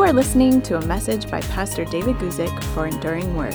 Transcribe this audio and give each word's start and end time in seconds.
You 0.00 0.06
are 0.06 0.14
listening 0.14 0.62
to 0.62 0.78
a 0.78 0.86
message 0.86 1.30
by 1.30 1.42
Pastor 1.42 1.84
David 1.84 2.16
Guzik 2.16 2.64
for 2.72 2.86
Enduring 2.86 3.36
Word. 3.36 3.54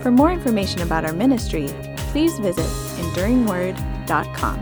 For 0.00 0.10
more 0.10 0.32
information 0.32 0.80
about 0.80 1.04
our 1.04 1.12
ministry, 1.12 1.66
please 2.12 2.38
visit 2.38 2.64
enduringword.com. 2.64 4.56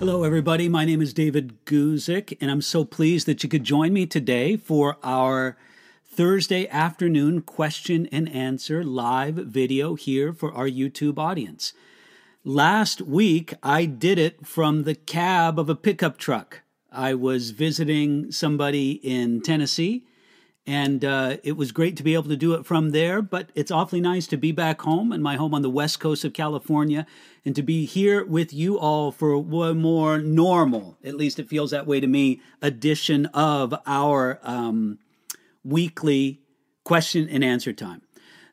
Hello, 0.00 0.24
everybody. 0.24 0.68
My 0.68 0.84
name 0.84 1.00
is 1.00 1.14
David 1.14 1.64
Guzik, 1.66 2.36
and 2.40 2.50
I'm 2.50 2.62
so 2.62 2.84
pleased 2.84 3.28
that 3.28 3.44
you 3.44 3.48
could 3.48 3.62
join 3.62 3.92
me 3.92 4.06
today 4.06 4.56
for 4.56 4.96
our 5.04 5.56
Thursday 6.04 6.66
afternoon 6.66 7.42
question 7.42 8.08
and 8.10 8.28
answer 8.28 8.82
live 8.82 9.36
video 9.36 9.94
here 9.94 10.32
for 10.32 10.52
our 10.52 10.66
YouTube 10.66 11.16
audience. 11.16 11.72
Last 12.46 13.00
week, 13.00 13.54
I 13.62 13.86
did 13.86 14.18
it 14.18 14.46
from 14.46 14.82
the 14.82 14.94
cab 14.94 15.58
of 15.58 15.70
a 15.70 15.74
pickup 15.74 16.18
truck. 16.18 16.60
I 16.92 17.14
was 17.14 17.52
visiting 17.52 18.30
somebody 18.32 19.00
in 19.02 19.40
Tennessee, 19.40 20.04
and 20.66 21.02
uh, 21.06 21.38
it 21.42 21.56
was 21.56 21.72
great 21.72 21.96
to 21.96 22.02
be 22.02 22.12
able 22.12 22.28
to 22.28 22.36
do 22.36 22.52
it 22.52 22.66
from 22.66 22.90
there. 22.90 23.22
But 23.22 23.48
it's 23.54 23.70
awfully 23.70 24.02
nice 24.02 24.26
to 24.26 24.36
be 24.36 24.52
back 24.52 24.82
home 24.82 25.10
in 25.10 25.22
my 25.22 25.36
home 25.36 25.54
on 25.54 25.62
the 25.62 25.70
west 25.70 26.00
coast 26.00 26.22
of 26.22 26.34
California 26.34 27.06
and 27.46 27.56
to 27.56 27.62
be 27.62 27.86
here 27.86 28.22
with 28.22 28.52
you 28.52 28.78
all 28.78 29.10
for 29.10 29.38
one 29.38 29.80
more 29.80 30.18
normal, 30.18 30.98
at 31.02 31.14
least 31.14 31.38
it 31.38 31.48
feels 31.48 31.70
that 31.70 31.86
way 31.86 31.98
to 31.98 32.06
me, 32.06 32.42
edition 32.60 33.24
of 33.32 33.74
our 33.86 34.38
um, 34.42 34.98
weekly 35.64 36.42
question 36.84 37.26
and 37.30 37.42
answer 37.42 37.72
time. 37.72 38.02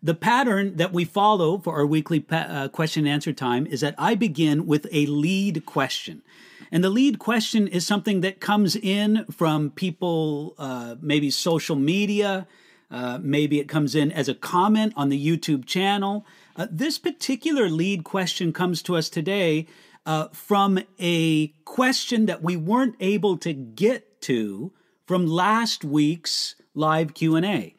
The 0.04 0.16
pattern 0.16 0.78
that 0.78 0.92
we 0.92 1.06
follow 1.06 1.60
for 1.60 1.76
our 1.76 1.86
weekly 1.86 2.26
uh, 2.32 2.70
question 2.70 3.06
and 3.06 3.14
answer 3.14 3.34
time 3.34 3.68
is 3.68 3.82
that 3.82 3.94
I 4.00 4.16
begin 4.16 4.66
with 4.66 4.88
a 4.92 5.06
lead 5.06 5.64
question. 5.68 6.24
And 6.72 6.84
the 6.84 6.90
lead 6.90 7.20
question 7.20 7.68
is 7.68 7.86
something 7.86 8.22
that 8.22 8.40
comes 8.40 8.76
in 8.76 9.26
from 9.30 9.70
people, 9.70 10.56
uh, 10.58 10.96
maybe 11.02 11.30
social 11.30 11.76
media, 11.76 12.48
uh, 12.90 13.20
maybe 13.22 13.60
it 13.60 13.68
comes 13.68 13.94
in 13.94 14.12
as 14.12 14.28
a 14.28 14.34
comment 14.34 14.94
on 14.96 15.10
the 15.10 15.24
YouTube 15.24 15.66
channel. 15.66 16.26
Uh, 16.56 16.66
this 16.72 16.98
particular 16.98 17.70
lead 17.70 18.04
question 18.04 18.52
comes 18.52 18.82
to 18.82 18.96
us 18.96 19.08
today 19.08 19.68
uh, 20.08 20.30
from 20.30 20.80
a 21.00 21.50
question 21.64 22.26
that 22.26 22.42
we 22.42 22.58
weren't 22.58 22.96
able 23.00 23.38
to 23.38 23.54
get 23.54 24.20
to 24.22 24.74
from 25.06 25.28
last 25.28 25.86
week's 25.86 26.56
live 26.74 27.14
Q&A 27.14 27.76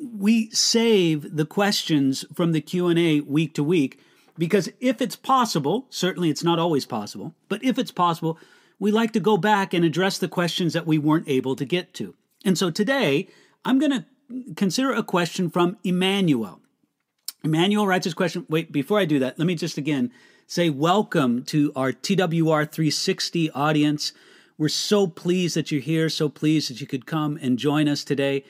we 0.00 0.50
save 0.50 1.36
the 1.36 1.46
questions 1.46 2.24
from 2.32 2.52
the 2.52 2.60
q&a 2.60 3.20
week 3.20 3.54
to 3.54 3.64
week 3.64 3.98
because 4.38 4.68
if 4.80 5.00
it's 5.00 5.16
possible 5.16 5.86
certainly 5.90 6.30
it's 6.30 6.44
not 6.44 6.58
always 6.58 6.86
possible 6.86 7.34
but 7.48 7.62
if 7.64 7.78
it's 7.78 7.90
possible 7.90 8.38
we 8.78 8.90
like 8.90 9.12
to 9.12 9.20
go 9.20 9.36
back 9.36 9.72
and 9.72 9.84
address 9.84 10.18
the 10.18 10.28
questions 10.28 10.72
that 10.72 10.86
we 10.86 10.98
weren't 10.98 11.28
able 11.28 11.54
to 11.54 11.64
get 11.64 11.94
to. 11.94 12.14
And 12.44 12.56
so 12.56 12.70
today 12.70 13.28
i'm 13.64 13.78
going 13.78 13.92
to 13.92 14.04
consider 14.56 14.92
a 14.92 15.02
question 15.02 15.50
from 15.50 15.76
emmanuel. 15.84 16.60
Emmanuel 17.44 17.86
writes 17.86 18.04
this 18.04 18.14
question 18.14 18.46
wait 18.48 18.72
before 18.72 18.98
i 18.98 19.04
do 19.04 19.18
that 19.18 19.38
let 19.38 19.46
me 19.46 19.54
just 19.54 19.78
again 19.78 20.10
say 20.46 20.70
welcome 20.70 21.42
to 21.44 21.72
our 21.74 21.92
twr 21.92 22.70
360 22.70 23.50
audience. 23.50 24.12
We're 24.58 24.68
so 24.68 25.06
pleased 25.08 25.56
that 25.56 25.72
you're 25.72 25.80
here 25.80 26.08
so 26.08 26.28
pleased 26.28 26.70
that 26.70 26.80
you 26.80 26.86
could 26.86 27.06
come 27.06 27.38
and 27.42 27.58
join 27.58 27.88
us 27.88 28.04
today 28.04 28.44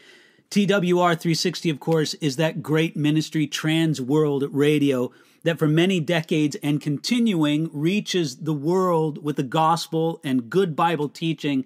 TWR 0.52 1.18
360, 1.18 1.70
of 1.70 1.80
course, 1.80 2.12
is 2.14 2.36
that 2.36 2.62
great 2.62 2.94
ministry, 2.94 3.46
Trans 3.46 4.02
World 4.02 4.44
Radio, 4.52 5.10
that 5.44 5.58
for 5.58 5.66
many 5.66 5.98
decades 5.98 6.56
and 6.56 6.78
continuing 6.78 7.70
reaches 7.72 8.36
the 8.36 8.52
world 8.52 9.24
with 9.24 9.36
the 9.36 9.44
gospel 9.44 10.20
and 10.22 10.50
good 10.50 10.76
Bible 10.76 11.08
teaching 11.08 11.64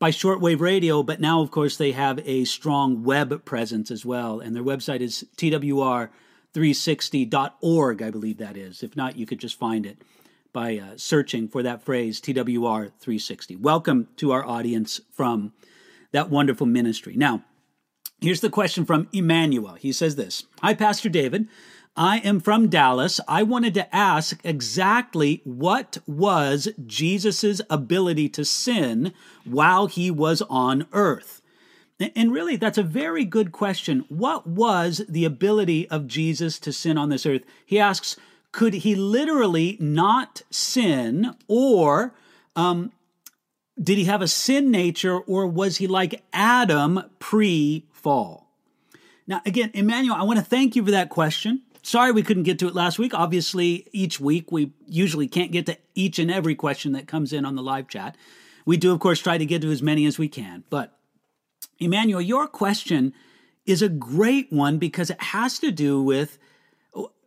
by 0.00 0.10
shortwave 0.10 0.58
radio. 0.58 1.04
But 1.04 1.20
now, 1.20 1.40
of 1.40 1.52
course, 1.52 1.76
they 1.76 1.92
have 1.92 2.18
a 2.26 2.44
strong 2.46 3.04
web 3.04 3.44
presence 3.44 3.92
as 3.92 4.04
well. 4.04 4.40
And 4.40 4.56
their 4.56 4.64
website 4.64 5.02
is 5.02 5.24
TWR360.org, 5.36 8.02
I 8.02 8.10
believe 8.10 8.38
that 8.38 8.56
is. 8.56 8.82
If 8.82 8.96
not, 8.96 9.16
you 9.16 9.24
could 9.24 9.38
just 9.38 9.56
find 9.56 9.86
it 9.86 10.02
by 10.52 10.78
uh, 10.78 10.94
searching 10.96 11.46
for 11.46 11.62
that 11.62 11.84
phrase, 11.84 12.20
TWR360. 12.20 13.60
Welcome 13.60 14.08
to 14.16 14.32
our 14.32 14.44
audience 14.44 15.00
from 15.12 15.52
that 16.10 16.28
wonderful 16.28 16.66
ministry. 16.66 17.14
Now, 17.14 17.44
Here's 18.20 18.40
the 18.40 18.50
question 18.50 18.84
from 18.84 19.08
Emmanuel. 19.12 19.74
He 19.74 19.92
says 19.92 20.16
this 20.16 20.44
Hi, 20.62 20.74
Pastor 20.74 21.08
David. 21.08 21.48
I 21.98 22.18
am 22.18 22.40
from 22.40 22.68
Dallas. 22.68 23.20
I 23.26 23.42
wanted 23.42 23.72
to 23.74 23.94
ask 23.94 24.38
exactly 24.44 25.40
what 25.44 25.96
was 26.06 26.68
Jesus' 26.84 27.62
ability 27.70 28.28
to 28.30 28.44
sin 28.44 29.14
while 29.44 29.86
he 29.86 30.10
was 30.10 30.42
on 30.42 30.86
earth? 30.92 31.40
And 32.14 32.32
really, 32.32 32.56
that's 32.56 32.76
a 32.76 32.82
very 32.82 33.24
good 33.24 33.50
question. 33.52 34.04
What 34.10 34.46
was 34.46 35.00
the 35.08 35.24
ability 35.24 35.88
of 35.88 36.06
Jesus 36.06 36.58
to 36.60 36.72
sin 36.72 36.98
on 36.98 37.08
this 37.08 37.24
earth? 37.24 37.44
He 37.64 37.78
asks, 37.78 38.16
could 38.52 38.74
he 38.74 38.94
literally 38.94 39.78
not 39.80 40.42
sin, 40.50 41.34
or 41.48 42.14
um, 42.54 42.92
did 43.82 43.96
he 43.96 44.04
have 44.04 44.20
a 44.20 44.28
sin 44.28 44.70
nature, 44.70 45.18
or 45.18 45.46
was 45.46 45.78
he 45.78 45.86
like 45.86 46.22
Adam 46.34 47.02
pre 47.18 47.86
fall? 48.06 48.46
Now, 49.26 49.42
again, 49.44 49.72
Emmanuel, 49.74 50.14
I 50.14 50.22
want 50.22 50.38
to 50.38 50.44
thank 50.44 50.76
you 50.76 50.84
for 50.84 50.92
that 50.92 51.08
question. 51.08 51.62
Sorry 51.82 52.12
we 52.12 52.22
couldn't 52.22 52.44
get 52.44 52.60
to 52.60 52.68
it 52.68 52.74
last 52.74 53.00
week. 53.00 53.12
Obviously, 53.12 53.88
each 53.90 54.20
week 54.20 54.52
we 54.52 54.70
usually 54.86 55.26
can't 55.26 55.50
get 55.50 55.66
to 55.66 55.76
each 55.96 56.20
and 56.20 56.30
every 56.30 56.54
question 56.54 56.92
that 56.92 57.08
comes 57.08 57.32
in 57.32 57.44
on 57.44 57.56
the 57.56 57.64
live 57.64 57.88
chat. 57.88 58.16
We 58.64 58.76
do, 58.76 58.92
of 58.92 59.00
course, 59.00 59.18
try 59.18 59.38
to 59.38 59.44
get 59.44 59.60
to 59.62 59.72
as 59.72 59.82
many 59.82 60.06
as 60.06 60.20
we 60.20 60.28
can. 60.28 60.62
But, 60.70 60.96
Emmanuel, 61.80 62.20
your 62.20 62.46
question 62.46 63.12
is 63.64 63.82
a 63.82 63.88
great 63.88 64.52
one 64.52 64.78
because 64.78 65.10
it 65.10 65.20
has 65.20 65.58
to 65.58 65.72
do 65.72 66.00
with 66.00 66.38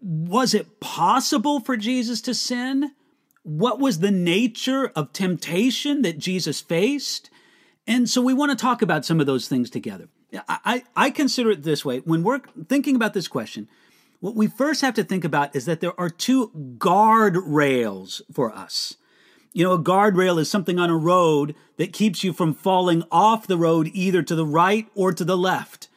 was 0.01 0.53
it 0.53 0.79
possible 0.79 1.59
for 1.59 1.75
Jesus 1.75 2.21
to 2.21 2.33
sin? 2.33 2.91
What 3.43 3.79
was 3.81 3.99
the 3.99 4.11
nature 4.11 4.93
of 4.95 5.11
temptation 5.11 6.03
that 6.03 6.19
Jesus 6.19 6.61
faced? 6.61 7.29
And 7.85 8.09
so 8.09 8.21
we 8.21 8.33
want 8.33 8.57
to 8.57 8.61
talk 8.61 8.81
about 8.81 9.03
some 9.03 9.19
of 9.19 9.25
those 9.25 9.49
things 9.49 9.69
together. 9.69 10.07
I, 10.47 10.83
I 10.95 11.09
consider 11.09 11.51
it 11.51 11.63
this 11.63 11.83
way 11.83 11.99
when 11.99 12.23
we're 12.23 12.41
thinking 12.67 12.95
about 12.95 13.13
this 13.13 13.27
question, 13.27 13.67
what 14.19 14.35
we 14.35 14.47
first 14.47 14.81
have 14.81 14.93
to 14.95 15.03
think 15.03 15.23
about 15.23 15.55
is 15.55 15.65
that 15.65 15.79
there 15.79 15.99
are 15.99 16.09
two 16.09 16.51
guardrails 16.77 18.21
for 18.33 18.53
us. 18.53 18.95
You 19.53 19.63
know, 19.63 19.73
a 19.73 19.83
guardrail 19.83 20.39
is 20.39 20.49
something 20.49 20.77
on 20.77 20.89
a 20.89 20.97
road 20.97 21.55
that 21.77 21.93
keeps 21.93 22.23
you 22.23 22.33
from 22.33 22.53
falling 22.53 23.03
off 23.11 23.47
the 23.47 23.57
road 23.57 23.89
either 23.93 24.21
to 24.21 24.35
the 24.35 24.45
right 24.45 24.87
or 24.93 25.11
to 25.13 25.25
the 25.25 25.37
left. 25.37 25.87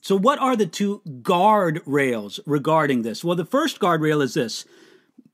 So, 0.00 0.16
what 0.16 0.38
are 0.38 0.56
the 0.56 0.66
two 0.66 1.02
guardrails 1.06 2.40
regarding 2.46 3.02
this? 3.02 3.22
Well, 3.22 3.36
the 3.36 3.44
first 3.44 3.78
guardrail 3.78 4.22
is 4.22 4.34
this 4.34 4.64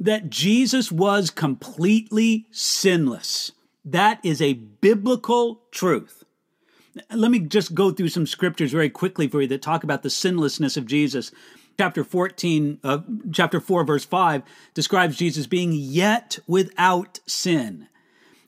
that 0.00 0.30
Jesus 0.30 0.92
was 0.92 1.30
completely 1.30 2.46
sinless. 2.50 3.52
That 3.84 4.20
is 4.22 4.42
a 4.42 4.52
biblical 4.52 5.62
truth. 5.72 6.17
Let 7.14 7.30
me 7.30 7.40
just 7.40 7.74
go 7.74 7.90
through 7.90 8.08
some 8.08 8.26
scriptures 8.26 8.72
very 8.72 8.90
quickly 8.90 9.28
for 9.28 9.42
you 9.42 9.48
that 9.48 9.62
talk 9.62 9.84
about 9.84 10.02
the 10.02 10.10
sinlessness 10.10 10.76
of 10.76 10.86
Jesus. 10.86 11.30
Chapter 11.78 12.02
14, 12.02 12.80
uh, 12.82 12.98
chapter 13.32 13.60
4, 13.60 13.84
verse 13.84 14.04
5 14.04 14.42
describes 14.74 15.16
Jesus 15.16 15.46
being 15.46 15.72
yet 15.72 16.38
without 16.46 17.20
sin. 17.26 17.88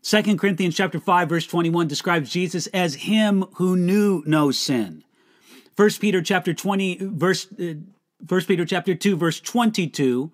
Second 0.03 0.39
Corinthians 0.39 0.77
chapter 0.77 0.99
5, 0.99 1.29
verse 1.29 1.47
21 1.47 1.87
describes 1.87 2.31
Jesus 2.31 2.67
as 2.69 2.95
him 2.95 3.45
who 3.55 3.77
knew 3.77 4.23
no 4.27 4.51
sin. 4.51 5.05
First 5.77 6.01
Peter 6.01 6.23
chapter 6.23 6.53
20, 6.55 6.99
verse 7.01 7.47
uh, 7.61 7.75
First 8.27 8.49
Peter 8.49 8.65
chapter 8.65 8.95
2, 8.95 9.17
verse 9.17 9.41
22 9.41 10.31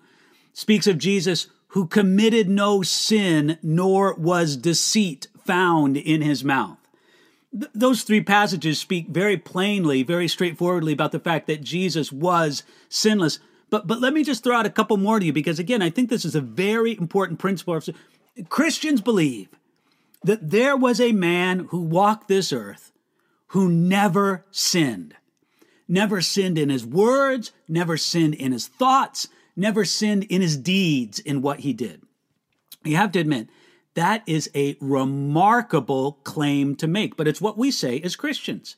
speaks 0.53 0.87
of 0.87 0.97
Jesus 0.97 1.47
who 1.69 1.87
committed 1.87 2.49
no 2.49 2.81
sin, 2.81 3.57
nor 3.61 4.13
was 4.15 4.57
deceit 4.57 5.27
found 5.45 5.97
in 5.97 6.21
his 6.21 6.43
mouth 6.43 6.76
those 7.73 8.03
three 8.03 8.21
passages 8.21 8.79
speak 8.79 9.07
very 9.07 9.37
plainly, 9.37 10.03
very 10.03 10.27
straightforwardly 10.27 10.93
about 10.93 11.11
the 11.11 11.19
fact 11.19 11.47
that 11.47 11.61
Jesus 11.61 12.11
was 12.11 12.63
sinless. 12.89 13.39
But 13.69 13.87
but 13.87 13.99
let 13.99 14.13
me 14.13 14.23
just 14.23 14.43
throw 14.43 14.55
out 14.55 14.65
a 14.65 14.71
couple 14.71 14.97
more 14.97 15.19
to 15.19 15.25
you 15.25 15.33
because 15.33 15.59
again, 15.59 15.81
I 15.81 15.89
think 15.89 16.09
this 16.09 16.25
is 16.25 16.35
a 16.35 16.41
very 16.41 16.97
important 16.97 17.39
principle. 17.39 17.79
Christians 18.49 19.01
believe 19.01 19.49
that 20.23 20.49
there 20.49 20.75
was 20.75 20.99
a 20.99 21.11
man 21.11 21.67
who 21.69 21.81
walked 21.81 22.27
this 22.27 22.51
earth 22.51 22.91
who 23.47 23.69
never 23.69 24.45
sinned. 24.51 25.15
Never 25.87 26.21
sinned 26.21 26.57
in 26.57 26.69
his 26.69 26.85
words, 26.85 27.51
never 27.67 27.95
sinned 27.95 28.35
in 28.35 28.51
his 28.51 28.67
thoughts, 28.67 29.29
never 29.55 29.85
sinned 29.85 30.25
in 30.25 30.41
his 30.41 30.57
deeds 30.57 31.19
in 31.19 31.41
what 31.41 31.61
he 31.61 31.71
did. 31.71 32.01
You 32.83 32.97
have 32.97 33.11
to 33.13 33.19
admit, 33.19 33.47
that 33.97 34.23
is 34.25 34.49
a 34.55 34.77
remarkable 34.79 36.19
claim 36.23 36.75
to 36.77 36.87
make, 36.87 37.17
but 37.17 37.27
it's 37.27 37.41
what 37.41 37.57
we 37.57 37.71
say 37.71 37.99
as 38.01 38.15
Christians. 38.15 38.77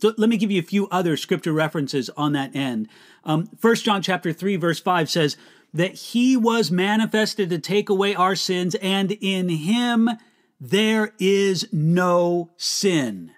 So 0.00 0.12
let 0.16 0.28
me 0.28 0.36
give 0.36 0.50
you 0.50 0.60
a 0.60 0.64
few 0.64 0.88
other 0.88 1.16
scripture 1.16 1.52
references 1.52 2.10
on 2.16 2.32
that 2.32 2.56
end. 2.56 2.88
Um, 3.24 3.48
1 3.60 3.74
John 3.76 4.02
chapter 4.02 4.32
3 4.32 4.56
verse 4.56 4.80
5 4.80 5.08
says, 5.08 5.36
that 5.74 5.94
he 5.94 6.36
was 6.36 6.70
manifested 6.70 7.50
to 7.50 7.58
take 7.58 7.88
away 7.88 8.14
our 8.14 8.36
sins, 8.36 8.76
and 8.76 9.12
in 9.20 9.48
him 9.48 10.08
there 10.60 11.12
is 11.18 11.68
no 11.72 12.50
sin. 12.56 13.32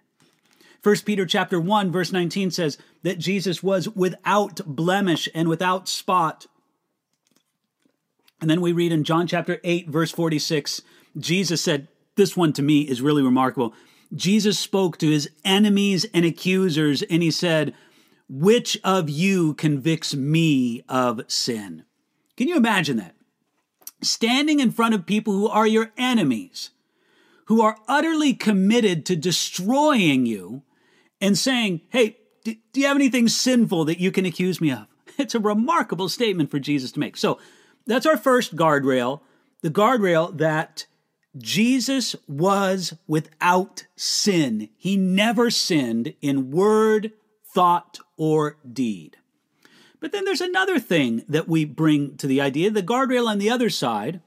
1 0.82 0.96
Peter 1.06 1.26
chapter 1.26 1.58
1 1.58 1.90
verse 1.90 2.12
19 2.12 2.50
says 2.50 2.78
that 3.02 3.18
Jesus 3.18 3.62
was 3.62 3.88
without 3.88 4.60
blemish 4.66 5.28
and 5.34 5.48
without 5.48 5.88
spot. 5.88 6.46
And 8.40 8.50
then 8.50 8.60
we 8.60 8.72
read 8.72 8.92
in 8.92 9.02
John 9.02 9.26
chapter 9.26 9.58
8 9.64 9.88
verse 9.88 10.12
46, 10.12 10.82
Jesus 11.18 11.62
said, 11.62 11.88
this 12.16 12.36
one 12.36 12.52
to 12.54 12.62
me 12.62 12.80
is 12.80 13.02
really 13.02 13.22
remarkable. 13.22 13.74
Jesus 14.14 14.58
spoke 14.58 14.98
to 14.98 15.10
his 15.10 15.30
enemies 15.44 16.06
and 16.12 16.24
accusers 16.24 17.02
and 17.02 17.22
he 17.22 17.30
said, 17.30 17.74
"Which 18.28 18.78
of 18.82 19.08
you 19.08 19.54
convicts 19.54 20.14
me 20.14 20.82
of 20.88 21.22
sin?" 21.28 21.84
Can 22.36 22.48
you 22.48 22.56
imagine 22.56 22.96
that? 22.96 23.14
Standing 24.02 24.60
in 24.60 24.70
front 24.70 24.94
of 24.94 25.06
people 25.06 25.32
who 25.32 25.48
are 25.48 25.66
your 25.66 25.92
enemies, 25.96 26.70
who 27.46 27.60
are 27.60 27.78
utterly 27.88 28.34
committed 28.34 29.04
to 29.06 29.16
destroying 29.16 30.26
you, 30.26 30.62
and 31.20 31.36
saying, 31.36 31.80
Hey, 31.90 32.18
do, 32.44 32.54
do 32.72 32.80
you 32.80 32.86
have 32.86 32.96
anything 32.96 33.28
sinful 33.28 33.86
that 33.86 34.00
you 34.00 34.10
can 34.10 34.26
accuse 34.26 34.60
me 34.60 34.72
of? 34.72 34.86
It's 35.18 35.34
a 35.34 35.40
remarkable 35.40 36.10
statement 36.10 36.50
for 36.50 36.58
Jesus 36.58 36.92
to 36.92 37.00
make. 37.00 37.16
So 37.16 37.38
that's 37.86 38.04
our 38.04 38.18
first 38.18 38.54
guardrail 38.54 39.20
the 39.62 39.70
guardrail 39.70 40.36
that 40.36 40.86
Jesus 41.36 42.16
was 42.26 42.94
without 43.06 43.86
sin. 43.96 44.68
He 44.76 44.96
never 44.96 45.50
sinned 45.50 46.14
in 46.20 46.50
word, 46.50 47.12
thought, 47.54 47.98
or 48.16 48.56
deed. 48.70 49.16
But 50.00 50.12
then 50.12 50.24
there's 50.24 50.40
another 50.40 50.78
thing 50.78 51.24
that 51.28 51.48
we 51.48 51.64
bring 51.64 52.16
to 52.18 52.26
the 52.26 52.40
idea 52.40 52.70
the 52.70 52.82
guardrail 52.82 53.26
on 53.26 53.38
the 53.38 53.50
other 53.50 53.70
side. 53.70 54.20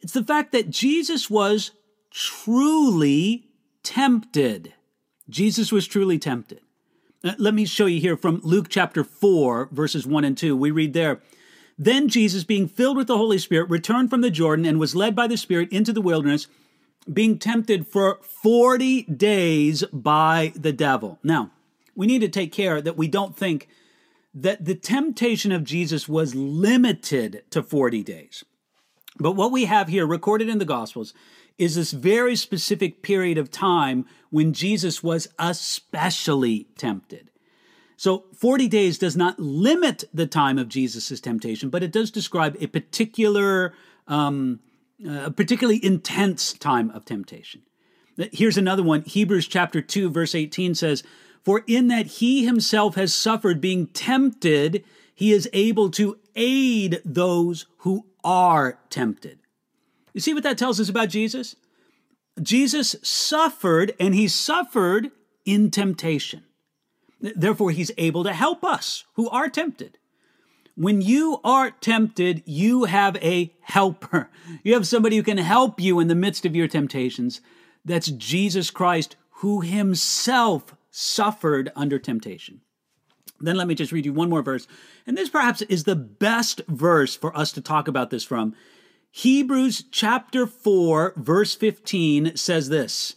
It's 0.00 0.12
the 0.12 0.24
fact 0.24 0.52
that 0.52 0.70
Jesus 0.70 1.28
was 1.28 1.72
truly 2.10 3.48
tempted. 3.82 4.74
Jesus 5.28 5.70
was 5.72 5.86
truly 5.86 6.18
tempted. 6.18 6.60
Uh, 7.22 7.34
let 7.38 7.54
me 7.54 7.66
show 7.66 7.86
you 7.86 8.00
here 8.00 8.16
from 8.16 8.40
Luke 8.42 8.68
chapter 8.68 9.04
4, 9.04 9.68
verses 9.72 10.06
1 10.06 10.24
and 10.24 10.36
2. 10.36 10.56
We 10.56 10.70
read 10.70 10.94
there 10.94 11.20
Then 11.82 12.08
Jesus, 12.08 12.44
being 12.44 12.68
filled 12.68 12.98
with 12.98 13.06
the 13.06 13.16
Holy 13.16 13.38
Spirit, 13.38 13.70
returned 13.70 14.10
from 14.10 14.20
the 14.20 14.30
Jordan 14.30 14.66
and 14.66 14.78
was 14.78 14.94
led 14.94 15.16
by 15.16 15.26
the 15.26 15.38
Spirit 15.38 15.72
into 15.72 15.94
the 15.94 16.02
wilderness, 16.02 16.46
being 17.10 17.38
tempted 17.38 17.86
for 17.86 18.18
40 18.22 19.04
days 19.04 19.82
by 19.90 20.52
the 20.54 20.74
devil. 20.74 21.18
Now, 21.22 21.52
we 21.96 22.06
need 22.06 22.18
to 22.20 22.28
take 22.28 22.52
care 22.52 22.82
that 22.82 22.98
we 22.98 23.08
don't 23.08 23.34
think 23.34 23.66
that 24.34 24.66
the 24.66 24.74
temptation 24.74 25.52
of 25.52 25.64
Jesus 25.64 26.06
was 26.06 26.34
limited 26.34 27.44
to 27.48 27.62
40 27.62 28.02
days. 28.02 28.44
But 29.18 29.32
what 29.32 29.50
we 29.50 29.64
have 29.64 29.88
here 29.88 30.06
recorded 30.06 30.50
in 30.50 30.58
the 30.58 30.66
Gospels 30.66 31.14
is 31.56 31.76
this 31.76 31.92
very 31.92 32.36
specific 32.36 33.02
period 33.02 33.38
of 33.38 33.50
time 33.50 34.04
when 34.28 34.52
Jesus 34.52 35.02
was 35.02 35.28
especially 35.38 36.68
tempted. 36.76 37.29
So 38.00 38.24
40 38.34 38.66
days 38.66 38.96
does 38.96 39.14
not 39.14 39.38
limit 39.38 40.04
the 40.14 40.26
time 40.26 40.56
of 40.56 40.70
Jesus' 40.70 41.20
temptation, 41.20 41.68
but 41.68 41.82
it 41.82 41.92
does 41.92 42.10
describe 42.10 42.56
a 42.58 42.66
particular, 42.66 43.74
um, 44.08 44.60
a 45.06 45.30
particularly 45.30 45.84
intense 45.84 46.54
time 46.54 46.88
of 46.92 47.04
temptation. 47.04 47.60
Here's 48.32 48.56
another 48.56 48.82
one. 48.82 49.02
Hebrews 49.02 49.46
chapter 49.46 49.82
2, 49.82 50.08
verse 50.08 50.34
18 50.34 50.74
says, 50.74 51.02
For 51.44 51.62
in 51.66 51.88
that 51.88 52.06
he 52.06 52.46
himself 52.46 52.94
has 52.94 53.12
suffered 53.12 53.60
being 53.60 53.88
tempted, 53.88 54.82
he 55.14 55.30
is 55.30 55.46
able 55.52 55.90
to 55.90 56.18
aid 56.34 57.02
those 57.04 57.66
who 57.80 58.06
are 58.24 58.78
tempted. 58.88 59.40
You 60.14 60.22
see 60.22 60.32
what 60.32 60.44
that 60.44 60.56
tells 60.56 60.80
us 60.80 60.88
about 60.88 61.10
Jesus? 61.10 61.54
Jesus 62.40 62.96
suffered, 63.02 63.94
and 64.00 64.14
he 64.14 64.26
suffered 64.26 65.10
in 65.44 65.70
temptation. 65.70 66.44
Therefore, 67.20 67.70
he's 67.70 67.92
able 67.98 68.24
to 68.24 68.32
help 68.32 68.64
us 68.64 69.04
who 69.14 69.28
are 69.30 69.48
tempted. 69.48 69.98
When 70.74 71.02
you 71.02 71.40
are 71.44 71.70
tempted, 71.70 72.42
you 72.46 72.84
have 72.84 73.16
a 73.16 73.54
helper. 73.60 74.30
You 74.64 74.74
have 74.74 74.86
somebody 74.86 75.16
who 75.16 75.22
can 75.22 75.38
help 75.38 75.80
you 75.80 76.00
in 76.00 76.08
the 76.08 76.14
midst 76.14 76.44
of 76.44 76.56
your 76.56 76.66
temptations. 76.66 77.40
That's 77.84 78.10
Jesus 78.10 78.70
Christ, 78.70 79.14
who 79.36 79.60
himself 79.60 80.74
suffered 80.90 81.70
under 81.76 81.98
temptation. 81.98 82.62
Then 83.40 83.56
let 83.56 83.68
me 83.68 83.74
just 83.74 83.92
read 83.92 84.04
you 84.04 84.12
one 84.12 84.28
more 84.28 84.42
verse. 84.42 84.66
And 85.06 85.16
this 85.16 85.28
perhaps 85.28 85.62
is 85.62 85.84
the 85.84 85.96
best 85.96 86.62
verse 86.66 87.14
for 87.14 87.36
us 87.36 87.52
to 87.52 87.60
talk 87.60 87.88
about 87.88 88.10
this 88.10 88.24
from. 88.24 88.54
Hebrews 89.12 89.84
chapter 89.90 90.46
4, 90.46 91.14
verse 91.16 91.54
15 91.54 92.36
says 92.36 92.68
this 92.68 93.16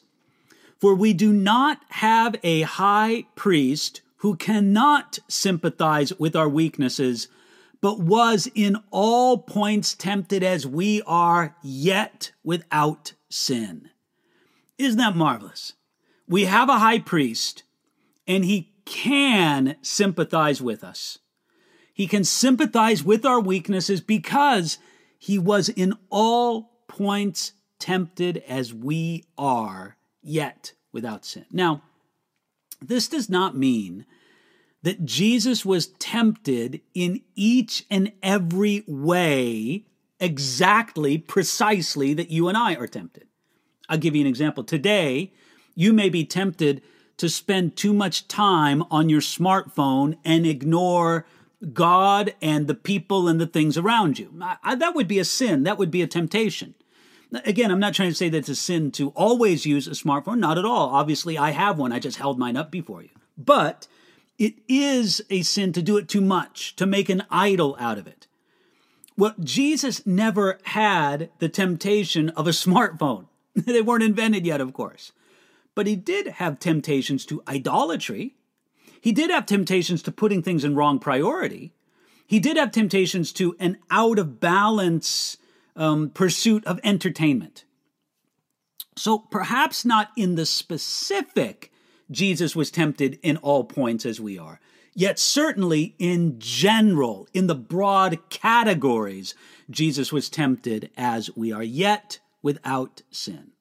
For 0.84 0.94
we 0.94 1.14
do 1.14 1.32
not 1.32 1.80
have 1.92 2.36
a 2.44 2.64
high 2.64 3.28
priest 3.36 4.02
who 4.18 4.36
cannot 4.36 5.18
sympathize 5.30 6.12
with 6.20 6.36
our 6.36 6.50
weaknesses, 6.50 7.30
but 7.80 8.02
was 8.02 8.50
in 8.54 8.76
all 8.92 9.38
points 9.38 9.96
tempted 9.96 10.44
as 10.44 10.68
we 10.68 11.02
are, 11.04 11.56
yet 11.64 12.34
without 12.44 13.14
sin. 13.30 13.92
Isn't 14.78 14.98
that 14.98 15.16
marvelous? 15.16 15.72
We 16.28 16.44
have 16.44 16.68
a 16.68 16.80
high 16.80 17.00
priest, 17.00 17.64
and 18.28 18.44
he 18.44 18.74
can 18.84 19.78
sympathize 19.82 20.62
with 20.62 20.84
us. 20.84 21.18
He 21.94 22.08
can 22.08 22.26
sympathize 22.26 23.06
with 23.06 23.26
our 23.26 23.40
weaknesses 23.40 24.02
because 24.02 24.80
he 25.18 25.40
was 25.40 25.70
in 25.70 25.94
all 26.10 26.72
points 26.90 27.54
tempted 27.80 28.44
as 28.50 28.74
we 28.74 29.24
are, 29.38 29.96
yet 30.24 30.74
without 30.92 31.26
sin. 31.26 31.46
Now, 31.52 31.84
this 32.82 33.08
does 33.08 33.30
not 33.30 33.56
mean 33.56 34.06
that 34.82 35.06
Jesus 35.06 35.66
was 35.66 35.88
tempted 36.00 36.82
in 36.94 37.22
each 37.36 37.86
and 37.90 38.12
every 38.22 38.84
way 38.88 39.86
exactly, 40.20 41.18
precisely 41.18 42.14
that 42.14 42.30
you 42.30 42.48
and 42.48 42.58
I 42.58 42.76
are 42.76 42.88
tempted. 42.88 43.28
I'll 43.90 43.98
give 43.98 44.16
you 44.16 44.22
an 44.22 44.28
example. 44.28 44.64
Today, 44.64 45.32
you 45.76 45.94
may 45.94 46.10
be 46.10 46.26
tempted 46.26 46.82
to 47.18 47.30
spend 47.30 47.76
too 47.76 47.94
much 47.94 48.28
time 48.28 48.84
on 48.90 49.10
your 49.10 49.22
smartphone 49.22 50.18
and 50.26 50.46
ignore 50.46 51.26
God 51.72 52.34
and 52.42 52.68
the 52.68 52.76
people 52.76 53.28
and 53.28 53.40
the 53.40 53.48
things 53.48 53.78
around 53.78 54.20
you. 54.20 54.34
I, 54.42 54.76
that 54.76 54.96
would 54.96 55.08
be 55.08 55.20
a 55.20 55.26
sin. 55.26 55.64
That 55.64 55.78
would 55.78 55.92
be 55.92 56.02
a 56.02 56.08
temptation. 56.08 56.76
Again, 57.46 57.72
I'm 57.72 57.80
not 57.80 57.94
trying 57.94 58.10
to 58.10 58.16
say 58.16 58.30
that 58.30 58.38
it's 58.38 58.50
a 58.50 58.56
sin 58.56 58.92
to 58.92 59.10
always 59.10 59.66
use 59.66 59.88
a 59.88 59.92
smartphone. 59.92 60.40
Not 60.40 60.58
at 60.58 60.66
all. 60.66 60.90
Obviously, 60.90 61.38
I 61.38 61.52
have 61.52 61.78
one. 61.78 61.92
I 61.92 62.00
just 62.00 62.18
held 62.18 62.38
mine 62.38 62.58
up 62.58 62.70
before 62.70 63.02
you. 63.02 63.10
But 63.38 63.88
it 64.38 64.56
is 64.68 65.22
a 65.30 65.42
sin 65.42 65.74
to 65.74 65.82
do 65.82 65.98
it 65.98 66.08
too 66.08 66.22
much, 66.22 66.76
to 66.76 66.86
make 66.86 67.10
an 67.10 67.24
idol 67.30 67.76
out 67.80 67.98
of 67.98 68.08
it. 68.08 68.28
Well, 69.18 69.36
Jesus 69.40 70.06
never 70.06 70.60
had 70.64 71.30
the 71.40 71.50
temptation 71.50 72.30
of 72.30 72.48
a 72.48 72.52
smartphone. 72.52 73.28
they 73.56 73.82
weren't 73.82 74.04
invented 74.04 74.46
yet, 74.46 74.62
of 74.62 74.74
course. 74.74 75.12
But 75.76 75.88
he 75.88 75.96
did 75.96 76.28
have 76.28 76.60
temptations 76.60 77.26
to 77.28 77.44
idolatry. 77.48 78.36
He 79.02 79.12
did 79.12 79.30
have 79.30 79.46
temptations 79.46 80.02
to 80.04 80.12
putting 80.12 80.42
things 80.42 80.64
in 80.64 80.76
wrong 80.76 81.00
priority. 81.00 81.74
He 82.26 82.40
did 82.40 82.58
have 82.58 82.72
temptations 82.72 83.32
to 83.34 83.56
an 83.60 83.78
out 83.92 84.18
of 84.18 84.40
balance 84.40 85.38
um, 85.76 86.10
pursuit 86.10 86.66
of 86.66 86.80
entertainment. 86.84 87.66
So 88.96 89.20
perhaps 89.20 89.86
not 89.86 90.10
in 90.16 90.36
the 90.36 90.46
specific, 90.46 91.72
Jesus 92.12 92.56
was 92.56 92.70
tempted 92.70 93.20
in 93.24 93.38
all 93.38 93.64
points 93.64 94.06
as 94.06 94.20
we 94.20 94.38
are. 94.38 94.60
Yet, 94.96 95.18
certainly 95.18 95.96
in 95.98 96.38
general, 96.38 97.28
in 97.34 97.48
the 97.48 97.56
broad 97.56 98.30
categories, 98.30 99.34
Jesus 99.70 100.12
was 100.12 100.30
tempted 100.30 100.92
as 100.96 101.36
we 101.36 101.52
are, 101.52 101.64
yet 101.64 102.20
without 102.44 103.02
sin. 103.10 103.54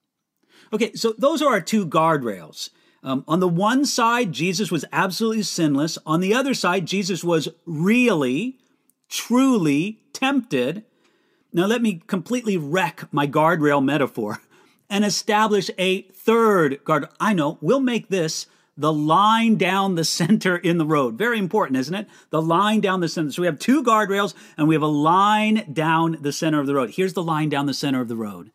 Okay, 0.73 0.93
so 0.95 1.15
those 1.17 1.41
are 1.41 1.53
our 1.53 1.61
two 1.61 1.87
guardrails. 1.87 2.69
Um, 3.03 3.25
on 3.27 3.41
the 3.41 3.49
one 3.49 3.85
side, 3.85 4.33
Jesus 4.33 4.71
was 4.71 4.85
absolutely 4.93 5.43
sinless. 5.43 5.99
On 6.07 6.21
the 6.21 6.35
other 6.35 6.55
side, 6.55 6.87
Jesus 6.87 7.25
was 7.25 7.49
really, 7.67 8.59
truly 9.09 10.01
tempted. 10.13 10.85
Now, 11.53 11.67
let 11.67 11.83
me 11.83 12.03
completely 12.07 12.57
wreck 12.57 13.05
my 13.13 13.27
guardrail 13.27 13.85
metaphor 13.85 14.41
and 14.89 15.05
establish 15.05 15.71
a 15.79 16.03
third 16.03 16.83
guard. 16.85 17.07
I 17.21 17.35
know, 17.35 17.59
we'll 17.61 17.81
make 17.81 18.09
this 18.09 18.47
the 18.77 18.93
line 18.93 19.57
down 19.57 19.97
the 19.97 20.05
center 20.05 20.57
in 20.57 20.79
the 20.79 20.87
road. 20.87 21.19
Very 21.19 21.39
important, 21.39 21.79
isn't 21.79 21.95
it? 21.95 22.09
The 22.31 22.41
line 22.41 22.81
down 22.81 23.01
the 23.01 23.09
center. 23.09 23.31
So 23.31 23.43
we 23.43 23.47
have 23.47 23.59
two 23.59 23.83
guardrails 23.83 24.33
and 24.57 24.67
we 24.67 24.75
have 24.75 24.83
a 24.83 24.87
line 24.87 25.71
down 25.73 26.17
the 26.23 26.33
center 26.33 26.59
of 26.59 26.67
the 26.67 26.75
road. 26.75 26.91
Here's 26.91 27.13
the 27.13 27.23
line 27.23 27.51
down 27.51 27.67
the 27.67 27.75
center 27.75 28.01
of 28.01 28.09
the 28.09 28.17
road 28.17 28.51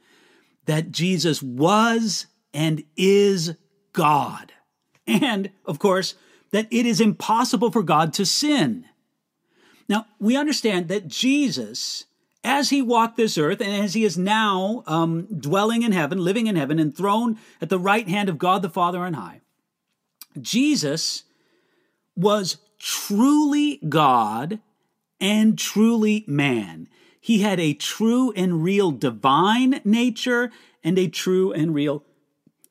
that 0.66 0.92
Jesus 0.92 1.42
was 1.42 2.25
and 2.54 2.84
is 2.98 3.56
God. 3.94 4.54
And, 5.06 5.51
of 5.66 5.80
course, 5.80 6.16
that 6.51 6.68
it 6.72 6.86
is 6.86 7.00
impossible 7.00 7.72
for 7.72 7.84
God 7.84 8.12
to 8.13 8.25
sin. 8.25 8.86
Now, 9.88 10.08
we 10.20 10.36
understand 10.36 10.89
that 10.89 11.08
Jesus, 11.08 12.06
as 12.48 12.70
he 12.70 12.82
walked 12.82 13.18
this 13.18 13.38
earth 13.38 13.60
and 13.60 13.84
as 13.84 13.94
he 13.94 14.06
is 14.06 14.18
now 14.18 14.82
um, 14.88 15.24
dwelling 15.25 15.84
in 15.84 15.92
heaven, 15.92 16.18
living 16.18 16.48
in 16.48 16.56
heaven, 16.56 16.80
enthroned 16.80 17.38
at 17.62 17.68
the 17.68 17.77
right 17.77 18.08
hand 18.08 18.30
of 18.30 18.38
God 18.38 18.62
the 18.62 18.70
Father 18.70 19.00
on 19.00 19.13
high, 19.13 19.42
Jesus 20.39 21.24
was 22.16 22.58
truly 22.80 23.82
God 23.89 24.60
and 25.20 25.60
truly 25.60 26.24
man. 26.25 26.88
He 27.20 27.39
had 27.39 27.60
a 27.60 27.74
true 27.74 28.32
and 28.32 28.63
real 28.63 28.92
divine 28.92 29.82
nature 29.84 30.50
and 30.84 30.98
a 30.98 31.10
true 31.10 31.51
and 31.51 31.75
real 31.75 32.06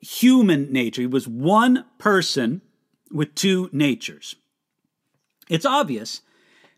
human 0.00 0.72
nature. 0.72 1.02
He 1.02 1.06
was 1.06 1.28
one 1.28 1.84
person 1.98 2.62
with 3.12 3.34
two 3.34 3.68
natures. 3.72 4.36
It's 5.50 5.66
obvious 5.66 6.22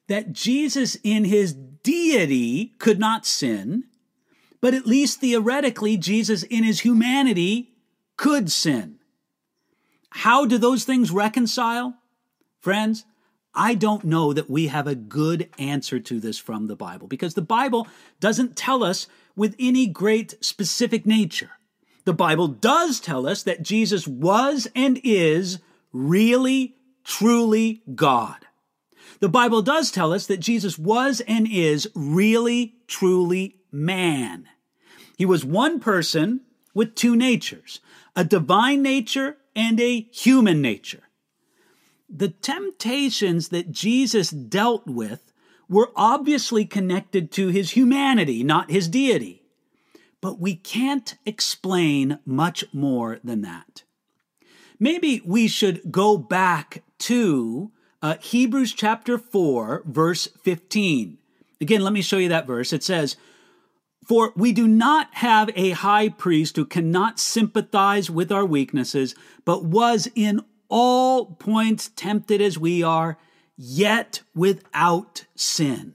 that 0.08 0.32
Jesus, 0.32 0.96
in 1.04 1.24
his 1.24 1.54
deity, 1.54 2.74
could 2.78 2.98
not 2.98 3.24
sin, 3.24 3.84
but 4.60 4.74
at 4.74 4.86
least 4.86 5.20
theoretically, 5.20 5.96
Jesus, 5.96 6.42
in 6.42 6.64
his 6.64 6.80
humanity, 6.80 7.70
could 8.16 8.50
sin. 8.50 8.98
How 10.10 10.44
do 10.46 10.58
those 10.58 10.84
things 10.84 11.10
reconcile? 11.10 11.94
Friends, 12.60 13.04
I 13.54 13.74
don't 13.74 14.04
know 14.04 14.32
that 14.32 14.50
we 14.50 14.68
have 14.68 14.86
a 14.86 14.94
good 14.94 15.48
answer 15.58 16.00
to 16.00 16.20
this 16.20 16.38
from 16.38 16.66
the 16.66 16.76
Bible 16.76 17.06
because 17.06 17.34
the 17.34 17.42
Bible 17.42 17.86
doesn't 18.20 18.56
tell 18.56 18.82
us 18.82 19.06
with 19.36 19.54
any 19.58 19.86
great 19.86 20.42
specific 20.44 21.06
nature. 21.06 21.50
The 22.04 22.12
Bible 22.14 22.48
does 22.48 23.00
tell 23.00 23.26
us 23.26 23.42
that 23.42 23.62
Jesus 23.62 24.08
was 24.08 24.66
and 24.74 25.00
is 25.04 25.58
really, 25.92 26.76
truly 27.04 27.82
God. 27.94 28.47
The 29.20 29.28
Bible 29.28 29.62
does 29.62 29.90
tell 29.90 30.12
us 30.12 30.26
that 30.26 30.38
Jesus 30.38 30.78
was 30.78 31.20
and 31.22 31.48
is 31.50 31.90
really, 31.94 32.76
truly 32.86 33.56
man. 33.72 34.48
He 35.16 35.26
was 35.26 35.44
one 35.44 35.80
person 35.80 36.42
with 36.72 36.94
two 36.94 37.16
natures, 37.16 37.80
a 38.14 38.24
divine 38.24 38.82
nature 38.82 39.36
and 39.56 39.80
a 39.80 40.02
human 40.12 40.62
nature. 40.62 41.02
The 42.08 42.28
temptations 42.28 43.48
that 43.48 43.72
Jesus 43.72 44.30
dealt 44.30 44.86
with 44.86 45.32
were 45.68 45.90
obviously 45.96 46.64
connected 46.64 47.32
to 47.32 47.48
his 47.48 47.72
humanity, 47.72 48.44
not 48.44 48.70
his 48.70 48.88
deity. 48.88 49.42
But 50.20 50.38
we 50.40 50.54
can't 50.54 51.16
explain 51.26 52.18
much 52.24 52.64
more 52.72 53.18
than 53.22 53.42
that. 53.42 53.82
Maybe 54.80 55.20
we 55.24 55.48
should 55.48 55.90
go 55.90 56.16
back 56.16 56.82
to 57.00 57.72
uh, 58.02 58.16
Hebrews 58.20 58.72
chapter 58.72 59.18
4, 59.18 59.82
verse 59.86 60.28
15. 60.42 61.18
Again, 61.60 61.80
let 61.80 61.92
me 61.92 62.02
show 62.02 62.18
you 62.18 62.28
that 62.28 62.46
verse. 62.46 62.72
It 62.72 62.82
says, 62.82 63.16
For 64.06 64.32
we 64.36 64.52
do 64.52 64.68
not 64.68 65.08
have 65.14 65.50
a 65.56 65.70
high 65.70 66.08
priest 66.08 66.56
who 66.56 66.64
cannot 66.64 67.18
sympathize 67.18 68.08
with 68.10 68.30
our 68.30 68.44
weaknesses, 68.44 69.14
but 69.44 69.64
was 69.64 70.08
in 70.14 70.40
all 70.68 71.26
points 71.26 71.90
tempted 71.96 72.40
as 72.40 72.58
we 72.58 72.82
are, 72.82 73.18
yet 73.56 74.22
without 74.34 75.24
sin. 75.34 75.94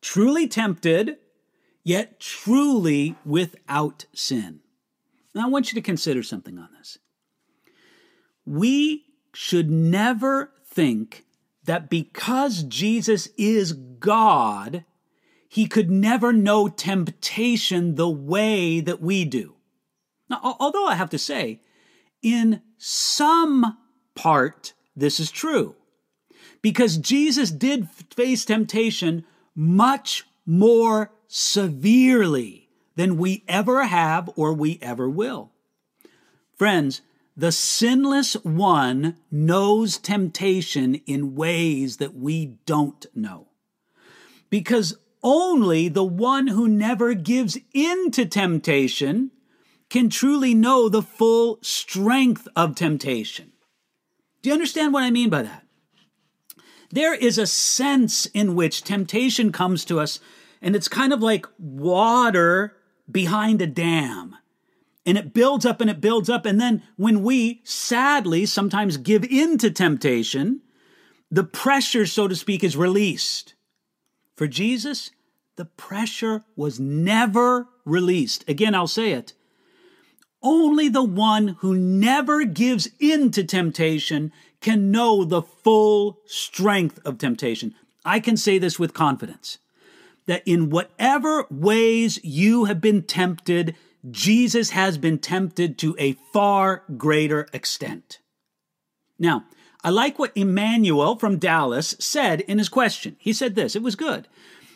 Truly 0.00 0.48
tempted, 0.48 1.18
yet 1.84 2.18
truly 2.18 3.14
without 3.24 4.06
sin. 4.12 4.60
Now, 5.34 5.46
I 5.46 5.50
want 5.50 5.70
you 5.70 5.74
to 5.76 5.84
consider 5.84 6.22
something 6.22 6.58
on 6.58 6.70
this. 6.78 6.98
We 8.44 9.04
should 9.34 9.70
never 9.70 10.50
think 10.76 11.24
that 11.64 11.88
because 11.88 12.62
Jesus 12.62 13.28
is 13.38 13.72
God, 13.72 14.84
he 15.48 15.66
could 15.66 15.90
never 15.90 16.34
know 16.34 16.68
temptation 16.68 17.94
the 17.94 18.08
way 18.08 18.80
that 18.80 19.00
we 19.00 19.24
do. 19.24 19.54
Now, 20.28 20.56
although 20.60 20.86
I 20.86 20.94
have 20.94 21.10
to 21.10 21.18
say, 21.18 21.62
in 22.22 22.60
some 22.76 23.78
part, 24.14 24.74
this 24.94 25.18
is 25.18 25.30
true. 25.30 25.76
Because 26.60 26.98
Jesus 26.98 27.50
did 27.50 27.88
face 28.14 28.44
temptation 28.44 29.24
much 29.54 30.26
more 30.44 31.10
severely 31.26 32.68
than 32.96 33.16
we 33.16 33.44
ever 33.48 33.84
have 33.84 34.28
or 34.36 34.52
we 34.52 34.78
ever 34.82 35.08
will. 35.08 35.52
Friends, 36.54 37.00
the 37.36 37.52
sinless 37.52 38.34
one 38.44 39.16
knows 39.30 39.98
temptation 39.98 40.94
in 41.06 41.34
ways 41.34 41.98
that 41.98 42.14
we 42.14 42.58
don't 42.64 43.04
know. 43.14 43.48
Because 44.48 44.96
only 45.22 45.88
the 45.88 46.04
one 46.04 46.46
who 46.46 46.66
never 46.66 47.12
gives 47.12 47.58
in 47.74 48.10
to 48.12 48.24
temptation 48.24 49.32
can 49.90 50.08
truly 50.08 50.54
know 50.54 50.88
the 50.88 51.02
full 51.02 51.58
strength 51.62 52.48
of 52.56 52.74
temptation. 52.74 53.52
Do 54.40 54.48
you 54.48 54.54
understand 54.54 54.92
what 54.92 55.02
I 55.02 55.10
mean 55.10 55.28
by 55.28 55.42
that? 55.42 55.64
There 56.90 57.14
is 57.14 57.36
a 57.36 57.46
sense 57.46 58.26
in 58.26 58.54
which 58.54 58.82
temptation 58.82 59.52
comes 59.52 59.84
to 59.86 60.00
us, 60.00 60.20
and 60.62 60.74
it's 60.74 60.88
kind 60.88 61.12
of 61.12 61.20
like 61.20 61.46
water 61.58 62.76
behind 63.10 63.60
a 63.60 63.66
dam 63.66 64.36
and 65.06 65.16
it 65.16 65.32
builds 65.32 65.64
up 65.64 65.80
and 65.80 65.88
it 65.88 66.00
builds 66.00 66.28
up. 66.28 66.44
And 66.44 66.60
then 66.60 66.82
when 66.96 67.22
we 67.22 67.60
sadly 67.64 68.44
sometimes 68.44 68.96
give 68.96 69.24
in 69.24 69.56
to 69.58 69.70
temptation, 69.70 70.60
the 71.30 71.44
pressure, 71.44 72.04
so 72.04 72.26
to 72.28 72.34
speak, 72.34 72.64
is 72.64 72.76
released. 72.76 73.54
For 74.34 74.46
Jesus, 74.46 75.12
the 75.54 75.64
pressure 75.64 76.44
was 76.56 76.80
never 76.80 77.68
released. 77.84 78.44
Again, 78.48 78.74
I'll 78.74 78.88
say 78.88 79.12
it. 79.12 79.32
Only 80.42 80.88
the 80.88 81.04
one 81.04 81.56
who 81.60 81.74
never 81.74 82.44
gives 82.44 82.88
in 83.00 83.30
to 83.32 83.44
temptation 83.44 84.32
can 84.60 84.90
know 84.90 85.24
the 85.24 85.42
full 85.42 86.18
strength 86.26 87.00
of 87.04 87.18
temptation. 87.18 87.74
I 88.04 88.20
can 88.20 88.36
say 88.36 88.58
this 88.58 88.78
with 88.78 88.94
confidence 88.94 89.58
that 90.26 90.42
in 90.44 90.70
whatever 90.70 91.46
ways 91.50 92.20
you 92.22 92.64
have 92.64 92.80
been 92.80 93.02
tempted, 93.02 93.76
Jesus 94.10 94.70
has 94.70 94.98
been 94.98 95.18
tempted 95.18 95.78
to 95.78 95.96
a 95.98 96.12
far 96.32 96.84
greater 96.96 97.48
extent. 97.52 98.20
Now, 99.18 99.44
I 99.82 99.90
like 99.90 100.18
what 100.18 100.36
Emmanuel 100.36 101.16
from 101.16 101.38
Dallas 101.38 101.94
said 101.98 102.40
in 102.42 102.58
his 102.58 102.68
question. 102.68 103.16
He 103.18 103.32
said 103.32 103.54
this, 103.54 103.74
it 103.76 103.82
was 103.82 103.96
good. 103.96 104.28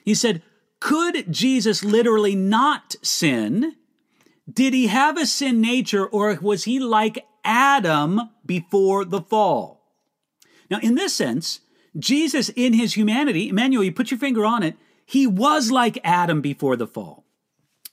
He 0.05 0.15
said, 0.15 0.43
Could 0.81 1.33
Jesus 1.33 1.85
literally 1.85 2.35
not 2.35 2.97
sin? 3.03 3.77
Did 4.51 4.75
he 4.75 4.89
have 4.89 5.17
a 5.17 5.27
sin 5.27 5.61
nature, 5.61 6.07
or 6.07 6.35
was 6.41 6.65
he 6.65 6.81
like 6.81 7.25
Adam 7.45 8.31
before 8.45 9.05
the 9.05 9.21
fall? 9.21 9.83
Now, 10.71 10.79
in 10.81 10.95
this 10.95 11.15
sense, 11.15 11.61
Jesus 11.99 12.49
in 12.51 12.73
his 12.73 12.95
humanity, 12.95 13.49
Emmanuel, 13.49 13.85
you 13.85 13.93
put 13.93 14.11
your 14.11 14.19
finger 14.19 14.45
on 14.45 14.63
it, 14.63 14.77
he 15.05 15.27
was 15.27 15.71
like 15.71 15.99
Adam 16.05 16.41
before 16.41 16.77
the 16.77 16.87
fall. 16.87 17.25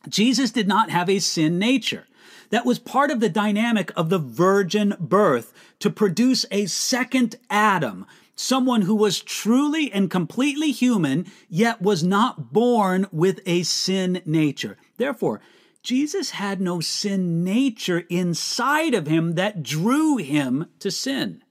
Jesus 0.09 0.51
did 0.51 0.67
not 0.67 0.89
have 0.89 1.09
a 1.09 1.19
sin 1.19 1.59
nature. 1.59 2.07
That 2.49 2.65
was 2.65 2.79
part 2.79 3.11
of 3.11 3.19
the 3.19 3.29
dynamic 3.29 3.91
of 3.95 4.09
the 4.09 4.19
virgin 4.19 4.95
birth 4.99 5.53
to 5.79 5.89
produce 5.89 6.45
a 6.49 6.65
second 6.65 7.35
Adam, 7.49 8.05
someone 8.35 8.83
who 8.83 8.95
was 8.95 9.21
truly 9.21 9.91
and 9.91 10.09
completely 10.09 10.71
human, 10.71 11.25
yet 11.49 11.81
was 11.81 12.03
not 12.03 12.53
born 12.53 13.07
with 13.11 13.41
a 13.45 13.63
sin 13.63 14.21
nature. 14.25 14.77
Therefore, 14.97 15.41
Jesus 15.83 16.31
had 16.31 16.59
no 16.59 16.79
sin 16.79 17.43
nature 17.43 18.03
inside 18.09 18.93
of 18.93 19.07
him 19.07 19.33
that 19.35 19.63
drew 19.63 20.17
him 20.17 20.67
to 20.79 20.91
sin. 20.91 21.43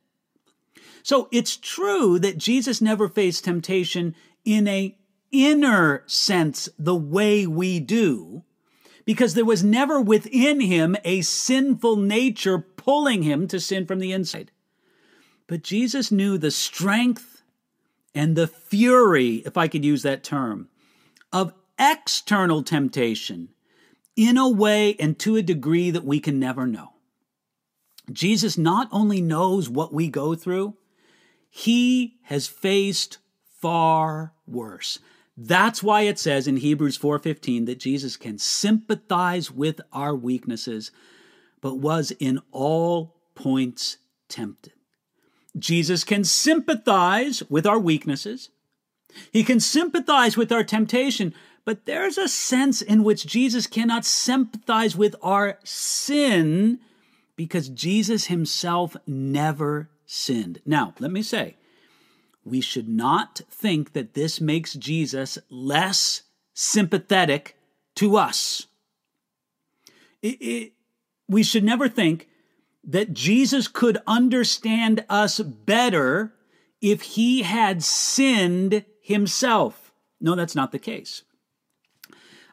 So 1.03 1.29
it's 1.31 1.57
true 1.57 2.19
that 2.19 2.37
Jesus 2.37 2.81
never 2.81 3.09
faced 3.09 3.45
temptation 3.45 4.15
in 4.45 4.67
a 4.67 4.97
inner 5.31 6.03
sense 6.07 6.69
the 6.79 6.97
way 6.97 7.47
we 7.47 7.81
do, 7.81 8.43
because 9.07 9.33
there 9.33 9.45
was 9.47 9.65
never 9.65 9.99
within 9.99 10.61
him 10.61 10.97
a 11.05 11.23
sinful 11.23 11.97
nature 11.97 12.59
pulling 12.59 13.23
him 13.23 13.49
to 13.49 13.59
sin 13.59 13.87
from 13.87 14.01
the 14.01 14.13
inside. 14.13 14.51
But 15.47 15.63
Jesus 15.63 16.13
knew 16.13 16.37
the 16.37 16.51
strength 16.51 17.43
and 18.15 18.37
the 18.37 18.49
fury, 18.49 19.37
if 19.47 19.57
I 19.57 19.69
could 19.69 19.85
use 19.85 20.03
that 20.03 20.25
term, 20.25 20.69
of 21.33 21.55
external 21.79 22.63
temptation 22.63 23.51
in 24.17 24.37
a 24.37 24.49
way 24.49 24.97
and 24.99 25.19
to 25.21 25.37
a 25.37 25.43
degree 25.43 25.91
that 25.91 26.05
we 26.05 26.19
can 26.19 26.39
never 26.39 26.67
know. 26.67 26.95
Jesus 28.11 28.59
not 28.59 28.89
only 28.91 29.21
knows 29.21 29.69
what 29.69 29.93
we 29.93 30.09
go 30.09 30.35
through, 30.35 30.75
he 31.49 32.17
has 32.25 32.47
faced 32.47 33.19
far 33.61 34.33
worse. 34.47 34.99
That's 35.37 35.83
why 35.83 36.03
it 36.03 36.19
says 36.19 36.47
in 36.47 36.59
Hebrews 36.59 36.97
4:15 36.97 37.67
that 37.67 37.79
Jesus 37.79 38.17
can 38.17 38.39
sympathize 38.39 39.51
with 39.51 39.81
our 39.93 40.15
weaknesses 40.15 40.91
but 41.61 41.79
was 41.79 42.13
in 42.13 42.41
all 42.53 43.17
points 43.35 43.99
tempted. 44.29 44.73
Jesus 45.59 46.05
can 46.05 46.25
sympathize 46.25 47.43
with 47.49 47.67
our 47.67 47.79
weaknesses, 47.79 48.51
He 49.33 49.43
can 49.43 49.61
sympathize 49.61 50.37
with 50.37 50.53
our 50.53 50.65
temptation, 50.65 51.35
but 51.65 51.87
there's 51.87 52.19
a 52.19 52.29
sense 52.29 52.83
in 52.83 53.03
which 53.03 53.27
Jesus 53.27 53.67
cannot 53.67 54.05
sympathize 54.05 54.97
with 54.97 55.17
our 55.23 55.59
sin 55.65 56.79
because 57.35 57.69
Jesus 57.69 58.27
himself 58.27 58.97
never 59.07 59.91
sinned. 60.07 60.61
Now, 60.65 60.95
let 60.99 61.11
me 61.11 61.23
say, 61.23 61.57
we 62.47 62.61
should 62.61 62.89
not 62.89 63.41
think 63.51 63.93
that 63.93 64.15
this 64.15 64.41
makes 64.41 64.75
Jesus 64.75 65.37
less 65.51 66.23
sympathetic 66.55 67.57
to 67.97 68.17
us. 68.17 68.69
It, 70.23 70.41
it, 70.41 70.73
we 71.29 71.43
should 71.43 71.65
never 71.65 71.89
think 71.89 72.29
that 72.85 73.13
Jesus 73.13 73.67
could 73.67 73.99
understand 74.07 75.05
us 75.09 75.41
better 75.41 76.35
if 76.81 77.03
he 77.03 77.43
had 77.43 77.83
sinned 77.83 78.85
himself. 79.03 79.93
No, 80.21 80.37
that's 80.37 80.55
not 80.55 80.71
the 80.71 80.79
case. 80.79 81.23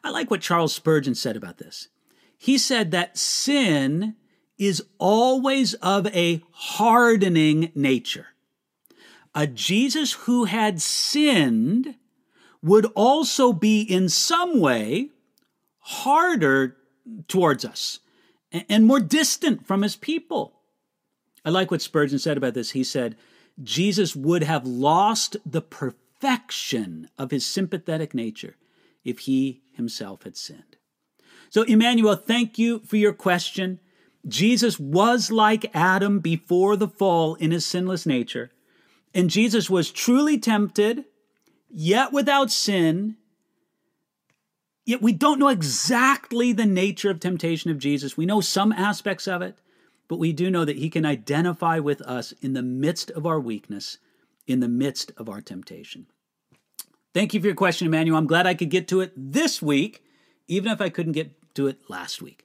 I 0.02 0.10
like 0.10 0.28
what 0.28 0.40
Charles 0.40 0.74
Spurgeon 0.74 1.14
said 1.14 1.36
about 1.36 1.58
this. 1.58 1.88
He 2.36 2.58
said 2.58 2.90
that 2.90 3.16
sin 3.16 4.16
is 4.58 4.82
always 4.98 5.74
of 5.74 6.08
a 6.08 6.42
hardening 6.50 7.70
nature. 7.76 8.33
A 9.34 9.46
Jesus 9.46 10.12
who 10.12 10.44
had 10.44 10.80
sinned 10.80 11.96
would 12.62 12.86
also 12.94 13.52
be 13.52 13.82
in 13.82 14.08
some 14.08 14.60
way 14.60 15.10
harder 15.78 16.76
towards 17.28 17.64
us 17.64 17.98
and 18.68 18.86
more 18.86 19.00
distant 19.00 19.66
from 19.66 19.82
his 19.82 19.96
people. 19.96 20.60
I 21.44 21.50
like 21.50 21.70
what 21.70 21.82
Spurgeon 21.82 22.18
said 22.18 22.36
about 22.36 22.54
this. 22.54 22.70
He 22.70 22.84
said, 22.84 23.16
Jesus 23.62 24.16
would 24.16 24.42
have 24.42 24.66
lost 24.66 25.36
the 25.44 25.60
perfection 25.60 27.08
of 27.18 27.30
his 27.30 27.44
sympathetic 27.44 28.14
nature 28.14 28.56
if 29.04 29.20
he 29.20 29.62
himself 29.74 30.22
had 30.22 30.36
sinned. 30.36 30.76
So, 31.50 31.62
Emmanuel, 31.62 32.16
thank 32.16 32.58
you 32.58 32.80
for 32.80 32.96
your 32.96 33.12
question. 33.12 33.78
Jesus 34.26 34.80
was 34.80 35.30
like 35.30 35.70
Adam 35.74 36.20
before 36.20 36.76
the 36.76 36.88
fall 36.88 37.34
in 37.34 37.50
his 37.50 37.66
sinless 37.66 38.06
nature, 38.06 38.50
and 39.14 39.30
Jesus 39.30 39.70
was 39.70 39.90
truly 39.90 40.38
tempted, 40.38 41.04
yet 41.70 42.12
without 42.12 42.50
sin. 42.50 43.16
Yet 44.84 45.00
we 45.00 45.12
don't 45.12 45.38
know 45.38 45.48
exactly 45.48 46.52
the 46.52 46.66
nature 46.66 47.10
of 47.10 47.20
temptation 47.20 47.70
of 47.70 47.78
Jesus. 47.78 48.16
We 48.16 48.26
know 48.26 48.40
some 48.40 48.72
aspects 48.72 49.26
of 49.26 49.40
it, 49.40 49.56
but 50.08 50.18
we 50.18 50.32
do 50.32 50.50
know 50.50 50.64
that 50.64 50.76
he 50.76 50.90
can 50.90 51.06
identify 51.06 51.78
with 51.78 52.02
us 52.02 52.32
in 52.42 52.52
the 52.52 52.62
midst 52.62 53.10
of 53.12 53.24
our 53.24 53.40
weakness, 53.40 53.98
in 54.46 54.60
the 54.60 54.68
midst 54.68 55.12
of 55.16 55.28
our 55.28 55.40
temptation. 55.40 56.06
Thank 57.14 57.32
you 57.32 57.40
for 57.40 57.46
your 57.46 57.56
question, 57.56 57.86
Emmanuel. 57.86 58.18
I'm 58.18 58.26
glad 58.26 58.46
I 58.46 58.54
could 58.54 58.70
get 58.70 58.88
to 58.88 59.00
it 59.00 59.12
this 59.16 59.62
week, 59.62 60.02
even 60.48 60.70
if 60.70 60.80
I 60.80 60.90
couldn't 60.90 61.12
get 61.12 61.54
to 61.54 61.68
it 61.68 61.78
last 61.88 62.20
week. 62.20 62.44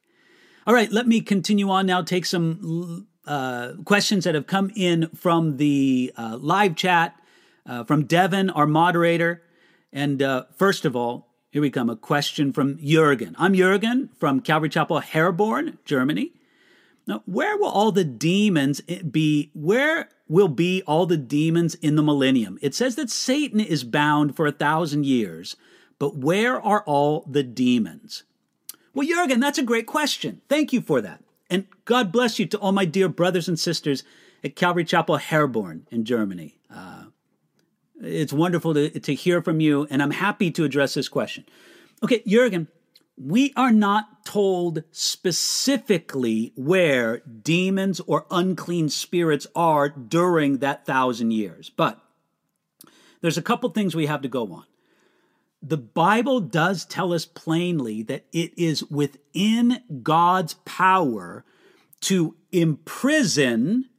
All 0.68 0.74
right, 0.74 0.92
let 0.92 1.08
me 1.08 1.22
continue 1.22 1.70
on 1.72 1.88
now, 1.88 2.04
take 2.04 2.26
some 2.26 3.08
uh, 3.30 3.74
questions 3.86 4.24
that 4.24 4.34
have 4.34 4.48
come 4.48 4.72
in 4.76 5.08
from 5.16 5.58
the 5.58 6.12
uh, 6.18 6.38
live 6.42 6.76
chat 6.76 7.16
uh, 7.66 7.84
from 7.84 8.06
Devin, 8.06 8.50
our 8.50 8.66
moderator. 8.66 9.44
And 9.94 10.22
uh, 10.22 10.46
first 10.56 10.84
of 10.84 10.96
all, 10.96 11.28
here 11.52 11.62
we 11.62 11.70
come 11.70 11.90
a 11.90 11.96
question 11.96 12.52
from 12.52 12.80
Jurgen. 12.84 13.36
I'm 13.38 13.54
Jurgen 13.54 14.10
from 14.20 14.42
Calvary 14.42 14.70
Chapel, 14.70 15.00
Herborn, 15.00 15.78
Germany. 15.86 16.34
Now, 17.06 17.22
where 17.26 17.56
will 17.56 17.70
all 17.70 17.92
the 17.92 18.04
demons 18.04 18.82
be? 18.82 19.52
Where 19.54 20.10
will 20.28 20.48
be 20.48 20.82
all 20.88 21.06
the 21.06 21.18
demons 21.18 21.76
in 21.76 21.96
the 21.96 22.04
millennium? 22.04 22.58
It 22.62 22.74
says 22.74 22.96
that 22.96 23.12
Satan 23.12 23.60
is 23.60 23.84
bound 23.84 24.36
for 24.36 24.48
a 24.48 24.52
thousand 24.52 25.06
years, 25.06 25.56
but 26.00 26.18
where 26.18 26.60
are 26.60 26.84
all 26.84 27.26
the 27.28 27.44
demons? 27.44 28.24
Well, 28.94 29.08
Jurgen, 29.08 29.40
that's 29.40 29.60
a 29.60 29.64
great 29.64 29.86
question. 29.86 30.42
Thank 30.50 30.74
you 30.74 30.82
for 30.82 31.00
that. 31.02 31.24
And 31.50 31.66
God 31.86 32.12
bless 32.12 32.40
you 32.40 32.46
to 32.48 32.58
all 32.60 32.72
my 32.72 32.86
dear 32.86 33.10
brothers 33.10 33.48
and 33.48 33.60
sisters 33.60 34.04
at 34.44 34.56
Calvary 34.56 34.86
Chapel, 34.86 35.18
Herborn 35.18 35.88
in 35.92 36.06
Germany. 36.06 36.60
Uh, 36.74 37.06
it's 38.02 38.32
wonderful 38.32 38.74
to, 38.74 39.00
to 39.00 39.14
hear 39.14 39.42
from 39.42 39.60
you, 39.60 39.88
and 39.90 40.02
I'm 40.02 40.12
happy 40.12 40.52
to 40.52 40.64
address 40.64 40.94
this 40.94 41.10
question. 41.10 41.46
Okay, 42.04 42.24
Jurgen, 42.26 42.68
we 43.18 43.52
are 43.58 43.74
not 43.74 44.26
told 44.26 44.84
specifically 44.92 46.54
where 46.56 47.20
demons 47.20 48.00
or 48.02 48.26
unclean 48.32 48.90
spirits 48.90 49.48
are 49.56 49.90
during 49.90 50.60
that 50.60 50.86
thousand 50.86 51.32
years, 51.32 51.70
but 51.70 52.00
there's 53.22 53.38
a 53.38 53.42
couple 53.42 53.70
things 53.70 53.96
we 53.96 54.06
have 54.06 54.22
to 54.22 54.30
go 54.30 54.54
on. 54.54 54.64
The 55.62 55.78
Bible 55.78 56.40
does 56.40 56.86
tell 56.86 57.14
us 57.14 57.26
plainly 57.26 58.04
that 58.04 58.26
it 58.32 58.58
is 58.58 58.84
within 58.86 59.82
God's 60.02 60.54
power 60.66 61.44
to 62.02 62.36
imprison 62.52 63.90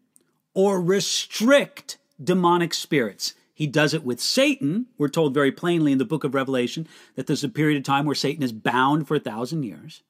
or 0.54 0.80
restrict 0.80 1.98
demonic 2.22 2.72
spirits. 2.72 3.34
He 3.52 3.66
does 3.66 3.92
it 3.92 4.04
with 4.04 4.20
Satan. 4.20 4.86
We're 4.96 5.08
told 5.08 5.34
very 5.34 5.52
plainly 5.52 5.92
in 5.92 5.98
the 5.98 6.06
book 6.06 6.24
of 6.24 6.34
Revelation 6.34 6.88
that 7.14 7.26
there's 7.26 7.44
a 7.44 7.48
period 7.48 7.76
of 7.76 7.84
time 7.84 8.06
where 8.06 8.14
Satan 8.14 8.42
is 8.42 8.52
bound 8.52 9.06
for 9.06 9.16
a 9.16 9.20
thousand 9.20 9.64
years. 9.64 10.02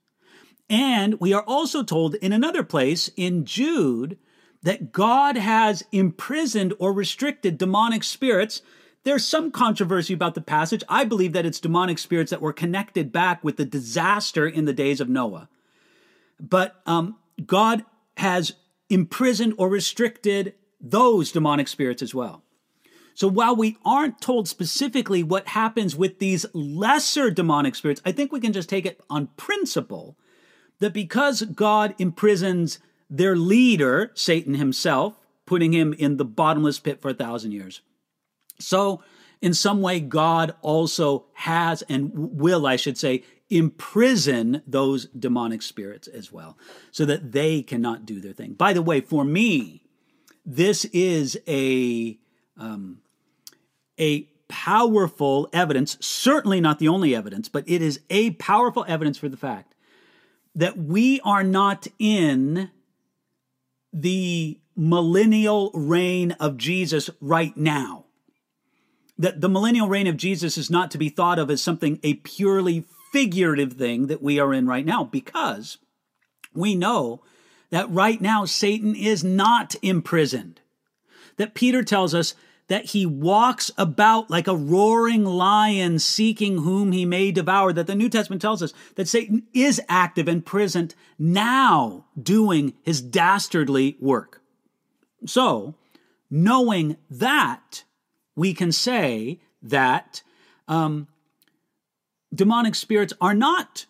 And 0.68 1.18
we 1.18 1.32
are 1.32 1.42
also 1.42 1.82
told 1.82 2.14
in 2.14 2.32
another 2.32 2.62
place 2.62 3.10
in 3.16 3.44
Jude 3.44 4.18
that 4.62 4.92
God 4.92 5.36
has 5.36 5.82
imprisoned 5.90 6.74
or 6.78 6.92
restricted 6.92 7.58
demonic 7.58 8.04
spirits. 8.04 8.62
There's 9.02 9.26
some 9.26 9.50
controversy 9.50 10.12
about 10.12 10.34
the 10.34 10.40
passage. 10.40 10.84
I 10.88 11.04
believe 11.04 11.32
that 11.32 11.46
it's 11.46 11.60
demonic 11.60 11.98
spirits 11.98 12.30
that 12.30 12.42
were 12.42 12.52
connected 12.52 13.10
back 13.12 13.42
with 13.42 13.56
the 13.56 13.64
disaster 13.64 14.46
in 14.46 14.66
the 14.66 14.74
days 14.74 15.00
of 15.00 15.08
Noah. 15.08 15.48
But 16.38 16.80
um, 16.86 17.16
God 17.46 17.84
has 18.18 18.52
imprisoned 18.90 19.54
or 19.56 19.68
restricted 19.68 20.54
those 20.80 21.32
demonic 21.32 21.68
spirits 21.68 22.02
as 22.02 22.14
well. 22.14 22.42
So 23.14 23.28
while 23.28 23.56
we 23.56 23.76
aren't 23.84 24.20
told 24.20 24.48
specifically 24.48 25.22
what 25.22 25.48
happens 25.48 25.96
with 25.96 26.18
these 26.18 26.46
lesser 26.54 27.30
demonic 27.30 27.74
spirits, 27.74 28.00
I 28.04 28.12
think 28.12 28.32
we 28.32 28.40
can 28.40 28.52
just 28.52 28.68
take 28.68 28.86
it 28.86 29.00
on 29.10 29.28
principle 29.36 30.16
that 30.78 30.92
because 30.92 31.42
God 31.42 31.94
imprisons 31.98 32.78
their 33.08 33.36
leader, 33.36 34.10
Satan 34.14 34.54
himself, 34.54 35.18
putting 35.44 35.72
him 35.72 35.92
in 35.92 36.16
the 36.16 36.24
bottomless 36.24 36.78
pit 36.78 37.00
for 37.00 37.10
a 37.10 37.14
thousand 37.14 37.52
years. 37.52 37.82
So, 38.60 39.02
in 39.40 39.54
some 39.54 39.80
way, 39.80 40.00
God 40.00 40.54
also 40.60 41.26
has 41.32 41.82
and 41.82 42.12
will, 42.14 42.66
I 42.66 42.76
should 42.76 42.98
say, 42.98 43.24
imprison 43.48 44.62
those 44.66 45.06
demonic 45.06 45.62
spirits 45.62 46.06
as 46.06 46.30
well, 46.30 46.56
so 46.90 47.04
that 47.06 47.32
they 47.32 47.62
cannot 47.62 48.06
do 48.06 48.20
their 48.20 48.32
thing. 48.32 48.52
By 48.52 48.72
the 48.72 48.82
way, 48.82 49.00
for 49.00 49.24
me, 49.24 49.82
this 50.44 50.84
is 50.86 51.38
a 51.48 52.18
um, 52.56 53.00
a 53.98 54.28
powerful 54.48 55.48
evidence, 55.52 55.96
certainly 56.00 56.60
not 56.60 56.78
the 56.78 56.88
only 56.88 57.14
evidence, 57.14 57.48
but 57.48 57.64
it 57.68 57.80
is 57.80 58.00
a 58.10 58.32
powerful 58.32 58.84
evidence 58.88 59.16
for 59.16 59.28
the 59.28 59.36
fact 59.36 59.74
that 60.54 60.76
we 60.76 61.20
are 61.20 61.44
not 61.44 61.86
in 61.98 62.70
the 63.92 64.60
millennial 64.76 65.70
reign 65.72 66.32
of 66.32 66.56
Jesus 66.56 67.10
right 67.20 67.56
now. 67.56 68.06
That 69.20 69.40
the 69.40 69.48
millennial 69.48 69.86
reign 69.86 70.06
of 70.06 70.16
Jesus 70.16 70.56
is 70.56 70.70
not 70.70 70.90
to 70.90 70.98
be 70.98 71.10
thought 71.10 71.38
of 71.38 71.50
as 71.50 71.60
something, 71.60 72.00
a 72.02 72.14
purely 72.14 72.84
figurative 73.12 73.74
thing 73.74 74.06
that 74.06 74.22
we 74.22 74.40
are 74.40 74.54
in 74.54 74.66
right 74.66 74.86
now, 74.86 75.04
because 75.04 75.76
we 76.54 76.74
know 76.74 77.22
that 77.68 77.90
right 77.90 78.20
now 78.20 78.46
Satan 78.46 78.94
is 78.96 79.22
not 79.22 79.74
imprisoned. 79.82 80.60
That 81.36 81.54
Peter 81.54 81.82
tells 81.82 82.14
us 82.14 82.34
that 82.68 82.86
he 82.86 83.04
walks 83.04 83.70
about 83.76 84.30
like 84.30 84.46
a 84.46 84.54
roaring 84.56 85.24
lion 85.24 85.98
seeking 85.98 86.58
whom 86.58 86.92
he 86.92 87.04
may 87.04 87.30
devour. 87.32 87.72
That 87.72 87.88
the 87.88 87.94
New 87.94 88.08
Testament 88.08 88.40
tells 88.40 88.62
us 88.62 88.72
that 88.94 89.08
Satan 89.08 89.42
is 89.52 89.82
active 89.88 90.28
and 90.28 90.46
present 90.46 90.94
now 91.18 92.06
doing 92.20 92.74
his 92.82 93.02
dastardly 93.02 93.96
work. 94.00 94.40
So, 95.26 95.74
knowing 96.30 96.96
that, 97.10 97.82
we 98.36 98.54
can 98.54 98.72
say 98.72 99.40
that 99.62 100.22
um, 100.68 101.08
demonic 102.34 102.74
spirits 102.74 103.12
are 103.20 103.34
not 103.34 103.86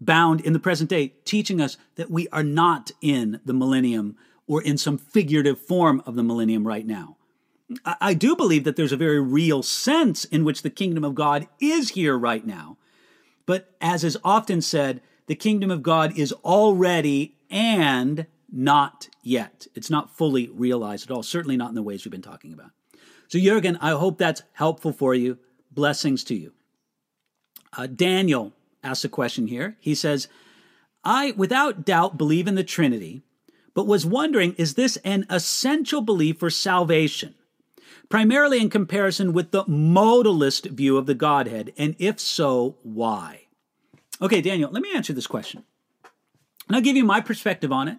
bound 0.00 0.40
in 0.40 0.52
the 0.52 0.58
present 0.58 0.88
day, 0.88 1.08
teaching 1.24 1.60
us 1.60 1.76
that 1.96 2.10
we 2.10 2.28
are 2.28 2.42
not 2.42 2.90
in 3.02 3.40
the 3.44 3.52
millennium 3.52 4.16
or 4.46 4.62
in 4.62 4.78
some 4.78 4.98
figurative 4.98 5.60
form 5.60 6.02
of 6.06 6.16
the 6.16 6.22
millennium 6.22 6.66
right 6.66 6.86
now. 6.86 7.16
I 7.84 8.14
do 8.14 8.34
believe 8.34 8.64
that 8.64 8.74
there's 8.74 8.90
a 8.92 8.96
very 8.96 9.20
real 9.20 9.62
sense 9.62 10.24
in 10.24 10.44
which 10.44 10.62
the 10.62 10.70
kingdom 10.70 11.04
of 11.04 11.14
God 11.14 11.46
is 11.60 11.90
here 11.90 12.18
right 12.18 12.44
now. 12.44 12.78
But 13.46 13.74
as 13.80 14.02
is 14.02 14.18
often 14.24 14.60
said, 14.60 15.02
the 15.26 15.36
kingdom 15.36 15.70
of 15.70 15.82
God 15.82 16.18
is 16.18 16.32
already 16.44 17.36
and 17.48 18.26
not 18.50 19.08
yet. 19.22 19.68
It's 19.76 19.90
not 19.90 20.16
fully 20.16 20.48
realized 20.48 21.08
at 21.08 21.14
all, 21.14 21.22
certainly 21.22 21.56
not 21.56 21.68
in 21.68 21.76
the 21.76 21.82
ways 21.82 22.04
we've 22.04 22.10
been 22.10 22.22
talking 22.22 22.52
about. 22.52 22.70
So, 23.30 23.38
Jurgen, 23.38 23.78
I 23.80 23.90
hope 23.90 24.18
that's 24.18 24.42
helpful 24.54 24.92
for 24.92 25.14
you. 25.14 25.38
Blessings 25.70 26.24
to 26.24 26.34
you. 26.34 26.52
Uh, 27.72 27.86
Daniel 27.86 28.52
asks 28.82 29.04
a 29.04 29.08
question 29.08 29.46
here. 29.46 29.76
He 29.78 29.94
says, 29.94 30.26
I, 31.04 31.30
without 31.36 31.84
doubt, 31.84 32.18
believe 32.18 32.48
in 32.48 32.56
the 32.56 32.64
Trinity, 32.64 33.22
but 33.72 33.86
was 33.86 34.04
wondering 34.04 34.54
is 34.54 34.74
this 34.74 34.96
an 35.04 35.26
essential 35.30 36.00
belief 36.00 36.40
for 36.40 36.50
salvation? 36.50 37.36
Primarily 38.08 38.60
in 38.60 38.68
comparison 38.68 39.32
with 39.32 39.52
the 39.52 39.62
modalist 39.66 40.68
view 40.68 40.96
of 40.96 41.06
the 41.06 41.14
Godhead, 41.14 41.72
and 41.78 41.94
if 42.00 42.18
so, 42.18 42.78
why? 42.82 43.42
Okay, 44.20 44.40
Daniel, 44.40 44.72
let 44.72 44.82
me 44.82 44.92
answer 44.92 45.12
this 45.12 45.28
question. 45.28 45.62
And 46.66 46.74
I'll 46.74 46.82
give 46.82 46.96
you 46.96 47.04
my 47.04 47.20
perspective 47.20 47.70
on 47.70 47.86
it. 47.86 47.98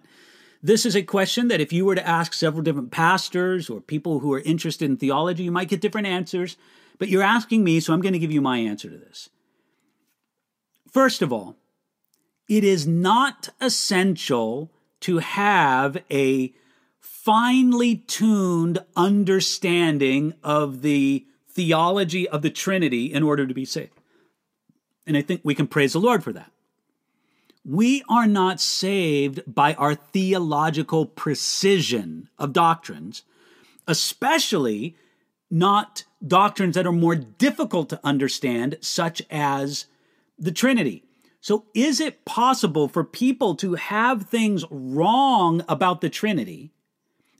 This 0.62 0.86
is 0.86 0.94
a 0.94 1.02
question 1.02 1.48
that 1.48 1.60
if 1.60 1.72
you 1.72 1.84
were 1.84 1.96
to 1.96 2.06
ask 2.06 2.32
several 2.32 2.62
different 2.62 2.92
pastors 2.92 3.68
or 3.68 3.80
people 3.80 4.20
who 4.20 4.32
are 4.32 4.40
interested 4.40 4.88
in 4.88 4.96
theology, 4.96 5.42
you 5.42 5.50
might 5.50 5.68
get 5.68 5.80
different 5.80 6.06
answers. 6.06 6.56
But 6.98 7.08
you're 7.08 7.22
asking 7.22 7.64
me, 7.64 7.80
so 7.80 7.92
I'm 7.92 8.00
going 8.00 8.12
to 8.12 8.18
give 8.20 8.30
you 8.30 8.40
my 8.40 8.58
answer 8.58 8.88
to 8.88 8.96
this. 8.96 9.28
First 10.88 11.20
of 11.20 11.32
all, 11.32 11.56
it 12.48 12.62
is 12.62 12.86
not 12.86 13.48
essential 13.60 14.70
to 15.00 15.18
have 15.18 16.00
a 16.10 16.52
finely 17.00 17.96
tuned 17.96 18.78
understanding 18.94 20.34
of 20.44 20.82
the 20.82 21.26
theology 21.48 22.28
of 22.28 22.42
the 22.42 22.50
Trinity 22.50 23.12
in 23.12 23.24
order 23.24 23.46
to 23.46 23.54
be 23.54 23.64
saved. 23.64 23.98
And 25.08 25.16
I 25.16 25.22
think 25.22 25.40
we 25.42 25.56
can 25.56 25.66
praise 25.66 25.94
the 25.94 25.98
Lord 25.98 26.22
for 26.22 26.32
that. 26.34 26.51
We 27.64 28.02
are 28.08 28.26
not 28.26 28.60
saved 28.60 29.42
by 29.46 29.74
our 29.74 29.94
theological 29.94 31.06
precision 31.06 32.28
of 32.38 32.52
doctrines, 32.52 33.22
especially 33.86 34.96
not 35.50 36.04
doctrines 36.26 36.74
that 36.74 36.86
are 36.86 36.92
more 36.92 37.14
difficult 37.14 37.88
to 37.90 38.00
understand, 38.02 38.78
such 38.80 39.22
as 39.30 39.86
the 40.38 40.50
Trinity. 40.50 41.04
So, 41.40 41.66
is 41.74 42.00
it 42.00 42.24
possible 42.24 42.88
for 42.88 43.04
people 43.04 43.54
to 43.56 43.74
have 43.74 44.24
things 44.24 44.64
wrong 44.70 45.64
about 45.68 46.00
the 46.00 46.10
Trinity 46.10 46.72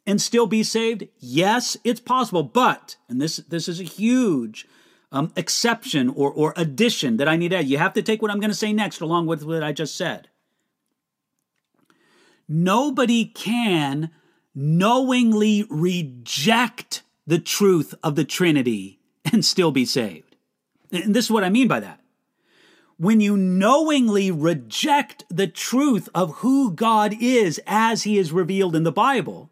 and 0.07 0.21
still 0.21 0.47
be 0.47 0.63
saved? 0.63 1.09
Yes, 1.19 1.77
it's 1.85 2.01
possible. 2.01 2.43
But, 2.43 2.97
and 3.09 3.21
this, 3.21 3.37
this 3.37 3.69
is 3.69 3.81
a 3.81 3.85
huge 3.85 4.67
um, 5.13 5.33
exception 5.37 6.09
or, 6.09 6.33
or 6.33 6.55
addition 6.57 7.19
that 7.19 7.29
I 7.29 7.37
need 7.37 7.51
to 7.51 7.59
add. 7.59 7.69
You 7.69 7.79
have 7.79 7.93
to 7.95 8.03
take 8.03 8.23
what 8.23 8.31
I'm 8.31 8.41
going 8.41 8.51
to 8.51 8.57
say 8.57 8.73
next 8.73 9.01
along 9.01 9.27
with 9.27 9.45
what 9.45 9.63
I 9.63 9.73
just 9.73 9.97
said. 9.97 10.29
Nobody 12.49 13.27
can 13.27 14.11
knowingly 14.55 15.65
reject 15.71 17.03
the 17.27 17.39
truth 17.39 17.95
of 18.03 18.17
the 18.17 18.25
Trinity 18.25 18.99
and 19.33 19.45
still 19.45 19.71
be 19.71 19.85
saved. 19.85 20.37
And 20.91 21.15
this 21.15 21.27
is 21.27 21.31
what 21.31 21.45
I 21.45 21.49
mean 21.49 21.69
by 21.69 21.81
that 21.81 22.03
when 23.03 23.21
you 23.21 23.37
knowingly 23.37 24.31
reject 24.31 25.25
the 25.29 25.49
truth 25.49 26.09
of 26.15 26.37
who 26.37 26.71
God 26.71 27.13
is 27.21 27.61
as 27.67 28.05
he 28.05 28.17
is 28.17 28.31
revealed 28.31 28.77
in 28.77 28.85
the 28.85 28.93
Bible, 28.93 29.51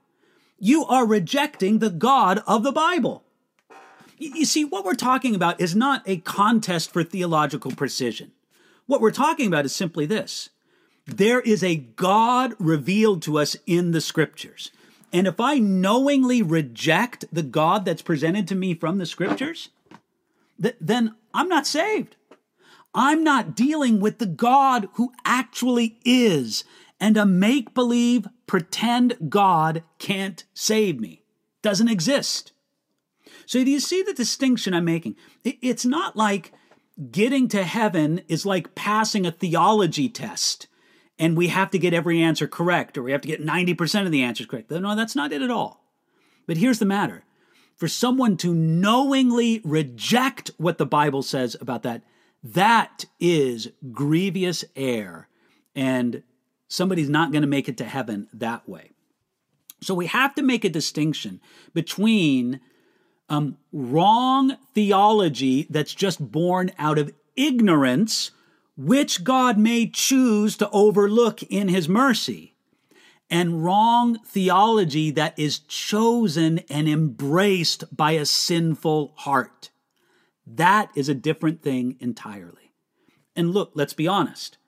you 0.57 0.85
are 0.85 1.05
rejecting 1.05 1.81
the 1.81 1.91
God 1.91 2.45
of 2.47 2.63
the 2.63 2.71
Bible. 2.71 3.25
You 4.21 4.45
see, 4.45 4.67
what 4.67 4.85
we're 4.85 4.95
talking 4.95 5.35
about 5.35 5.63
is 5.63 5.75
not 5.75 6.03
a 6.05 6.19
contest 6.19 6.93
for 6.93 7.03
theological 7.03 7.73
precision. 7.73 8.33
What 8.85 9.01
we're 9.01 9.13
talking 9.13 9.47
about 9.47 9.65
is 9.65 9.75
simply 9.75 10.05
this 10.05 10.51
there 11.07 11.41
is 11.41 11.65
a 11.65 11.77
God 11.77 12.55
revealed 12.59 13.23
to 13.23 13.39
us 13.39 13.57
in 13.67 13.93
the 13.93 14.01
scriptures. 14.01 14.71
And 15.11 15.27
if 15.27 15.41
I 15.41 15.59
knowingly 15.59 16.43
reject 16.43 17.25
the 17.33 17.43
God 17.43 17.87
that's 17.87 18.03
presented 18.03 18.47
to 18.49 18.55
me 18.55 18.75
from 18.75 18.99
the 18.99 19.07
scriptures, 19.07 19.71
th- 20.63 20.77
then 20.81 21.15
I'm 21.33 21.49
not 21.49 21.67
saved. 21.67 22.17
I'm 22.95 23.25
not 23.25 23.57
dealing 23.57 24.01
with 24.01 24.19
the 24.19 24.27
God 24.27 24.89
who 24.95 25.13
actually 25.25 25.99
is, 26.05 26.63
and 27.01 27.17
a 27.17 27.25
make 27.25 27.73
believe, 27.73 28.29
pretend 28.47 29.31
God 29.31 29.83
can't 29.99 30.45
save 30.53 31.01
me. 31.01 31.23
Doesn't 31.63 31.89
exist. 31.89 32.53
So, 33.51 33.65
do 33.65 33.71
you 33.73 33.81
see 33.81 34.05
the 34.05 34.15
distinction 34.15 34.75
I'm 34.75 34.85
making? 34.85 35.17
It's 35.43 35.85
not 35.85 36.17
like 36.17 36.53
getting 37.11 37.49
to 37.49 37.65
heaven 37.65 38.21
is 38.29 38.47
like 38.47 38.77
passing 38.77 39.27
a 39.27 39.33
theology 39.33 40.09
test 40.09 40.69
and 41.19 41.37
we 41.37 41.49
have 41.49 41.73
to 41.73 41.79
get 41.81 41.93
every 41.93 42.23
answer 42.23 42.47
correct 42.47 42.97
or 42.97 43.03
we 43.03 43.11
have 43.11 43.23
to 43.23 43.27
get 43.27 43.45
90% 43.45 44.07
of 44.07 44.13
the 44.13 44.23
answers 44.23 44.47
correct. 44.47 44.71
No, 44.71 44.95
that's 44.95 45.17
not 45.17 45.33
it 45.33 45.43
at 45.43 45.51
all. 45.51 45.85
But 46.47 46.59
here's 46.59 46.79
the 46.79 46.85
matter 46.85 47.25
for 47.75 47.89
someone 47.89 48.37
to 48.37 48.55
knowingly 48.55 49.61
reject 49.65 50.53
what 50.57 50.79
the 50.79 50.87
Bible 50.87 51.25
says 51.25 51.57
about 51.61 51.83
that, 51.83 52.03
that 52.45 53.05
is 53.19 53.73
grievous 53.91 54.65
error, 54.77 55.27
and 55.75 56.23
somebody's 56.69 57.11
not 57.11 57.33
going 57.33 57.43
to 57.43 57.49
make 57.49 57.69
it 57.69 57.79
to 57.79 57.85
heaven 57.85 58.29
that 58.33 58.69
way. 58.69 58.93
So 59.81 59.93
we 59.93 60.07
have 60.07 60.37
to 60.37 60.43
make 60.43 60.65
a 60.65 60.69
distinction 60.69 61.41
between 61.75 62.61
um, 63.31 63.57
wrong 63.73 64.57
theology 64.75 65.67
that's 65.71 65.95
just 65.95 66.33
born 66.33 66.73
out 66.79 66.99
of 66.99 67.15
ignorance, 67.37 68.33
which 68.77 69.25
God 69.25 69.57
may 69.57 69.87
choose 69.87 70.57
to 70.59 70.69
overlook 70.71 71.43
in 71.45 71.69
His 71.69 71.89
mercy, 71.89 72.57
and 73.31 73.65
wrong 73.65 74.19
theology 74.27 75.13
that 75.13 75.39
is 75.39 75.61
chosen 75.61 76.59
and 76.69 76.89
embraced 76.89 77.85
by 77.97 78.13
a 78.13 78.27
sinful 78.27 79.13
heart. 79.19 79.71
That 80.45 80.91
is 80.97 81.09
a 81.09 81.15
different 81.15 81.63
thing 81.63 81.97
entirely. 82.01 82.73
And 83.37 83.53
look, 83.53 83.71
let's 83.75 83.95
be 83.95 84.09
honest. 84.09 84.59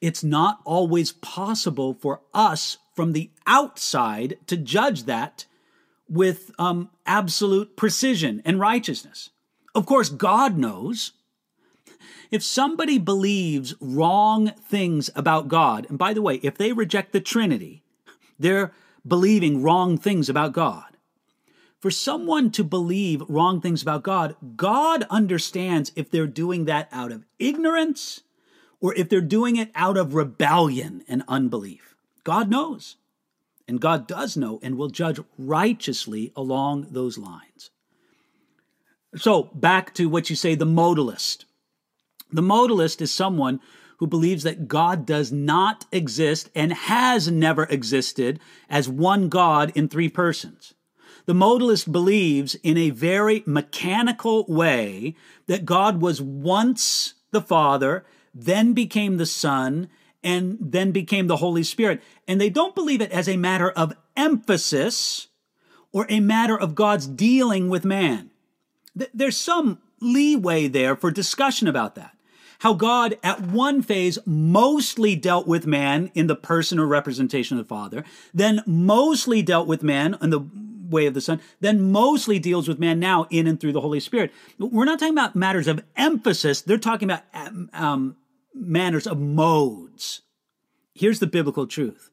It's 0.00 0.24
not 0.24 0.60
always 0.64 1.12
possible 1.12 1.94
for 1.94 2.22
us 2.34 2.78
from 2.96 3.12
the 3.12 3.30
outside 3.46 4.38
to 4.48 4.56
judge 4.56 5.04
that 5.04 5.46
with 6.10 6.50
um, 6.58 6.90
absolute 7.06 7.76
precision 7.76 8.42
and 8.44 8.60
righteousness. 8.60 9.30
Of 9.74 9.86
course, 9.86 10.08
God 10.08 10.58
knows. 10.58 11.12
If 12.30 12.42
somebody 12.42 12.98
believes 12.98 13.74
wrong 13.80 14.48
things 14.68 15.10
about 15.16 15.48
God, 15.48 15.86
and 15.88 15.98
by 15.98 16.12
the 16.12 16.22
way, 16.22 16.36
if 16.42 16.58
they 16.58 16.72
reject 16.72 17.12
the 17.12 17.20
Trinity, 17.20 17.82
they're 18.38 18.72
believing 19.06 19.62
wrong 19.62 19.96
things 19.96 20.28
about 20.28 20.52
God 20.52 20.90
for 21.80 21.90
someone 21.90 22.50
to 22.50 22.62
believe 22.62 23.22
wrong 23.26 23.60
things 23.60 23.80
about 23.80 24.02
God, 24.02 24.36
God 24.56 25.06
understands 25.08 25.92
if 25.96 26.10
they're 26.10 26.26
doing 26.26 26.66
that 26.66 26.88
out 26.92 27.10
of 27.10 27.24
ignorance 27.38 28.20
or 28.80 28.94
if 28.94 29.08
they're 29.08 29.22
doing 29.22 29.56
it 29.56 29.70
out 29.74 29.96
of 29.96 30.14
rebellion 30.14 31.02
and 31.08 31.24
unbelief. 31.26 31.96
God 32.22 32.50
knows. 32.50 32.96
And 33.70 33.80
God 33.80 34.08
does 34.08 34.36
know 34.36 34.58
and 34.64 34.76
will 34.76 34.88
judge 34.88 35.20
righteously 35.38 36.32
along 36.34 36.88
those 36.90 37.16
lines. 37.16 37.70
So, 39.14 39.44
back 39.54 39.94
to 39.94 40.08
what 40.08 40.28
you 40.28 40.34
say 40.34 40.56
the 40.56 40.66
modalist. 40.66 41.44
The 42.32 42.42
modalist 42.42 43.00
is 43.00 43.12
someone 43.12 43.60
who 43.98 44.08
believes 44.08 44.42
that 44.42 44.66
God 44.66 45.06
does 45.06 45.30
not 45.30 45.86
exist 45.92 46.50
and 46.52 46.72
has 46.72 47.30
never 47.30 47.62
existed 47.66 48.40
as 48.68 48.88
one 48.88 49.28
God 49.28 49.70
in 49.76 49.88
three 49.88 50.08
persons. 50.08 50.74
The 51.26 51.32
modalist 51.32 51.92
believes 51.92 52.56
in 52.64 52.76
a 52.76 52.90
very 52.90 53.44
mechanical 53.46 54.46
way 54.48 55.14
that 55.46 55.64
God 55.64 56.00
was 56.00 56.20
once 56.20 57.14
the 57.30 57.40
Father, 57.40 58.04
then 58.34 58.72
became 58.72 59.16
the 59.16 59.26
Son, 59.26 59.88
and 60.22 60.58
then 60.60 60.92
became 60.92 61.26
the 61.26 61.36
Holy 61.36 61.62
Spirit. 61.62 62.02
And 62.28 62.40
they 62.40 62.50
don't 62.50 62.74
believe 62.74 63.00
it 63.00 63.10
as 63.12 63.28
a 63.28 63.36
matter 63.36 63.70
of 63.70 63.94
emphasis 64.16 65.28
or 65.92 66.06
a 66.08 66.20
matter 66.20 66.58
of 66.58 66.74
God's 66.74 67.06
dealing 67.06 67.68
with 67.68 67.84
man. 67.84 68.30
There's 68.94 69.36
some 69.36 69.78
leeway 70.00 70.68
there 70.68 70.96
for 70.96 71.10
discussion 71.10 71.68
about 71.68 71.94
that. 71.94 72.16
How 72.60 72.74
God, 72.74 73.16
at 73.22 73.40
one 73.40 73.80
phase, 73.80 74.18
mostly 74.26 75.16
dealt 75.16 75.46
with 75.46 75.66
man 75.66 76.10
in 76.14 76.26
the 76.26 76.36
person 76.36 76.78
or 76.78 76.86
representation 76.86 77.58
of 77.58 77.64
the 77.64 77.68
Father, 77.68 78.04
then 78.34 78.62
mostly 78.66 79.40
dealt 79.40 79.66
with 79.66 79.82
man 79.82 80.16
in 80.20 80.28
the 80.28 80.46
way 80.90 81.06
of 81.06 81.14
the 81.14 81.22
Son, 81.22 81.40
then 81.60 81.90
mostly 81.90 82.38
deals 82.38 82.68
with 82.68 82.78
man 82.78 83.00
now 83.00 83.26
in 83.30 83.46
and 83.46 83.58
through 83.58 83.72
the 83.72 83.80
Holy 83.80 84.00
Spirit. 84.00 84.32
We're 84.58 84.84
not 84.84 84.98
talking 84.98 85.14
about 85.14 85.34
matters 85.34 85.68
of 85.68 85.82
emphasis, 85.96 86.60
they're 86.60 86.78
talking 86.78 87.10
about 87.10 87.22
um, 87.32 87.70
um, 87.72 88.16
manners 88.54 89.06
of 89.06 89.18
modes. 89.18 90.22
Here's 90.94 91.20
the 91.20 91.26
biblical 91.26 91.66
truth 91.66 92.10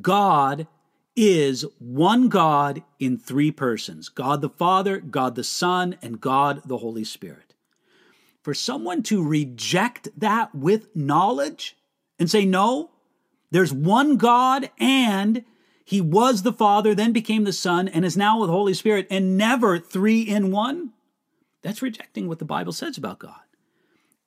God 0.00 0.66
is 1.14 1.64
one 1.78 2.28
God 2.28 2.82
in 2.98 3.16
three 3.16 3.50
persons 3.50 4.08
God 4.08 4.40
the 4.42 4.50
Father, 4.50 4.98
God 4.98 5.34
the 5.34 5.44
Son, 5.44 5.96
and 6.02 6.20
God 6.20 6.62
the 6.64 6.78
Holy 6.78 7.04
Spirit. 7.04 7.54
For 8.42 8.54
someone 8.54 9.02
to 9.04 9.26
reject 9.26 10.08
that 10.16 10.54
with 10.54 10.94
knowledge 10.94 11.76
and 12.18 12.30
say, 12.30 12.44
no, 12.44 12.90
there's 13.50 13.72
one 13.72 14.16
God 14.18 14.70
and 14.78 15.44
he 15.86 16.00
was 16.00 16.42
the 16.42 16.52
Father, 16.52 16.94
then 16.94 17.12
became 17.12 17.44
the 17.44 17.52
Son, 17.52 17.86
and 17.86 18.04
is 18.04 18.16
now 18.16 18.40
with 18.40 18.48
the 18.48 18.52
Holy 18.52 18.74
Spirit, 18.74 19.06
and 19.08 19.38
never 19.38 19.78
three 19.78 20.20
in 20.20 20.50
one? 20.50 20.92
That's 21.62 21.80
rejecting 21.80 22.26
what 22.26 22.40
the 22.40 22.44
Bible 22.44 22.72
says 22.72 22.98
about 22.98 23.20
God. 23.20 23.45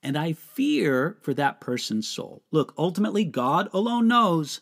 And 0.02 0.18
I 0.18 0.34
fear 0.34 1.18
for 1.22 1.34
that 1.34 1.60
person's 1.60 2.08
soul. 2.08 2.44
Look, 2.52 2.74
ultimately, 2.78 3.26
God 3.26 3.70
alone 3.74 4.08
knows, 4.08 4.62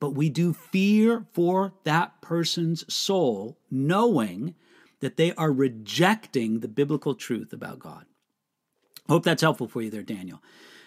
but 0.00 0.14
we 0.14 0.30
do 0.30 0.52
fear 0.52 1.26
for 1.32 1.74
that 1.84 2.20
person's 2.22 2.92
soul, 2.92 3.58
knowing 3.70 4.54
that 5.00 5.16
they 5.16 5.32
are 5.34 5.52
rejecting 5.52 6.60
the 6.60 6.68
biblical 6.68 7.14
truth 7.14 7.52
about 7.52 7.78
God. 7.78 8.06
Hope 9.08 9.24
that's 9.24 9.42
helpful 9.42 9.68
for 9.68 9.82
you 9.82 9.90
there, 9.90 10.02
Daniel. 10.02 10.42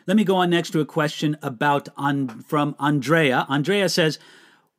Let 0.06 0.18
me 0.18 0.24
go 0.24 0.36
on 0.36 0.50
next 0.50 0.72
to 0.72 0.82
a 0.82 0.86
question 0.86 1.38
about 1.42 1.88
on, 1.96 2.28
from 2.42 2.76
Andrea. 2.80 3.46
Andrea 3.48 3.88
says, 3.90 4.20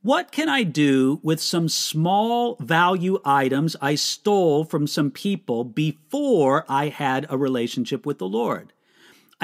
what 0.03 0.33
can 0.33 0.51
I 0.51 0.65
do 0.65 1.19
with 1.23 1.41
some 1.41 1.67
small 1.67 2.57
value 2.57 3.21
items 3.25 3.75
I 3.81 3.95
stole 3.95 4.65
from 4.65 4.87
some 4.87 5.11
people 5.11 5.65
before 5.65 6.67
I 6.69 6.89
had 6.89 7.27
a 7.31 7.39
relationship 7.39 8.05
with 8.05 8.19
the 8.19 8.29
Lord? 8.29 8.74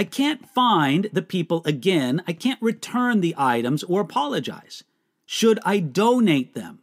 I 0.00 0.04
can't 0.04 0.48
find 0.48 1.10
the 1.12 1.20
people 1.20 1.60
again. 1.66 2.22
I 2.26 2.32
can't 2.32 2.62
return 2.62 3.20
the 3.20 3.34
items 3.36 3.82
or 3.84 4.00
apologize. 4.00 4.82
Should 5.26 5.60
I 5.62 5.78
donate 5.78 6.54
them? 6.54 6.78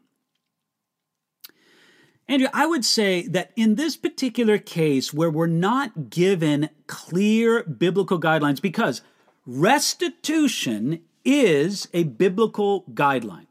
Andrea, 2.27 2.51
I 2.53 2.67
would 2.67 2.85
say 2.85 3.25
that 3.29 3.53
in 3.55 3.73
this 3.73 3.97
particular 3.97 4.59
case 4.59 5.15
where 5.15 5.31
we're 5.31 5.47
not 5.47 6.11
given 6.11 6.69
clear 6.85 7.63
biblical 7.63 8.19
guidelines, 8.19 8.61
because 8.61 9.01
restitution 9.47 10.99
is 11.25 11.87
a 11.95 12.03
biblical 12.03 12.83
guideline. 12.93 13.47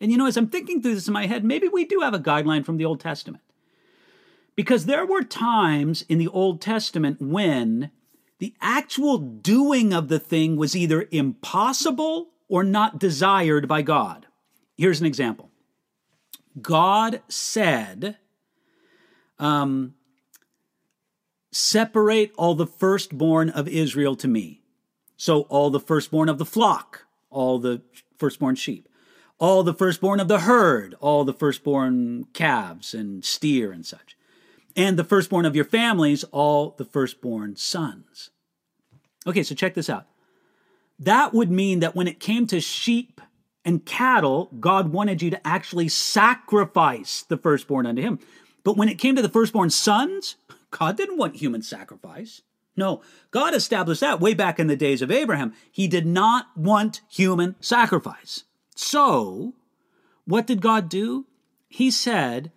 And 0.00 0.10
you 0.10 0.16
know, 0.16 0.24
as 0.24 0.38
I'm 0.38 0.48
thinking 0.48 0.80
through 0.80 0.94
this 0.94 1.08
in 1.08 1.12
my 1.12 1.26
head, 1.26 1.44
maybe 1.44 1.68
we 1.68 1.84
do 1.84 2.00
have 2.00 2.14
a 2.14 2.18
guideline 2.18 2.64
from 2.64 2.78
the 2.78 2.86
Old 2.86 3.00
Testament. 3.00 3.44
Because 4.56 4.86
there 4.86 5.04
were 5.04 5.22
times 5.22 6.06
in 6.08 6.16
the 6.16 6.28
Old 6.28 6.62
Testament 6.62 7.20
when 7.20 7.90
the 8.38 8.54
actual 8.60 9.18
doing 9.18 9.92
of 9.92 10.08
the 10.08 10.18
thing 10.18 10.56
was 10.56 10.76
either 10.76 11.08
impossible 11.10 12.28
or 12.48 12.64
not 12.64 12.98
desired 12.98 13.68
by 13.68 13.82
God. 13.82 14.26
Here's 14.76 15.00
an 15.00 15.06
example 15.06 15.50
God 16.60 17.22
said, 17.28 18.16
um, 19.38 19.94
Separate 21.50 22.32
all 22.36 22.54
the 22.54 22.66
firstborn 22.66 23.50
of 23.50 23.66
Israel 23.66 24.14
to 24.16 24.28
me. 24.28 24.60
So, 25.16 25.42
all 25.42 25.70
the 25.70 25.80
firstborn 25.80 26.28
of 26.28 26.38
the 26.38 26.44
flock, 26.44 27.06
all 27.30 27.58
the 27.58 27.82
firstborn 28.18 28.54
sheep 28.54 28.88
all 29.38 29.62
the 29.62 29.74
firstborn 29.74 30.20
of 30.20 30.28
the 30.28 30.40
herd, 30.40 30.94
all 31.00 31.24
the 31.24 31.32
firstborn 31.32 32.24
calves 32.32 32.92
and 32.92 33.24
steer 33.24 33.70
and 33.72 33.86
such, 33.86 34.16
and 34.78 34.96
the 34.96 35.04
firstborn 35.04 35.44
of 35.44 35.56
your 35.56 35.64
families, 35.64 36.22
all 36.30 36.70
the 36.78 36.84
firstborn 36.84 37.56
sons. 37.56 38.30
Okay, 39.26 39.42
so 39.42 39.54
check 39.54 39.74
this 39.74 39.90
out. 39.90 40.06
That 41.00 41.34
would 41.34 41.50
mean 41.50 41.80
that 41.80 41.96
when 41.96 42.06
it 42.06 42.20
came 42.20 42.46
to 42.46 42.60
sheep 42.60 43.20
and 43.64 43.84
cattle, 43.84 44.50
God 44.60 44.92
wanted 44.92 45.20
you 45.20 45.30
to 45.30 45.46
actually 45.46 45.88
sacrifice 45.88 47.22
the 47.22 47.36
firstborn 47.36 47.86
unto 47.86 48.00
him. 48.00 48.20
But 48.62 48.76
when 48.76 48.88
it 48.88 48.98
came 48.98 49.16
to 49.16 49.22
the 49.22 49.28
firstborn 49.28 49.70
sons, 49.70 50.36
God 50.70 50.96
didn't 50.96 51.18
want 51.18 51.36
human 51.36 51.62
sacrifice. 51.62 52.42
No, 52.76 53.02
God 53.32 53.54
established 53.54 54.00
that 54.02 54.20
way 54.20 54.32
back 54.32 54.60
in 54.60 54.68
the 54.68 54.76
days 54.76 55.02
of 55.02 55.10
Abraham. 55.10 55.54
He 55.72 55.88
did 55.88 56.06
not 56.06 56.56
want 56.56 57.00
human 57.10 57.56
sacrifice. 57.58 58.44
So, 58.76 59.54
what 60.24 60.46
did 60.46 60.60
God 60.60 60.88
do? 60.88 61.26
He 61.68 61.90
said, 61.90 62.52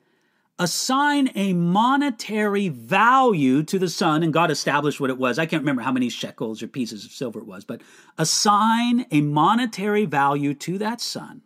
assign 0.61 1.31
a 1.33 1.53
monetary 1.53 2.69
value 2.69 3.63
to 3.63 3.79
the 3.79 3.89
son, 3.89 4.21
and 4.21 4.31
God 4.31 4.51
established 4.51 4.99
what 5.01 5.09
it 5.09 5.17
was. 5.17 5.39
I 5.39 5.47
can't 5.47 5.63
remember 5.63 5.81
how 5.81 5.91
many 5.91 6.07
shekels 6.07 6.61
or 6.61 6.67
pieces 6.67 7.03
of 7.03 7.11
silver 7.11 7.39
it 7.39 7.47
was, 7.47 7.65
but 7.65 7.81
assign 8.19 9.07
a 9.09 9.21
monetary 9.21 10.05
value 10.05 10.53
to 10.53 10.77
that 10.77 11.01
son, 11.01 11.41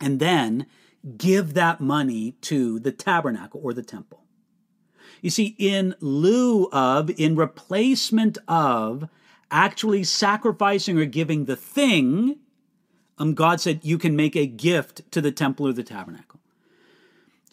and 0.00 0.18
then 0.18 0.66
give 1.16 1.54
that 1.54 1.80
money 1.80 2.32
to 2.40 2.80
the 2.80 2.90
tabernacle 2.90 3.60
or 3.62 3.72
the 3.72 3.84
temple. 3.84 4.24
You 5.22 5.30
see, 5.30 5.54
in 5.56 5.94
lieu 6.00 6.68
of, 6.72 7.10
in 7.16 7.36
replacement 7.36 8.36
of 8.48 9.08
actually 9.48 10.02
sacrificing 10.02 10.98
or 10.98 11.04
giving 11.04 11.44
the 11.44 11.56
thing, 11.56 12.40
um, 13.16 13.34
God 13.34 13.60
said 13.60 13.84
you 13.84 13.96
can 13.96 14.16
make 14.16 14.34
a 14.34 14.46
gift 14.46 15.08
to 15.12 15.20
the 15.20 15.30
temple 15.30 15.68
or 15.68 15.72
the 15.72 15.84
tabernacle. 15.84 16.33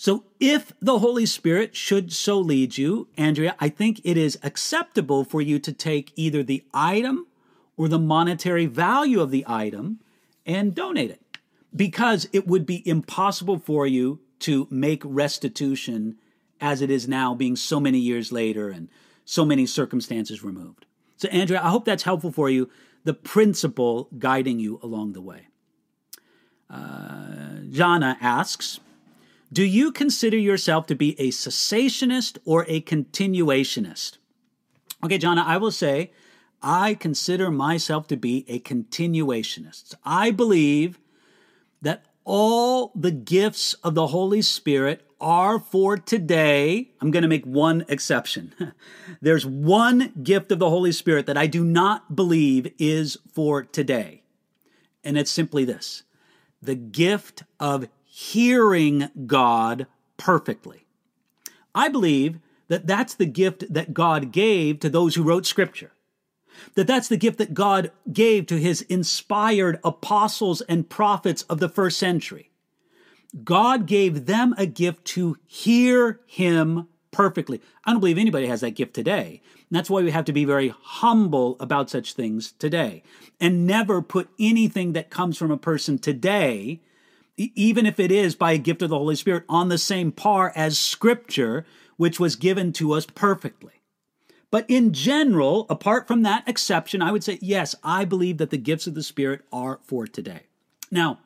So, 0.01 0.23
if 0.39 0.73
the 0.81 0.97
Holy 0.97 1.27
Spirit 1.27 1.75
should 1.75 2.11
so 2.11 2.39
lead 2.39 2.75
you, 2.75 3.07
Andrea, 3.17 3.55
I 3.59 3.69
think 3.69 4.01
it 4.03 4.17
is 4.17 4.35
acceptable 4.41 5.23
for 5.23 5.43
you 5.43 5.59
to 5.59 5.71
take 5.71 6.11
either 6.15 6.41
the 6.41 6.63
item 6.73 7.27
or 7.77 7.87
the 7.87 7.99
monetary 7.99 8.65
value 8.65 9.21
of 9.21 9.29
the 9.29 9.45
item 9.47 9.99
and 10.43 10.73
donate 10.73 11.11
it 11.11 11.21
because 11.75 12.27
it 12.33 12.47
would 12.47 12.65
be 12.65 12.81
impossible 12.89 13.59
for 13.59 13.85
you 13.85 14.19
to 14.39 14.67
make 14.71 15.03
restitution 15.05 16.17
as 16.59 16.81
it 16.81 16.89
is 16.89 17.07
now, 17.07 17.35
being 17.35 17.55
so 17.55 17.79
many 17.79 17.99
years 17.99 18.31
later 18.31 18.69
and 18.69 18.89
so 19.23 19.45
many 19.45 19.67
circumstances 19.67 20.43
removed. 20.43 20.87
So, 21.17 21.27
Andrea, 21.27 21.61
I 21.61 21.69
hope 21.69 21.85
that's 21.85 22.01
helpful 22.01 22.31
for 22.31 22.49
you, 22.49 22.71
the 23.03 23.13
principle 23.13 24.09
guiding 24.17 24.57
you 24.57 24.79
along 24.81 25.13
the 25.13 25.21
way. 25.21 25.45
Uh, 26.71 27.59
Jana 27.69 28.17
asks, 28.19 28.79
do 29.53 29.63
you 29.63 29.91
consider 29.91 30.37
yourself 30.37 30.87
to 30.87 30.95
be 30.95 31.19
a 31.19 31.29
cessationist 31.29 32.37
or 32.45 32.65
a 32.67 32.81
continuationist? 32.81 34.17
Okay, 35.03 35.17
Jana, 35.17 35.43
I 35.45 35.57
will 35.57 35.71
say 35.71 36.11
I 36.61 36.93
consider 36.93 37.51
myself 37.51 38.07
to 38.07 38.17
be 38.17 38.45
a 38.47 38.59
continuationist. 38.59 39.95
I 40.05 40.31
believe 40.31 40.99
that 41.81 42.05
all 42.23 42.91
the 42.95 43.11
gifts 43.11 43.73
of 43.75 43.95
the 43.95 44.07
Holy 44.07 44.41
Spirit 44.41 45.05
are 45.19 45.59
for 45.59 45.97
today. 45.97 46.91
I'm 47.01 47.11
going 47.11 47.23
to 47.23 47.27
make 47.27 47.45
one 47.45 47.83
exception. 47.89 48.53
There's 49.21 49.45
one 49.45 50.13
gift 50.23 50.51
of 50.51 50.59
the 50.59 50.69
Holy 50.69 50.91
Spirit 50.91 51.25
that 51.25 51.37
I 51.37 51.47
do 51.47 51.63
not 51.63 52.15
believe 52.15 52.71
is 52.77 53.17
for 53.33 53.63
today. 53.63 54.23
And 55.03 55.17
it's 55.17 55.31
simply 55.31 55.65
this 55.65 56.03
the 56.61 56.75
gift 56.75 57.43
of 57.59 57.87
hearing 58.13 59.09
God 59.25 59.87
perfectly. 60.17 60.85
I 61.73 61.87
believe 61.87 62.39
that 62.67 62.85
that's 62.85 63.13
the 63.13 63.25
gift 63.25 63.73
that 63.73 63.93
God 63.93 64.33
gave 64.33 64.79
to 64.81 64.89
those 64.89 65.15
who 65.15 65.23
wrote 65.23 65.45
scripture. 65.45 65.93
That 66.75 66.87
that's 66.87 67.07
the 67.07 67.15
gift 67.15 67.37
that 67.37 67.53
God 67.53 67.91
gave 68.11 68.47
to 68.47 68.59
his 68.59 68.81
inspired 68.83 69.79
apostles 69.81 70.59
and 70.61 70.89
prophets 70.89 71.43
of 71.43 71.59
the 71.59 71.69
first 71.69 71.97
century. 71.97 72.51
God 73.45 73.85
gave 73.85 74.25
them 74.25 74.53
a 74.57 74.65
gift 74.65 75.05
to 75.05 75.37
hear 75.47 76.19
him 76.25 76.89
perfectly. 77.11 77.61
I 77.85 77.91
don't 77.91 78.01
believe 78.01 78.17
anybody 78.17 78.47
has 78.47 78.59
that 78.59 78.71
gift 78.71 78.93
today. 78.93 79.41
And 79.55 79.77
that's 79.77 79.89
why 79.89 80.01
we 80.01 80.11
have 80.11 80.25
to 80.25 80.33
be 80.33 80.43
very 80.43 80.73
humble 80.81 81.55
about 81.61 81.89
such 81.89 82.13
things 82.13 82.51
today 82.51 83.03
and 83.39 83.65
never 83.65 84.01
put 84.01 84.27
anything 84.37 84.91
that 84.93 85.09
comes 85.09 85.37
from 85.37 85.49
a 85.49 85.57
person 85.57 85.97
today, 85.97 86.81
even 87.55 87.85
if 87.85 87.99
it 87.99 88.11
is 88.11 88.35
by 88.35 88.51
a 88.53 88.57
gift 88.57 88.81
of 88.81 88.89
the 88.89 88.97
Holy 88.97 89.15
Spirit, 89.15 89.43
on 89.49 89.69
the 89.69 89.77
same 89.77 90.11
par 90.11 90.51
as 90.55 90.77
Scripture, 90.77 91.65
which 91.97 92.19
was 92.19 92.35
given 92.35 92.73
to 92.73 92.93
us 92.93 93.05
perfectly. 93.05 93.81
But 94.49 94.65
in 94.69 94.91
general, 94.91 95.65
apart 95.69 96.07
from 96.07 96.23
that 96.23 96.47
exception, 96.47 97.01
I 97.01 97.11
would 97.11 97.23
say, 97.23 97.39
yes, 97.41 97.73
I 97.83 98.05
believe 98.05 98.37
that 98.37 98.49
the 98.49 98.57
gifts 98.57 98.85
of 98.85 98.95
the 98.95 99.03
Spirit 99.03 99.41
are 99.51 99.79
for 99.83 100.05
today. 100.05 100.41
Now, 100.91 101.19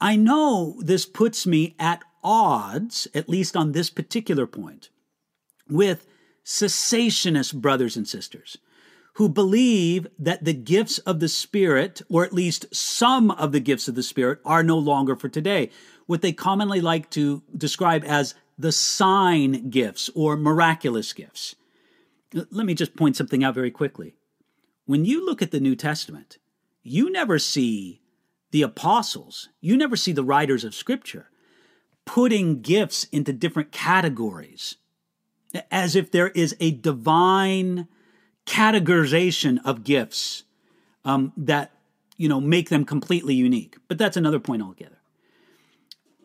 I 0.00 0.16
know 0.16 0.76
this 0.80 1.04
puts 1.04 1.46
me 1.46 1.74
at 1.78 2.02
odds, 2.24 3.06
at 3.14 3.28
least 3.28 3.56
on 3.56 3.72
this 3.72 3.90
particular 3.90 4.46
point, 4.46 4.88
with 5.68 6.06
cessationist 6.44 7.54
brothers 7.54 7.96
and 7.96 8.08
sisters 8.08 8.56
who 9.18 9.28
believe 9.28 10.06
that 10.16 10.44
the 10.44 10.54
gifts 10.54 10.98
of 10.98 11.18
the 11.18 11.28
Spirit, 11.28 12.00
or 12.08 12.24
at 12.24 12.32
least 12.32 12.72
some 12.72 13.32
of 13.32 13.50
the 13.50 13.58
gifts 13.58 13.88
of 13.88 13.96
the 13.96 14.02
Spirit, 14.02 14.38
are 14.44 14.62
no 14.62 14.78
longer 14.78 15.16
for 15.16 15.28
today. 15.28 15.70
What 16.06 16.22
they 16.22 16.32
commonly 16.32 16.80
like 16.80 17.10
to 17.10 17.42
describe 17.56 18.04
as 18.04 18.36
the 18.56 18.70
sign 18.70 19.70
gifts 19.70 20.08
or 20.14 20.36
miraculous 20.36 21.12
gifts. 21.12 21.56
Let 22.32 22.64
me 22.64 22.74
just 22.74 22.94
point 22.94 23.16
something 23.16 23.42
out 23.42 23.56
very 23.56 23.72
quickly. 23.72 24.14
When 24.86 25.04
you 25.04 25.26
look 25.26 25.42
at 25.42 25.50
the 25.50 25.58
New 25.58 25.74
Testament, 25.74 26.38
you 26.84 27.10
never 27.10 27.40
see 27.40 28.00
the 28.52 28.62
apostles, 28.62 29.48
you 29.60 29.76
never 29.76 29.96
see 29.96 30.12
the 30.12 30.22
writers 30.22 30.62
of 30.62 30.76
Scripture 30.76 31.28
putting 32.04 32.62
gifts 32.62 33.02
into 33.10 33.32
different 33.32 33.72
categories 33.72 34.76
as 35.72 35.96
if 35.96 36.12
there 36.12 36.28
is 36.28 36.54
a 36.60 36.70
divine 36.70 37.88
categorization 38.48 39.58
of 39.64 39.84
gifts 39.84 40.44
um, 41.04 41.32
that 41.36 41.72
you 42.16 42.28
know 42.28 42.40
make 42.40 42.70
them 42.70 42.84
completely 42.84 43.34
unique. 43.34 43.76
But 43.88 43.98
that's 43.98 44.16
another 44.16 44.40
point 44.40 44.62
altogether. 44.62 44.96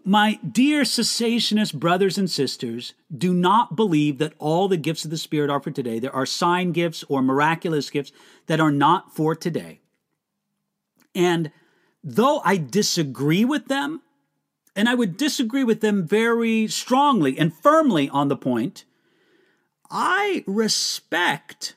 my 0.05 0.39
dear 0.49 0.83
cessationist 0.83 1.73
brothers 1.75 2.17
and 2.17 2.29
sisters, 2.29 2.93
do 3.15 3.33
not 3.33 3.75
believe 3.75 4.17
that 4.17 4.33
all 4.37 4.67
the 4.67 4.77
gifts 4.77 5.05
of 5.05 5.11
the 5.11 5.17
Spirit 5.17 5.49
are 5.49 5.61
for 5.61 5.71
today. 5.71 5.99
There 5.99 6.15
are 6.15 6.25
sign 6.25 6.71
gifts 6.71 7.03
or 7.07 7.21
miraculous 7.21 7.89
gifts 7.89 8.11
that 8.47 8.59
are 8.59 8.71
not 8.71 9.15
for 9.15 9.35
today. 9.35 9.79
And 11.15 11.51
though 12.03 12.41
I 12.43 12.57
disagree 12.57 13.45
with 13.45 13.67
them, 13.67 14.01
and 14.75 14.89
I 14.89 14.95
would 14.95 15.17
disagree 15.17 15.63
with 15.63 15.81
them 15.81 16.05
very 16.07 16.67
strongly 16.67 17.37
and 17.37 17.53
firmly 17.53 18.09
on 18.09 18.27
the 18.27 18.35
point, 18.35 18.85
I 19.89 20.43
respect 20.47 21.75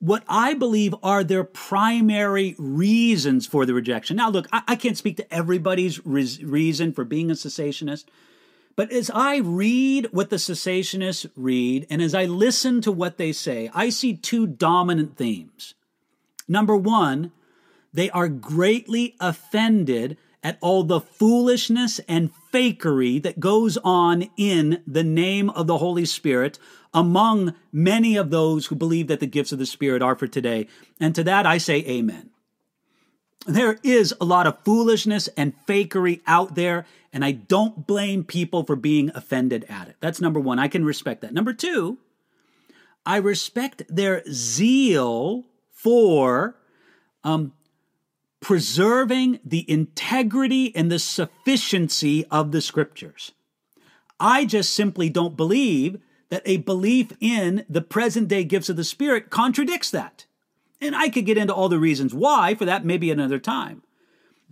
what 0.00 0.22
I 0.28 0.54
believe 0.54 0.94
are 1.02 1.24
their 1.24 1.44
primary 1.44 2.54
reasons 2.58 3.46
for 3.46 3.66
the 3.66 3.74
rejection. 3.74 4.16
Now, 4.16 4.30
look, 4.30 4.46
I, 4.52 4.62
I 4.68 4.76
can't 4.76 4.96
speak 4.96 5.16
to 5.16 5.34
everybody's 5.34 6.04
re- 6.06 6.38
reason 6.42 6.92
for 6.92 7.04
being 7.04 7.30
a 7.30 7.34
cessationist, 7.34 8.04
but 8.76 8.92
as 8.92 9.10
I 9.10 9.38
read 9.38 10.08
what 10.12 10.30
the 10.30 10.36
cessationists 10.36 11.28
read 11.34 11.86
and 11.90 12.00
as 12.00 12.14
I 12.14 12.26
listen 12.26 12.80
to 12.82 12.92
what 12.92 13.18
they 13.18 13.32
say, 13.32 13.70
I 13.74 13.90
see 13.90 14.14
two 14.14 14.46
dominant 14.46 15.16
themes. 15.16 15.74
Number 16.46 16.76
one, 16.76 17.32
they 17.92 18.08
are 18.10 18.28
greatly 18.28 19.16
offended 19.18 20.16
at 20.42 20.58
all 20.60 20.84
the 20.84 21.00
foolishness 21.00 22.00
and 22.08 22.30
fakery 22.52 23.22
that 23.22 23.40
goes 23.40 23.76
on 23.78 24.28
in 24.36 24.82
the 24.86 25.02
name 25.02 25.50
of 25.50 25.66
the 25.66 25.78
Holy 25.78 26.04
Spirit 26.04 26.58
among 26.94 27.54
many 27.72 28.16
of 28.16 28.30
those 28.30 28.66
who 28.66 28.74
believe 28.74 29.08
that 29.08 29.20
the 29.20 29.26
gifts 29.26 29.52
of 29.52 29.58
the 29.58 29.66
Spirit 29.66 30.02
are 30.02 30.16
for 30.16 30.26
today. 30.26 30.66
And 31.00 31.14
to 31.14 31.24
that 31.24 31.46
I 31.46 31.58
say 31.58 31.78
amen. 31.86 32.30
There 33.46 33.78
is 33.82 34.14
a 34.20 34.24
lot 34.24 34.46
of 34.46 34.62
foolishness 34.64 35.28
and 35.28 35.54
fakery 35.66 36.20
out 36.26 36.54
there, 36.54 36.86
and 37.12 37.24
I 37.24 37.32
don't 37.32 37.86
blame 37.86 38.24
people 38.24 38.64
for 38.64 38.76
being 38.76 39.10
offended 39.14 39.64
at 39.68 39.88
it. 39.88 39.96
That's 40.00 40.20
number 40.20 40.40
one. 40.40 40.58
I 40.58 40.68
can 40.68 40.84
respect 40.84 41.22
that. 41.22 41.32
Number 41.32 41.54
two, 41.54 41.98
I 43.06 43.16
respect 43.16 43.82
their 43.88 44.22
zeal 44.30 45.46
for 45.70 46.56
um, 47.24 47.52
preserving 48.40 49.40
the 49.44 49.68
integrity 49.70 50.74
and 50.74 50.90
the 50.90 50.98
sufficiency 50.98 52.24
of 52.26 52.52
the 52.52 52.60
scriptures. 52.60 53.32
I 54.20 54.44
just 54.44 54.74
simply 54.74 55.08
don't 55.08 55.36
believe 55.36 56.00
that 56.30 56.42
a 56.44 56.58
belief 56.58 57.12
in 57.20 57.64
the 57.68 57.80
present 57.80 58.28
day 58.28 58.44
gifts 58.44 58.68
of 58.68 58.76
the 58.76 58.84
Spirit 58.84 59.30
contradicts 59.30 59.90
that. 59.90 60.26
And 60.80 60.94
I 60.94 61.08
could 61.08 61.26
get 61.26 61.38
into 61.38 61.54
all 61.54 61.68
the 61.68 61.78
reasons 61.78 62.14
why, 62.14 62.54
for 62.54 62.64
that 62.64 62.84
maybe 62.84 63.10
another 63.10 63.38
time. 63.38 63.82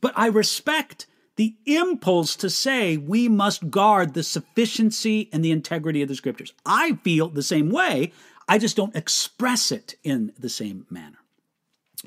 But 0.01 0.13
I 0.17 0.27
respect 0.27 1.07
the 1.37 1.55
impulse 1.67 2.35
to 2.37 2.51
say 2.51 2.97
we 2.97 3.29
must 3.29 3.71
guard 3.71 4.15
the 4.15 4.23
sufficiency 4.23 5.29
and 5.33 5.45
the 5.45 5.51
integrity 5.51 6.03
of 6.03 6.09
the 6.09 6.15
scriptures. 6.15 6.53
I 6.65 6.95
feel 7.05 7.29
the 7.29 7.43
same 7.43 7.71
way, 7.71 8.13
I 8.49 8.59
just 8.59 8.77
don't 8.77 8.97
express 8.97 9.71
it 9.71 9.97
in 10.03 10.33
the 10.39 10.49
same 10.49 10.87
manner. 10.91 11.19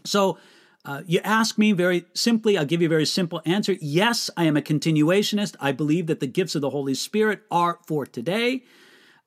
So, 0.05 0.37
uh, 0.89 1.03
you 1.05 1.19
ask 1.23 1.59
me 1.59 1.71
very 1.71 2.03
simply, 2.15 2.57
I'll 2.57 2.65
give 2.65 2.81
you 2.81 2.87
a 2.87 2.89
very 2.89 3.05
simple 3.05 3.43
answer. 3.45 3.75
Yes, 3.79 4.31
I 4.35 4.45
am 4.45 4.57
a 4.57 4.61
continuationist. 4.61 5.55
I 5.59 5.71
believe 5.71 6.07
that 6.07 6.19
the 6.19 6.25
gifts 6.25 6.55
of 6.55 6.61
the 6.61 6.71
Holy 6.71 6.95
Spirit 6.95 7.41
are 7.51 7.77
for 7.85 8.07
today. 8.07 8.63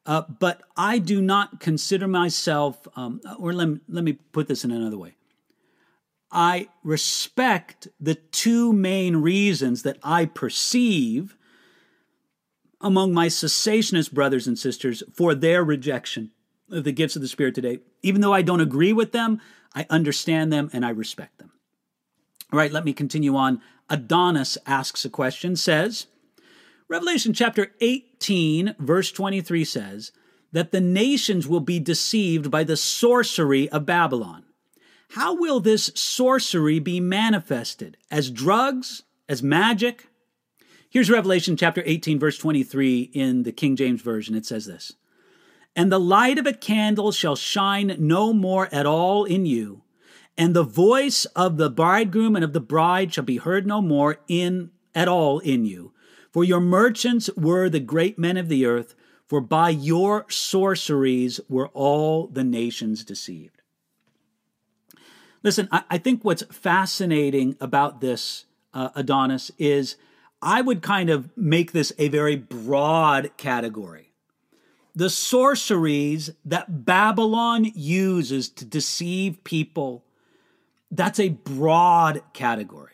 Uh, 0.05 0.22
but 0.40 0.62
I 0.77 0.98
do 0.98 1.22
not 1.22 1.61
consider 1.61 2.09
myself, 2.09 2.88
um, 2.96 3.20
or 3.38 3.53
let 3.53 3.68
me, 3.68 3.79
let 3.88 4.03
me 4.03 4.14
put 4.14 4.48
this 4.48 4.64
in 4.64 4.72
another 4.72 4.98
way. 4.98 5.14
I 6.33 6.66
respect 6.83 7.87
the 8.01 8.16
two 8.16 8.72
main 8.72 9.18
reasons 9.18 9.85
that 9.85 9.98
I 10.03 10.25
perceive 10.25 11.37
among 12.81 13.14
my 13.14 13.29
cessationist 13.29 14.11
brothers 14.11 14.48
and 14.48 14.59
sisters 14.59 15.05
for 15.14 15.33
their 15.33 15.62
rejection 15.62 16.33
of 16.72 16.83
the 16.83 16.90
gifts 16.90 17.14
of 17.14 17.22
the 17.22 17.29
Spirit 17.29 17.55
today. 17.55 17.79
Even 18.03 18.20
though 18.20 18.35
I 18.35 18.42
don't 18.42 18.61
agree 18.61 18.92
with 18.92 19.12
them, 19.12 19.40
I 19.77 19.87
understand 19.88 20.53
them 20.53 20.68
and 20.72 20.85
I 20.85 20.90
respect 20.90 21.38
them. 21.38 21.52
All 22.53 22.59
right, 22.59 22.73
let 22.73 22.85
me 22.85 22.93
continue 22.93 23.35
on. 23.35 23.62
Adonis 23.88 24.59
asks 24.67 25.05
a 25.05 25.11
question, 25.11 25.57
says, 25.57 26.07
Revelation 26.87 27.33
chapter 27.33 27.73
18, 27.81 28.77
verse 28.79 29.11
23 29.11 29.65
says 29.65 30.12
that 30.53 30.71
the 30.71 30.81
nations 30.81 31.49
will 31.49 31.61
be 31.61 31.81
deceived 31.81 32.51
by 32.51 32.62
the 32.62 32.77
sorcery 32.77 33.71
of 33.71 33.87
Babylon. 33.87 34.45
How 35.12 35.35
will 35.35 35.61
this 35.61 35.91
sorcery 35.95 36.79
be 36.79 37.01
manifested? 37.01 37.97
As 38.11 38.31
drugs? 38.31 39.03
As 39.29 39.43
magic? 39.43 40.09
Here's 40.91 41.11
Revelation 41.11 41.57
chapter 41.57 41.83
18, 41.87 42.19
verse 42.19 42.37
23 42.37 43.11
in 43.15 43.45
the 43.45 43.53
King 43.53 43.77
James 43.77 44.03
Version. 44.03 44.35
It 44.35 44.45
says 44.45 44.67
this 44.67 44.93
And 45.75 45.91
the 45.91 45.99
light 46.01 46.38
of 46.38 46.47
a 46.47 46.53
candle 46.53 47.12
shall 47.12 47.37
shine 47.37 47.97
no 47.99 48.35
more 48.35 48.69
at 48.73 48.85
all 48.85 49.25
in 49.25 49.47
you, 49.47 49.83
and 50.37 50.55
the 50.55 50.62
voice 50.62 51.25
of 51.37 51.57
the 51.57 51.71
bridegroom 51.71 52.35
and 52.35 52.45
of 52.45 52.53
the 52.53 52.61
bride 52.61 53.12
shall 53.12 53.25
be 53.25 53.37
heard 53.37 53.66
no 53.66 53.81
more 53.81 54.18
in 54.29 54.71
at 54.95 55.09
all 55.09 55.38
in 55.40 55.64
you 55.64 55.92
for 56.33 56.45
your 56.45 56.61
merchants 56.61 57.29
were 57.37 57.68
the 57.68 57.81
great 57.81 58.18
men 58.18 58.37
of 58.37 58.49
the 58.49 58.64
earth, 58.64 58.95
for 59.29 59.40
by 59.40 59.68
your 59.68 60.27
sorceries 60.31 61.40
were 61.49 61.68
all 61.68 62.27
the 62.27 62.45
nations 62.45 63.05
deceived. 63.05 63.61
Listen, 65.42 65.68
I, 65.71 65.85
I 65.90 65.99
think 65.99 66.25
what's 66.25 66.42
fascinating 66.45 67.57
about 67.61 68.01
this, 68.01 68.47
uh, 68.73 68.88
Adonis, 68.95 69.51
is 69.59 69.97
I 70.40 70.62
would 70.62 70.81
kind 70.81 71.11
of 71.11 71.31
make 71.37 71.73
this 71.73 71.92
a 71.99 72.09
very 72.09 72.37
broad 72.37 73.31
category. 73.37 74.12
The 74.95 75.11
sorceries 75.11 76.31
that 76.45 76.85
Babylon 76.85 77.64
uses 77.75 78.49
to 78.51 78.64
deceive 78.64 79.42
people, 79.45 80.05
that's 80.93 81.19
a 81.19 81.31
broad 81.31 82.23
category. 82.35 82.93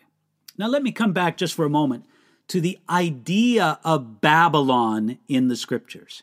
Now, 0.57 0.69
let 0.69 0.83
me 0.83 0.93
come 0.93 1.13
back 1.13 1.37
just 1.37 1.55
for 1.55 1.65
a 1.65 1.71
moment 1.71 2.07
to 2.49 2.61
the 2.61 2.79
idea 2.89 3.79
of 3.85 4.21
Babylon 4.21 5.19
in 5.29 5.49
the 5.49 5.57
scriptures. 5.57 6.23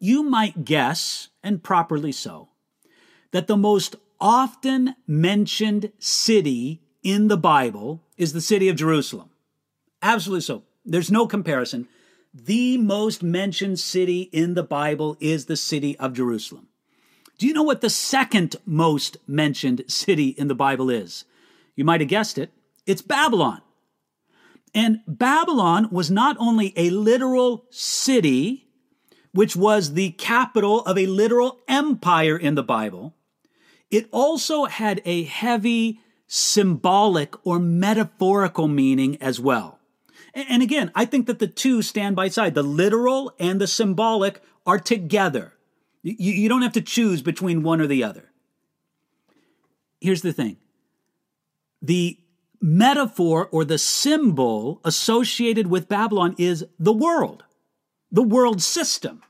You 0.00 0.22
might 0.22 0.64
guess, 0.64 1.28
and 1.42 1.62
properly 1.62 2.12
so, 2.12 2.48
that 3.30 3.46
the 3.46 3.56
most 3.56 3.96
often 4.20 4.96
mentioned 5.06 5.92
city 5.98 6.80
in 7.02 7.28
the 7.28 7.36
Bible 7.36 8.02
is 8.16 8.32
the 8.32 8.40
city 8.40 8.68
of 8.68 8.76
Jerusalem. 8.76 9.30
Absolutely 10.02 10.40
so. 10.40 10.64
There's 10.84 11.10
no 11.10 11.26
comparison. 11.26 11.86
The 12.32 12.78
most 12.78 13.22
mentioned 13.22 13.78
city 13.78 14.22
in 14.32 14.54
the 14.54 14.62
Bible 14.62 15.16
is 15.20 15.46
the 15.46 15.56
city 15.56 15.96
of 15.98 16.14
Jerusalem. 16.14 16.67
Do 17.38 17.46
you 17.46 17.52
know 17.52 17.62
what 17.62 17.80
the 17.80 17.90
second 17.90 18.56
most 18.66 19.16
mentioned 19.26 19.84
city 19.86 20.30
in 20.30 20.48
the 20.48 20.56
Bible 20.56 20.90
is? 20.90 21.24
You 21.76 21.84
might 21.84 22.00
have 22.00 22.10
guessed 22.10 22.36
it. 22.36 22.50
It's 22.84 23.00
Babylon. 23.02 23.62
And 24.74 25.00
Babylon 25.06 25.88
was 25.90 26.10
not 26.10 26.36
only 26.40 26.74
a 26.76 26.90
literal 26.90 27.64
city, 27.70 28.66
which 29.32 29.54
was 29.54 29.92
the 29.92 30.10
capital 30.12 30.80
of 30.80 30.98
a 30.98 31.06
literal 31.06 31.60
empire 31.68 32.36
in 32.36 32.56
the 32.56 32.62
Bible, 32.64 33.14
it 33.88 34.08
also 34.10 34.64
had 34.64 35.00
a 35.04 35.22
heavy 35.22 36.00
symbolic 36.26 37.34
or 37.46 37.60
metaphorical 37.60 38.66
meaning 38.66 39.16
as 39.22 39.38
well. 39.38 39.78
And 40.34 40.62
again, 40.62 40.90
I 40.94 41.04
think 41.04 41.26
that 41.26 41.38
the 41.38 41.46
two 41.46 41.82
stand 41.82 42.16
by 42.16 42.28
side. 42.28 42.54
The 42.54 42.62
literal 42.62 43.32
and 43.38 43.60
the 43.60 43.66
symbolic 43.66 44.42
are 44.66 44.78
together. 44.78 45.54
You, 46.02 46.48
don't 46.48 46.62
have 46.62 46.72
to 46.74 46.82
choose 46.82 47.22
between 47.22 47.62
one 47.62 47.80
or 47.80 47.86
the 47.86 48.04
other. 48.04 48.30
Here's 50.00 50.22
the 50.22 50.32
thing 50.32 50.56
the 51.82 52.18
metaphor 52.60 53.48
or 53.52 53.64
the 53.64 53.78
symbol 53.78 54.80
associated 54.84 55.68
with 55.68 55.88
Babylon 55.88 56.34
is 56.38 56.64
the 56.78 56.92
world, 56.92 57.44
the 58.10 58.22
world 58.22 58.62
system. 58.62 59.22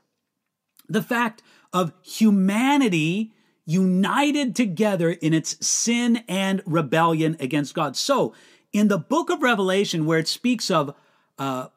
The 0.87 1.03
fact 1.03 1.43
of 1.71 1.93
humanity 2.01 3.33
united 3.65 4.55
together 4.55 5.11
in 5.11 5.33
its 5.33 5.63
sin 5.65 6.23
and 6.27 6.63
rebellion 6.65 7.37
against 7.39 7.75
God. 7.75 7.95
So, 7.95 8.33
in 8.73 8.87
the 8.87 8.97
book 8.97 9.29
of 9.29 9.43
Revelation, 9.43 10.05
where 10.05 10.17
it 10.17 10.27
speaks 10.27 10.71
of 10.71 10.95
uh, 11.37 11.67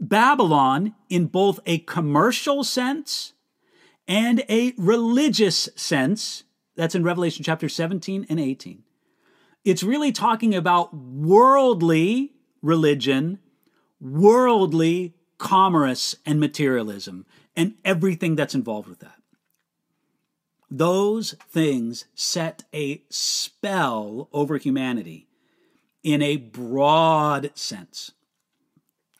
Babylon 0.00 0.94
in 1.10 1.26
both 1.26 1.60
a 1.66 1.78
commercial 1.78 2.64
sense 2.64 3.34
and 4.08 4.42
a 4.48 4.72
religious 4.78 5.68
sense, 5.76 6.44
that's 6.74 6.94
in 6.94 7.04
Revelation 7.04 7.44
chapter 7.44 7.68
17 7.68 8.26
and 8.28 8.40
18. 8.40 8.82
It's 9.64 9.82
really 9.82 10.12
talking 10.12 10.54
about 10.54 10.94
worldly 10.94 12.32
religion, 12.62 13.38
worldly 14.00 15.14
commerce 15.36 16.16
and 16.24 16.40
materialism, 16.40 17.26
and 17.54 17.74
everything 17.84 18.34
that's 18.34 18.54
involved 18.54 18.88
with 18.88 19.00
that. 19.00 19.20
Those 20.70 21.32
things 21.50 22.06
set 22.14 22.64
a 22.74 23.02
spell 23.10 24.28
over 24.32 24.56
humanity 24.56 25.28
in 26.02 26.22
a 26.22 26.36
broad 26.36 27.50
sense. 27.54 28.12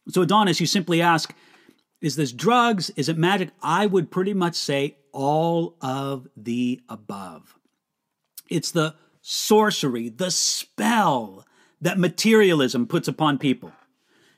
So, 0.09 0.22
Adonis, 0.22 0.61
you 0.61 0.66
simply 0.66 1.03
ask, 1.03 1.34
is 2.01 2.16
this 2.16 2.32
drugs? 2.32 2.90
Is 2.90 3.09
it 3.09 3.18
magic? 3.18 3.51
I 3.62 3.86
would 3.86 4.11
pretty 4.11 4.34
much 4.34 4.55
say 4.55 4.96
all 5.12 5.76
of 5.80 6.28
the 6.36 6.80
above. 6.88 7.59
It's 8.49 8.70
the 8.70 8.94
sorcery, 9.20 10.09
the 10.09 10.30
spell 10.30 11.44
that 11.80 11.99
materialism 11.99 12.86
puts 12.86 13.09
upon 13.09 13.38
people. 13.38 13.72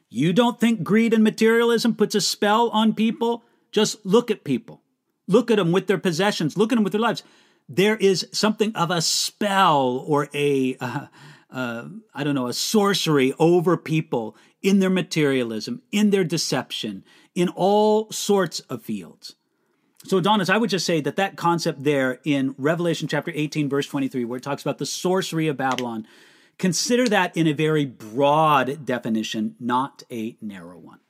You 0.08 0.32
don't 0.32 0.58
think 0.58 0.82
greed 0.82 1.14
and 1.14 1.22
materialism 1.22 1.94
puts 1.94 2.14
a 2.14 2.20
spell 2.20 2.70
on 2.70 2.94
people? 2.94 3.44
Just 3.70 4.04
look 4.04 4.30
at 4.30 4.42
people. 4.42 4.82
Look 5.28 5.50
at 5.50 5.56
them 5.56 5.70
with 5.70 5.86
their 5.86 5.98
possessions. 5.98 6.56
Look 6.56 6.72
at 6.72 6.74
them 6.74 6.82
with 6.82 6.92
their 6.92 7.00
lives. 7.00 7.22
There 7.68 7.96
is 7.96 8.26
something 8.32 8.74
of 8.74 8.90
a 8.90 9.00
spell 9.00 10.04
or 10.08 10.28
a 10.34 10.76
uh, 10.80 11.06
uh, 11.52 11.84
I 12.14 12.24
don't 12.24 12.34
know, 12.34 12.46
a 12.46 12.52
sorcery 12.52 13.34
over 13.38 13.76
people 13.76 14.36
in 14.62 14.78
their 14.78 14.90
materialism, 14.90 15.82
in 15.90 16.10
their 16.10 16.24
deception, 16.24 17.04
in 17.34 17.48
all 17.48 18.10
sorts 18.10 18.60
of 18.60 18.82
fields. 18.82 19.36
So, 20.04 20.18
Adonis, 20.18 20.48
I 20.48 20.56
would 20.56 20.70
just 20.70 20.86
say 20.86 21.00
that 21.02 21.16
that 21.16 21.36
concept 21.36 21.84
there 21.84 22.20
in 22.24 22.54
Revelation 22.56 23.06
chapter 23.06 23.32
18, 23.34 23.68
verse 23.68 23.86
23, 23.86 24.24
where 24.24 24.38
it 24.38 24.42
talks 24.42 24.62
about 24.62 24.78
the 24.78 24.86
sorcery 24.86 25.46
of 25.46 25.58
Babylon, 25.58 26.06
consider 26.58 27.06
that 27.08 27.36
in 27.36 27.46
a 27.46 27.52
very 27.52 27.84
broad 27.84 28.86
definition, 28.86 29.56
not 29.60 30.02
a 30.10 30.36
narrow 30.40 30.78
one. 30.78 31.00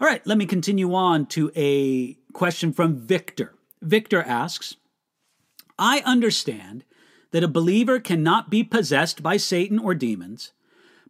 All 0.00 0.06
right, 0.06 0.24
let 0.26 0.38
me 0.38 0.46
continue 0.46 0.94
on 0.94 1.26
to 1.26 1.50
a 1.56 2.14
question 2.32 2.72
from 2.72 2.96
Victor. 2.96 3.54
Victor 3.82 4.22
asks 4.22 4.76
I 5.78 6.02
understand 6.04 6.84
that 7.32 7.44
a 7.44 7.48
believer 7.48 7.98
cannot 7.98 8.50
be 8.50 8.62
possessed 8.62 9.22
by 9.22 9.36
Satan 9.36 9.78
or 9.78 9.94
demons, 9.94 10.52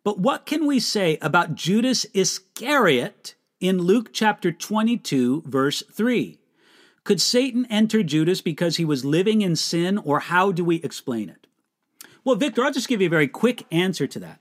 but 0.03 0.19
what 0.19 0.47
can 0.47 0.67
we 0.67 0.81
say 0.81 1.19
about 1.21 1.55
Judas 1.55 2.07
Iscariot 2.15 3.35
in 3.61 3.79
Luke 3.79 4.11
chapter 4.13 4.51
22, 4.51 5.45
verse 5.47 5.83
3? 5.93 6.39
Could 7.05 7.21
Satan 7.21 7.67
enter 7.67 8.03
Judas 8.03 8.41
because 8.41 8.77
he 8.77 8.85
was 8.85 9.05
living 9.05 9.43
in 9.43 9.57
sin, 9.57 9.99
or 9.99 10.21
how 10.21 10.53
do 10.53 10.65
we 10.65 10.77
explain 10.77 11.29
it? 11.29 11.47
Well, 12.25 12.37
Victor, 12.37 12.65
I'll 12.65 12.73
just 12.73 12.89
give 12.89 13.01
you 13.01 13.07
a 13.07 13.11
very 13.11 13.29
quick 13.29 13.67
answer 13.71 14.07
to 14.07 14.19
that. 14.21 14.41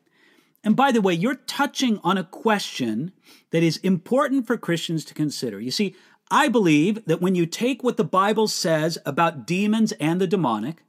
And 0.63 0.75
by 0.75 0.91
the 0.91 1.01
way, 1.01 1.13
you're 1.13 1.35
touching 1.35 1.99
on 2.03 2.17
a 2.17 2.23
question 2.23 3.13
that 3.51 3.63
is 3.63 3.77
important 3.77 4.45
for 4.45 4.57
Christians 4.57 5.05
to 5.05 5.13
consider. 5.13 5.59
You 5.59 5.71
see, 5.71 5.95
I 6.29 6.47
believe 6.49 7.05
that 7.05 7.21
when 7.21 7.35
you 7.35 7.45
take 7.45 7.83
what 7.83 7.97
the 7.97 8.03
Bible 8.03 8.47
says 8.47 8.97
about 9.05 9.47
demons 9.47 9.93
and 9.93 10.19
the 10.19 10.27
demonic, 10.27 10.83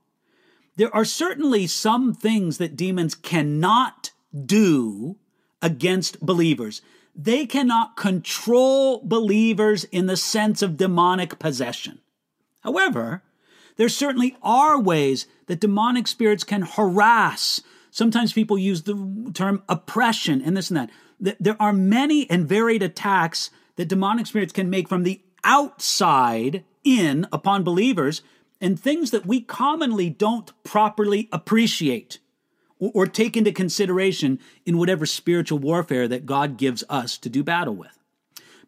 there 0.76 0.94
are 0.94 1.04
certainly 1.04 1.66
some 1.66 2.12
things 2.12 2.58
that 2.58 2.76
demons 2.76 3.14
cannot 3.14 4.10
do 4.44 5.16
against 5.62 6.20
believers. 6.20 6.82
They 7.14 7.46
cannot 7.46 7.96
control 7.96 9.02
believers 9.04 9.84
in 9.84 10.06
the 10.06 10.16
sense 10.16 10.62
of 10.62 10.76
demonic 10.76 11.38
possession. 11.38 12.00
However, 12.60 13.22
there 13.76 13.88
certainly 13.88 14.36
are 14.42 14.80
ways 14.80 15.26
that 15.46 15.60
demonic 15.60 16.06
spirits 16.06 16.44
can 16.44 16.62
harass. 16.62 17.60
Sometimes 17.90 18.32
people 18.32 18.58
use 18.58 18.82
the 18.82 19.30
term 19.34 19.62
oppression 19.68 20.42
and 20.42 20.56
this 20.56 20.70
and 20.70 20.88
that. 21.18 21.36
There 21.40 21.56
are 21.60 21.72
many 21.72 22.28
and 22.30 22.48
varied 22.48 22.82
attacks 22.82 23.50
that 23.76 23.88
demonic 23.88 24.26
spirits 24.26 24.52
can 24.52 24.70
make 24.70 24.88
from 24.88 25.02
the 25.02 25.20
outside 25.44 26.64
in 26.84 27.26
upon 27.32 27.64
believers 27.64 28.22
and 28.60 28.78
things 28.78 29.10
that 29.10 29.26
we 29.26 29.40
commonly 29.40 30.10
don't 30.10 30.52
properly 30.62 31.28
appreciate 31.32 32.18
or, 32.80 33.06
take 33.06 33.36
into 33.36 33.52
consideration 33.52 34.40
in 34.64 34.78
whatever 34.78 35.04
spiritual 35.04 35.58
warfare 35.58 36.08
that 36.08 36.26
God 36.26 36.56
gives 36.56 36.82
us 36.88 37.18
to 37.18 37.28
do 37.28 37.44
battle 37.44 37.74
with. 37.74 37.98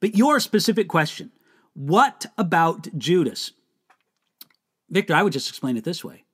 But 0.00 0.16
your 0.16 0.38
specific 0.38 0.88
question 0.88 1.32
what 1.74 2.26
about 2.36 2.86
Judas? 2.98 3.52
Victor, 4.90 5.14
I 5.14 5.22
would 5.22 5.32
just 5.32 5.48
explain 5.48 5.78
it 5.78 5.84
this 5.84 6.04
way 6.04 6.24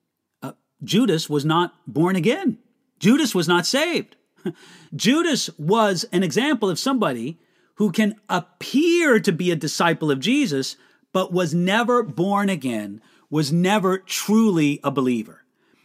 uh, 0.43 0.51
Judas 0.83 1.29
was 1.29 1.45
not 1.45 1.73
born 1.87 2.15
again, 2.15 2.57
Judas 2.99 3.33
was 3.33 3.47
not 3.47 3.65
saved. 3.65 4.15
Judas 4.95 5.49
was 5.57 6.05
an 6.11 6.23
example 6.23 6.69
of 6.69 6.79
somebody 6.79 7.39
who 7.75 7.91
can 7.91 8.15
appear 8.27 9.19
to 9.19 9.31
be 9.31 9.51
a 9.51 9.55
disciple 9.55 10.11
of 10.11 10.19
Jesus, 10.19 10.75
but 11.13 11.31
was 11.31 11.53
never 11.53 12.03
born 12.03 12.49
again, 12.49 13.01
was 13.29 13.51
never 13.51 13.97
truly 13.97 14.79
a 14.83 14.91
believer. 14.91 15.38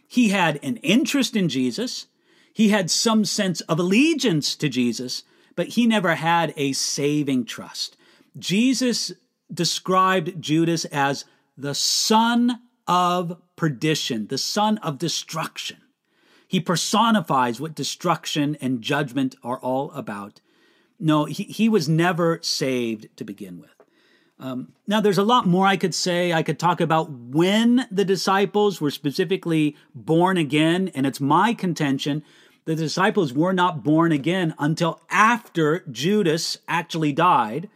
He 0.07 0.29
had 0.29 0.59
an 0.63 0.77
interest 0.77 1.35
in 1.35 1.49
Jesus, 1.49 2.07
he 2.53 2.69
had 2.69 2.89
some 2.89 3.25
sense 3.25 3.61
of 3.61 3.79
allegiance 3.79 4.55
to 4.55 4.69
Jesus, 4.69 5.23
but 5.55 5.69
he 5.69 5.85
never 5.85 6.15
had 6.15 6.53
a 6.55 6.73
saving 6.73 7.45
trust. 7.45 7.97
Jesus 8.37 9.11
described 9.53 10.41
Judas 10.41 10.85
as 10.85 11.25
the 11.57 11.75
son 11.75 12.61
of 12.87 13.41
perdition, 13.55 14.27
the 14.27 14.37
son 14.37 14.77
of 14.79 14.97
destruction. 14.97 15.77
He 16.47 16.59
personifies 16.59 17.59
what 17.59 17.75
destruction 17.75 18.55
and 18.61 18.81
judgment 18.81 19.35
are 19.43 19.59
all 19.59 19.91
about. 19.91 20.41
No, 20.99 21.25
he, 21.25 21.43
he 21.43 21.67
was 21.67 21.89
never 21.89 22.39
saved 22.41 23.09
to 23.17 23.23
begin 23.23 23.59
with. 23.59 23.74
Um, 24.37 24.73
now, 24.85 24.99
there's 24.99 25.17
a 25.17 25.23
lot 25.23 25.47
more 25.47 25.65
I 25.65 25.77
could 25.77 25.95
say. 25.95 26.33
I 26.33 26.43
could 26.43 26.59
talk 26.59 26.81
about 26.81 27.09
when 27.09 27.87
the 27.89 28.05
disciples 28.05 28.81
were 28.81 28.91
specifically 28.91 29.77
born 29.93 30.37
again, 30.37 30.91
and 30.93 31.05
it's 31.05 31.21
my 31.21 31.53
contention 31.53 32.23
the 32.65 32.75
disciples 32.75 33.31
were 33.31 33.53
not 33.53 33.83
born 33.83 34.11
again 34.11 34.55
until 34.57 34.99
after 35.09 35.85
Judas 35.89 36.57
actually 36.67 37.13
died. 37.13 37.69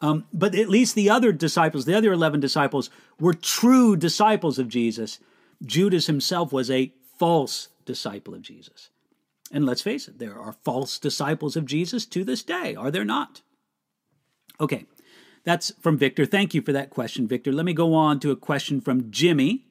Um, 0.00 0.26
but 0.34 0.54
at 0.54 0.68
least 0.68 0.94
the 0.94 1.08
other 1.08 1.32
disciples, 1.32 1.86
the 1.86 1.94
other 1.94 2.12
11 2.12 2.40
disciples, 2.40 2.90
were 3.18 3.32
true 3.32 3.96
disciples 3.96 4.58
of 4.58 4.68
Jesus. 4.68 5.18
Judas 5.64 6.06
himself 6.06 6.52
was 6.52 6.70
a 6.70 6.92
false 7.18 7.68
disciple 7.86 8.34
of 8.34 8.42
Jesus. 8.42 8.90
And 9.50 9.64
let's 9.64 9.80
face 9.80 10.08
it, 10.08 10.18
there 10.18 10.38
are 10.38 10.56
false 10.64 10.98
disciples 10.98 11.56
of 11.56 11.64
Jesus 11.64 12.04
to 12.06 12.22
this 12.22 12.42
day, 12.42 12.74
are 12.74 12.90
there 12.90 13.04
not? 13.04 13.40
Okay, 14.60 14.84
that's 15.44 15.72
from 15.80 15.98
Victor. 15.98 16.26
Thank 16.26 16.54
you 16.54 16.62
for 16.62 16.72
that 16.72 16.90
question, 16.90 17.28
Victor. 17.28 17.52
Let 17.52 17.66
me 17.66 17.74
go 17.74 17.94
on 17.94 18.18
to 18.20 18.30
a 18.30 18.36
question 18.36 18.80
from 18.80 19.10
Jimmy. 19.10 19.66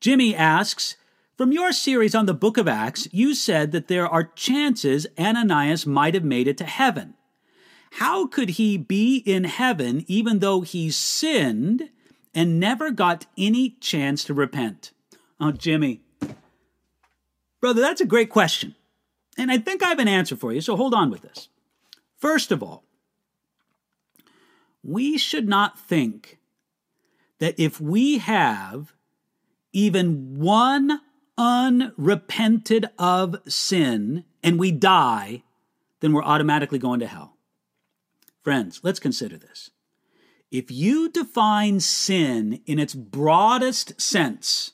Jimmy 0.00 0.34
asks 0.34 0.96
From 1.36 1.52
your 1.52 1.72
series 1.72 2.14
on 2.14 2.26
the 2.26 2.34
book 2.34 2.56
of 2.56 2.68
Acts, 2.68 3.08
you 3.10 3.34
said 3.34 3.72
that 3.72 3.88
there 3.88 4.08
are 4.08 4.24
chances 4.24 5.06
Ananias 5.18 5.86
might 5.86 6.14
have 6.14 6.24
made 6.24 6.46
it 6.46 6.56
to 6.58 6.64
heaven. 6.64 7.14
How 7.92 8.26
could 8.26 8.50
he 8.50 8.76
be 8.76 9.16
in 9.16 9.44
heaven 9.44 10.04
even 10.06 10.38
though 10.38 10.60
he 10.60 10.90
sinned 10.90 11.90
and 12.34 12.60
never 12.60 12.90
got 12.90 13.26
any 13.36 13.70
chance 13.80 14.22
to 14.24 14.34
repent? 14.34 14.92
Oh, 15.40 15.52
Jimmy. 15.52 16.02
Brother, 17.60 17.80
that's 17.80 18.00
a 18.00 18.06
great 18.06 18.30
question. 18.30 18.76
And 19.36 19.50
I 19.50 19.58
think 19.58 19.82
I 19.82 19.88
have 19.88 19.98
an 19.98 20.08
answer 20.08 20.36
for 20.36 20.52
you, 20.52 20.60
so 20.60 20.76
hold 20.76 20.94
on 20.94 21.10
with 21.10 21.22
this. 21.22 21.48
First 22.16 22.52
of 22.52 22.62
all, 22.62 22.84
we 24.88 25.18
should 25.18 25.46
not 25.46 25.78
think 25.78 26.38
that 27.38 27.54
if 27.58 27.80
we 27.80 28.18
have 28.18 28.94
even 29.72 30.38
one 30.38 31.00
unrepented 31.36 32.86
of 32.98 33.36
sin 33.46 34.24
and 34.42 34.58
we 34.58 34.72
die, 34.72 35.42
then 36.00 36.12
we're 36.12 36.24
automatically 36.24 36.78
going 36.78 37.00
to 37.00 37.06
hell. 37.06 37.36
Friends, 38.42 38.80
let's 38.82 38.98
consider 38.98 39.36
this. 39.36 39.70
If 40.50 40.70
you 40.70 41.10
define 41.10 41.80
sin 41.80 42.60
in 42.64 42.78
its 42.78 42.94
broadest 42.94 44.00
sense, 44.00 44.72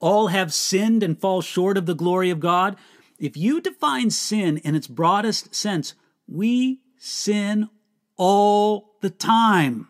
all 0.00 0.26
have 0.26 0.52
sinned 0.52 1.04
and 1.04 1.18
fall 1.18 1.40
short 1.40 1.78
of 1.78 1.86
the 1.86 1.94
glory 1.94 2.30
of 2.30 2.40
God. 2.40 2.76
If 3.20 3.36
you 3.36 3.60
define 3.60 4.10
sin 4.10 4.58
in 4.58 4.74
its 4.74 4.88
broadest 4.88 5.54
sense, 5.54 5.94
we 6.26 6.80
sin 6.98 7.70
all 8.16 8.96
the 9.00 9.10
time. 9.10 9.88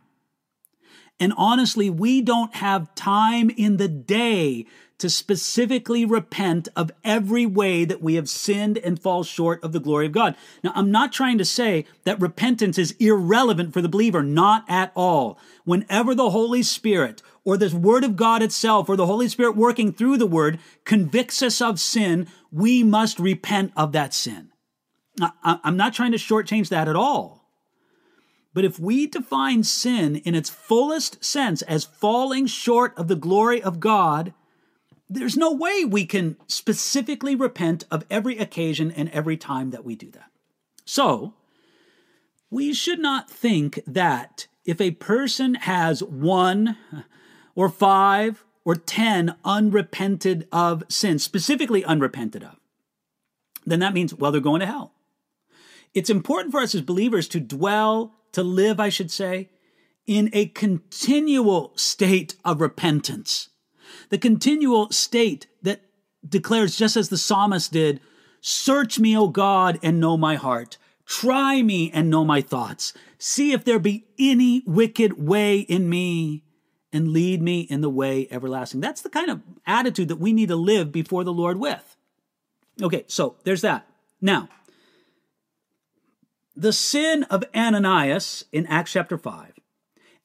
And 1.20 1.32
honestly, 1.36 1.88
we 1.90 2.20
don't 2.20 2.54
have 2.56 2.94
time 2.94 3.50
in 3.50 3.76
the 3.76 3.88
day 3.88 4.66
to 4.98 5.10
specifically 5.10 6.04
repent 6.04 6.68
of 6.76 6.90
every 7.02 7.44
way 7.46 7.84
that 7.84 8.00
we 8.00 8.14
have 8.14 8.28
sinned 8.28 8.78
and 8.78 9.00
fall 9.00 9.22
short 9.22 9.62
of 9.62 9.72
the 9.72 9.80
glory 9.80 10.06
of 10.06 10.12
God. 10.12 10.36
Now, 10.62 10.72
I'm 10.74 10.90
not 10.90 11.12
trying 11.12 11.38
to 11.38 11.44
say 11.44 11.84
that 12.04 12.20
repentance 12.20 12.78
is 12.78 12.96
irrelevant 12.98 13.72
for 13.72 13.82
the 13.82 13.88
believer, 13.88 14.22
not 14.22 14.64
at 14.68 14.92
all. 14.94 15.38
Whenever 15.64 16.14
the 16.14 16.30
Holy 16.30 16.62
Spirit 16.62 17.22
or 17.44 17.56
the 17.56 17.76
Word 17.76 18.04
of 18.04 18.16
God 18.16 18.42
itself 18.42 18.88
or 18.88 18.96
the 18.96 19.06
Holy 19.06 19.28
Spirit 19.28 19.56
working 19.56 19.92
through 19.92 20.16
the 20.16 20.26
Word 20.26 20.58
convicts 20.84 21.42
us 21.42 21.60
of 21.60 21.80
sin, 21.80 22.28
we 22.50 22.82
must 22.82 23.18
repent 23.18 23.72
of 23.76 23.92
that 23.92 24.14
sin. 24.14 24.52
I'm 25.42 25.76
not 25.76 25.94
trying 25.94 26.12
to 26.12 26.18
shortchange 26.18 26.70
that 26.70 26.88
at 26.88 26.96
all. 26.96 27.43
But 28.54 28.64
if 28.64 28.78
we 28.78 29.06
define 29.08 29.64
sin 29.64 30.16
in 30.16 30.36
its 30.36 30.48
fullest 30.48 31.22
sense 31.24 31.60
as 31.62 31.84
falling 31.84 32.46
short 32.46 32.96
of 32.96 33.08
the 33.08 33.16
glory 33.16 33.60
of 33.60 33.80
God, 33.80 34.32
there's 35.10 35.36
no 35.36 35.52
way 35.52 35.84
we 35.84 36.06
can 36.06 36.36
specifically 36.46 37.34
repent 37.34 37.84
of 37.90 38.04
every 38.08 38.38
occasion 38.38 38.92
and 38.92 39.10
every 39.10 39.36
time 39.36 39.70
that 39.70 39.84
we 39.84 39.96
do 39.96 40.10
that. 40.12 40.30
So, 40.84 41.34
we 42.48 42.72
should 42.72 43.00
not 43.00 43.28
think 43.28 43.80
that 43.86 44.46
if 44.64 44.80
a 44.80 44.92
person 44.92 45.54
has 45.54 46.02
one 46.02 46.76
or 47.56 47.68
five 47.68 48.44
or 48.64 48.76
ten 48.76 49.34
unrepented 49.44 50.46
of 50.52 50.84
sins, 50.88 51.24
specifically 51.24 51.84
unrepented 51.84 52.44
of, 52.44 52.60
then 53.66 53.80
that 53.80 53.94
means, 53.94 54.14
well, 54.14 54.30
they're 54.30 54.40
going 54.40 54.60
to 54.60 54.66
hell. 54.66 54.92
It's 55.92 56.10
important 56.10 56.52
for 56.52 56.60
us 56.60 56.74
as 56.74 56.82
believers 56.82 57.28
to 57.28 57.40
dwell, 57.40 58.14
to 58.34 58.42
live, 58.42 58.78
I 58.78 58.88
should 58.88 59.10
say, 59.10 59.48
in 60.06 60.30
a 60.32 60.46
continual 60.46 61.72
state 61.76 62.36
of 62.44 62.60
repentance. 62.60 63.48
The 64.10 64.18
continual 64.18 64.90
state 64.90 65.46
that 65.62 65.80
declares, 66.28 66.76
just 66.76 66.96
as 66.96 67.08
the 67.08 67.18
psalmist 67.18 67.72
did, 67.72 68.00
Search 68.46 68.98
me, 68.98 69.16
O 69.16 69.28
God, 69.28 69.78
and 69.82 69.98
know 69.98 70.18
my 70.18 70.34
heart. 70.34 70.76
Try 71.06 71.62
me 71.62 71.90
and 71.90 72.10
know 72.10 72.26
my 72.26 72.42
thoughts. 72.42 72.92
See 73.16 73.52
if 73.52 73.64
there 73.64 73.78
be 73.78 74.04
any 74.18 74.62
wicked 74.66 75.18
way 75.18 75.60
in 75.60 75.88
me 75.88 76.44
and 76.92 77.08
lead 77.08 77.40
me 77.40 77.60
in 77.62 77.80
the 77.80 77.88
way 77.88 78.28
everlasting. 78.30 78.82
That's 78.82 79.00
the 79.00 79.08
kind 79.08 79.30
of 79.30 79.40
attitude 79.66 80.08
that 80.08 80.20
we 80.20 80.34
need 80.34 80.48
to 80.48 80.56
live 80.56 80.92
before 80.92 81.24
the 81.24 81.32
Lord 81.32 81.58
with. 81.58 81.96
Okay, 82.82 83.04
so 83.06 83.36
there's 83.44 83.62
that. 83.62 83.86
Now, 84.20 84.50
the 86.56 86.72
sin 86.72 87.24
of 87.24 87.44
Ananias 87.54 88.44
in 88.52 88.66
Acts 88.66 88.92
chapter 88.92 89.18
5 89.18 89.52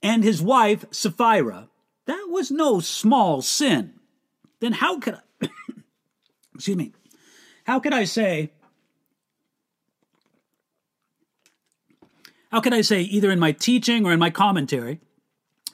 and 0.02 0.24
his 0.24 0.42
wife 0.42 0.86
Sapphira, 0.92 1.70
that 2.06 2.28
was 2.30 2.52
no 2.52 2.80
small 2.80 3.42
sin. 3.42 3.94
Then 4.60 4.74
how 4.74 5.00
could 5.00 5.16
I, 5.16 5.48
excuse 6.56 6.78
me, 6.78 6.94
how 7.66 7.80
could 7.80 7.94
I 7.94 8.04
say, 8.04 8.52
how 12.52 12.62
could 12.62 12.74
I 12.74 12.82
say, 12.82 13.02
either 13.02 13.32
in 13.32 13.40
my 13.40 13.52
teaching 13.52 14.06
or 14.06 14.12
in 14.12 14.20
my 14.20 14.30
commentary, 14.30 15.00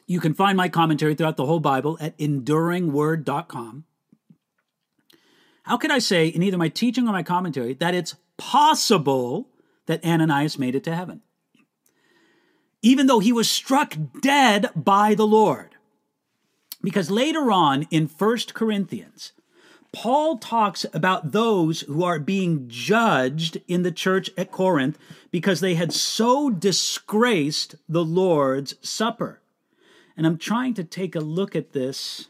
you 0.08 0.20
can 0.20 0.34
find 0.34 0.56
my 0.58 0.70
commentary 0.70 1.16
throughout 1.16 1.38
the 1.38 1.46
whole 1.46 1.60
Bible 1.60 1.98
at 2.00 2.18
enduringword.com. 2.18 3.86
How 5.64 5.78
could 5.78 5.90
I 5.90 6.00
say, 6.00 6.28
in 6.28 6.44
either 6.44 6.58
my 6.58 6.70
teaching 6.70 7.08
or 7.08 7.12
my 7.12 7.24
commentary, 7.24 7.74
that 7.76 7.96
it's 7.96 8.16
possible 8.38 9.48
that 9.86 10.04
Ananias 10.06 10.58
made 10.60 10.76
it 10.76 10.84
to 10.86 10.96
heaven? 10.96 11.22
Even 12.82 13.08
though 13.08 13.20
he 13.20 13.34
was 13.34 13.50
struck 13.50 13.96
dead 14.22 14.70
by 14.76 15.16
the 15.16 15.28
Lord. 15.28 15.76
Because 16.84 17.10
later 17.10 17.52
on 17.52 17.88
in 17.90 18.08
First 18.08 18.54
Corinthians, 18.54 19.32
Paul 19.92 20.38
talks 20.38 20.86
about 20.94 21.32
those 21.32 21.82
who 21.82 22.04
are 22.04 22.20
being 22.20 22.66
judged 22.68 23.62
in 23.68 23.84
the 23.84 23.94
church 23.94 24.30
at 24.38 24.52
Corinth 24.52 25.00
because 25.32 25.62
they 25.62 25.76
had 25.76 25.94
so 25.94 26.50
disgraced 26.50 27.76
the 27.88 28.04
Lord's 28.04 28.76
Supper. 28.82 29.40
And 30.18 30.28
I'm 30.28 30.38
trying 30.38 30.74
to 30.76 30.84
take 30.84 31.16
a 31.16 31.22
look 31.22 31.56
at 31.56 31.72
this 31.72 32.28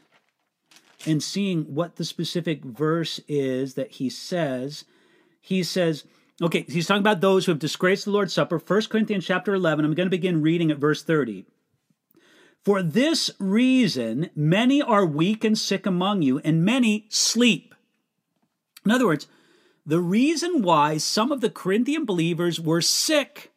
and 1.07 1.21
seeing 1.21 1.75
what 1.75 1.95
the 1.95 2.05
specific 2.05 2.63
verse 2.63 3.19
is 3.27 3.73
that 3.73 3.91
he 3.93 4.09
says. 4.09 4.85
He 5.41 5.63
says, 5.63 6.03
okay, 6.41 6.65
he's 6.67 6.87
talking 6.87 7.01
about 7.01 7.21
those 7.21 7.45
who 7.45 7.51
have 7.51 7.59
disgraced 7.59 8.05
the 8.05 8.11
Lord's 8.11 8.33
Supper, 8.33 8.57
1 8.57 8.81
Corinthians 8.83 9.25
chapter 9.25 9.53
11. 9.53 9.85
I'm 9.85 9.93
going 9.93 10.07
to 10.07 10.11
begin 10.11 10.41
reading 10.41 10.71
at 10.71 10.77
verse 10.77 11.03
30. 11.03 11.45
For 12.63 12.81
this 12.81 13.29
reason, 13.39 14.31
many 14.35 14.81
are 14.81 15.05
weak 15.05 15.43
and 15.43 15.57
sick 15.57 15.85
among 15.85 16.23
you, 16.23 16.39
and 16.39 16.65
many 16.65 17.05
sleep. 17.09 17.75
In 18.83 18.91
other 18.91 19.05
words, 19.05 19.27
the 19.85 19.99
reason 19.99 20.63
why 20.63 20.97
some 20.97 21.31
of 21.31 21.41
the 21.41 21.49
Corinthian 21.49 22.05
believers 22.05 22.59
were 22.59 22.81
sick 22.81 23.51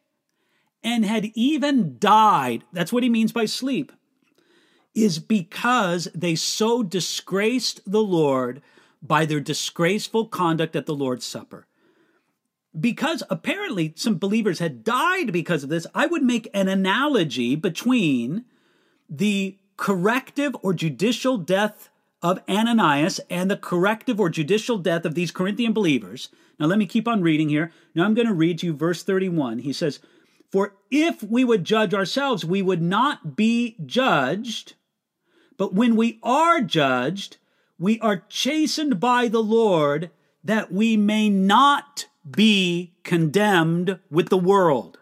and 0.83 1.03
had 1.03 1.31
even 1.33 1.97
died, 1.97 2.63
that's 2.71 2.93
what 2.93 3.03
he 3.03 3.09
means 3.09 3.31
by 3.31 3.45
sleep, 3.45 3.91
is 4.93 5.19
because 5.19 6.07
they 6.13 6.35
so 6.35 6.83
disgraced 6.83 7.81
the 7.89 8.01
Lord 8.03 8.61
by 9.01 9.25
their 9.25 9.39
disgraceful 9.39 10.27
conduct 10.27 10.75
at 10.75 10.85
the 10.85 10.95
Lord's 10.95 11.25
Supper. 11.25 11.65
Because 12.77 13.23
apparently 13.29 13.93
some 13.95 14.17
believers 14.17 14.59
had 14.59 14.83
died 14.83 15.31
because 15.31 15.63
of 15.63 15.69
this, 15.69 15.87
I 15.95 16.05
would 16.05 16.23
make 16.23 16.49
an 16.53 16.67
analogy 16.67 17.55
between 17.55 18.45
the 19.09 19.57
corrective 19.77 20.55
or 20.61 20.73
judicial 20.73 21.37
death 21.37 21.89
of 22.21 22.41
Ananias 22.49 23.19
and 23.29 23.49
the 23.49 23.57
corrective 23.57 24.19
or 24.19 24.29
judicial 24.29 24.77
death 24.77 25.05
of 25.05 25.15
these 25.15 25.31
Corinthian 25.31 25.73
believers. 25.73 26.29
Now, 26.59 26.65
let 26.65 26.77
me 26.77 26.85
keep 26.85 27.07
on 27.07 27.21
reading 27.21 27.49
here. 27.49 27.71
Now, 27.95 28.03
I'm 28.03 28.13
going 28.13 28.27
to 28.27 28.33
read 28.33 28.59
to 28.59 28.67
you 28.67 28.73
verse 28.73 29.01
31. 29.01 29.59
He 29.59 29.71
says, 29.71 29.99
For 30.51 30.75
if 30.91 31.23
we 31.23 31.45
would 31.45 31.63
judge 31.63 31.93
ourselves, 31.93 32.43
we 32.43 32.61
would 32.61 32.81
not 32.81 33.37
be 33.37 33.77
judged. 33.85 34.73
But 35.57 35.73
when 35.73 35.95
we 35.95 36.19
are 36.21 36.61
judged, 36.61 37.37
we 37.79 37.99
are 38.01 38.25
chastened 38.27 38.99
by 38.99 39.29
the 39.29 39.41
Lord 39.41 40.11
that 40.43 40.71
we 40.71 40.97
may 40.97 41.29
not 41.29 42.07
be 42.29 42.93
condemned 43.03 43.99
with 44.09 44.29
the 44.29 44.37
world. 44.37 44.99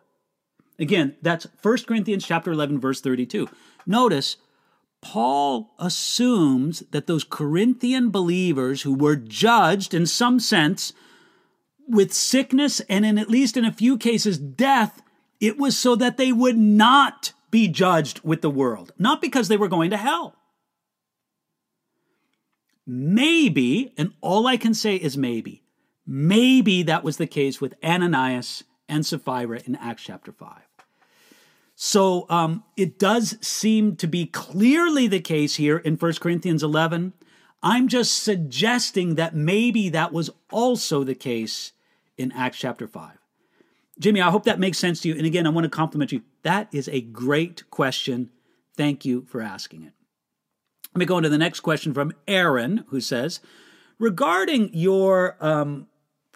Again, 0.80 1.16
that's 1.22 1.48
1 1.62 1.78
Corinthians 1.88 2.26
chapter 2.26 2.52
11 2.52 2.80
verse 2.80 3.02
32. 3.02 3.50
Notice, 3.86 4.38
Paul 5.02 5.74
assumes 5.80 6.82
that 6.92 7.08
those 7.08 7.24
Corinthian 7.24 8.10
believers 8.10 8.82
who 8.82 8.94
were 8.94 9.16
judged 9.16 9.94
in 9.94 10.06
some 10.06 10.40
sense 10.40 10.94
with 11.88 12.14
sickness 12.14 12.80
and 12.82 13.06
in 13.06 13.18
at 13.18 13.30
least 13.30 13.58
in 13.58 13.66
a 13.66 13.72
few 13.72 13.98
cases 13.98 14.38
death, 14.38 15.02
it 15.40 15.58
was 15.58 15.78
so 15.78 15.96
that 15.96 16.18
they 16.18 16.32
would 16.32 16.58
not 16.58 17.34
be 17.50 17.68
judged 17.68 18.22
with 18.24 18.42
the 18.42 18.50
world, 18.50 18.92
not 18.98 19.22
because 19.22 19.48
they 19.48 19.58
were 19.58 19.68
going 19.68 19.92
to 19.92 19.98
hell. 19.98 20.36
Maybe, 22.86 23.94
and 23.98 24.14
all 24.22 24.48
I 24.48 24.58
can 24.58 24.74
say 24.74 24.96
is 24.96 25.18
maybe, 25.18 25.64
maybe 26.08 26.84
that 26.84 27.04
was 27.04 27.18
the 27.18 27.28
case 27.28 27.60
with 27.62 27.76
Ananias 27.84 28.64
and 28.88 29.06
Sapphira 29.06 29.62
in 29.66 29.76
Acts 29.76 30.04
chapter 30.04 30.32
5. 30.32 30.62
So 31.76 32.26
um, 32.30 32.64
it 32.76 32.98
does 32.98 33.38
seem 33.46 33.96
to 33.98 34.08
be 34.08 34.26
clearly 34.26 35.08
the 35.08 35.20
case 35.20 35.58
here 35.58 35.78
in 35.78 35.96
1 35.96 36.14
Corinthians 36.14 36.64
11. 36.64 37.14
I'm 37.62 37.88
just 37.88 38.24
suggesting 38.24 39.16
that 39.16 39.36
maybe 39.36 39.90
that 39.90 40.12
was 40.12 40.32
also 40.50 41.04
the 41.04 41.14
case 41.14 41.74
in 42.18 42.32
Acts 42.32 42.58
chapter 42.58 42.88
5. 42.88 43.12
Jimmy, 44.00 44.22
I 44.22 44.32
hope 44.32 44.46
that 44.46 44.60
makes 44.60 44.78
sense 44.78 45.02
to 45.02 45.10
you. 45.10 45.16
And 45.16 45.26
again, 45.26 45.46
I 45.46 45.50
want 45.50 45.66
to 45.66 45.70
compliment 45.70 46.12
you. 46.12 46.22
That 46.44 46.68
is 46.72 46.88
a 46.88 47.02
great 47.02 47.70
question. 47.70 48.32
Thank 48.76 49.06
you 49.06 49.24
for 49.26 49.42
asking 49.42 49.84
it. 49.84 49.94
Let 50.94 51.00
me 51.00 51.06
go 51.06 51.18
into 51.18 51.30
the 51.30 51.38
next 51.38 51.60
question 51.60 51.94
from 51.94 52.14
Aaron, 52.28 52.86
who 52.88 53.02
says 53.02 53.40
Regarding 54.00 54.70
your 54.74 55.38
um, 55.40 55.88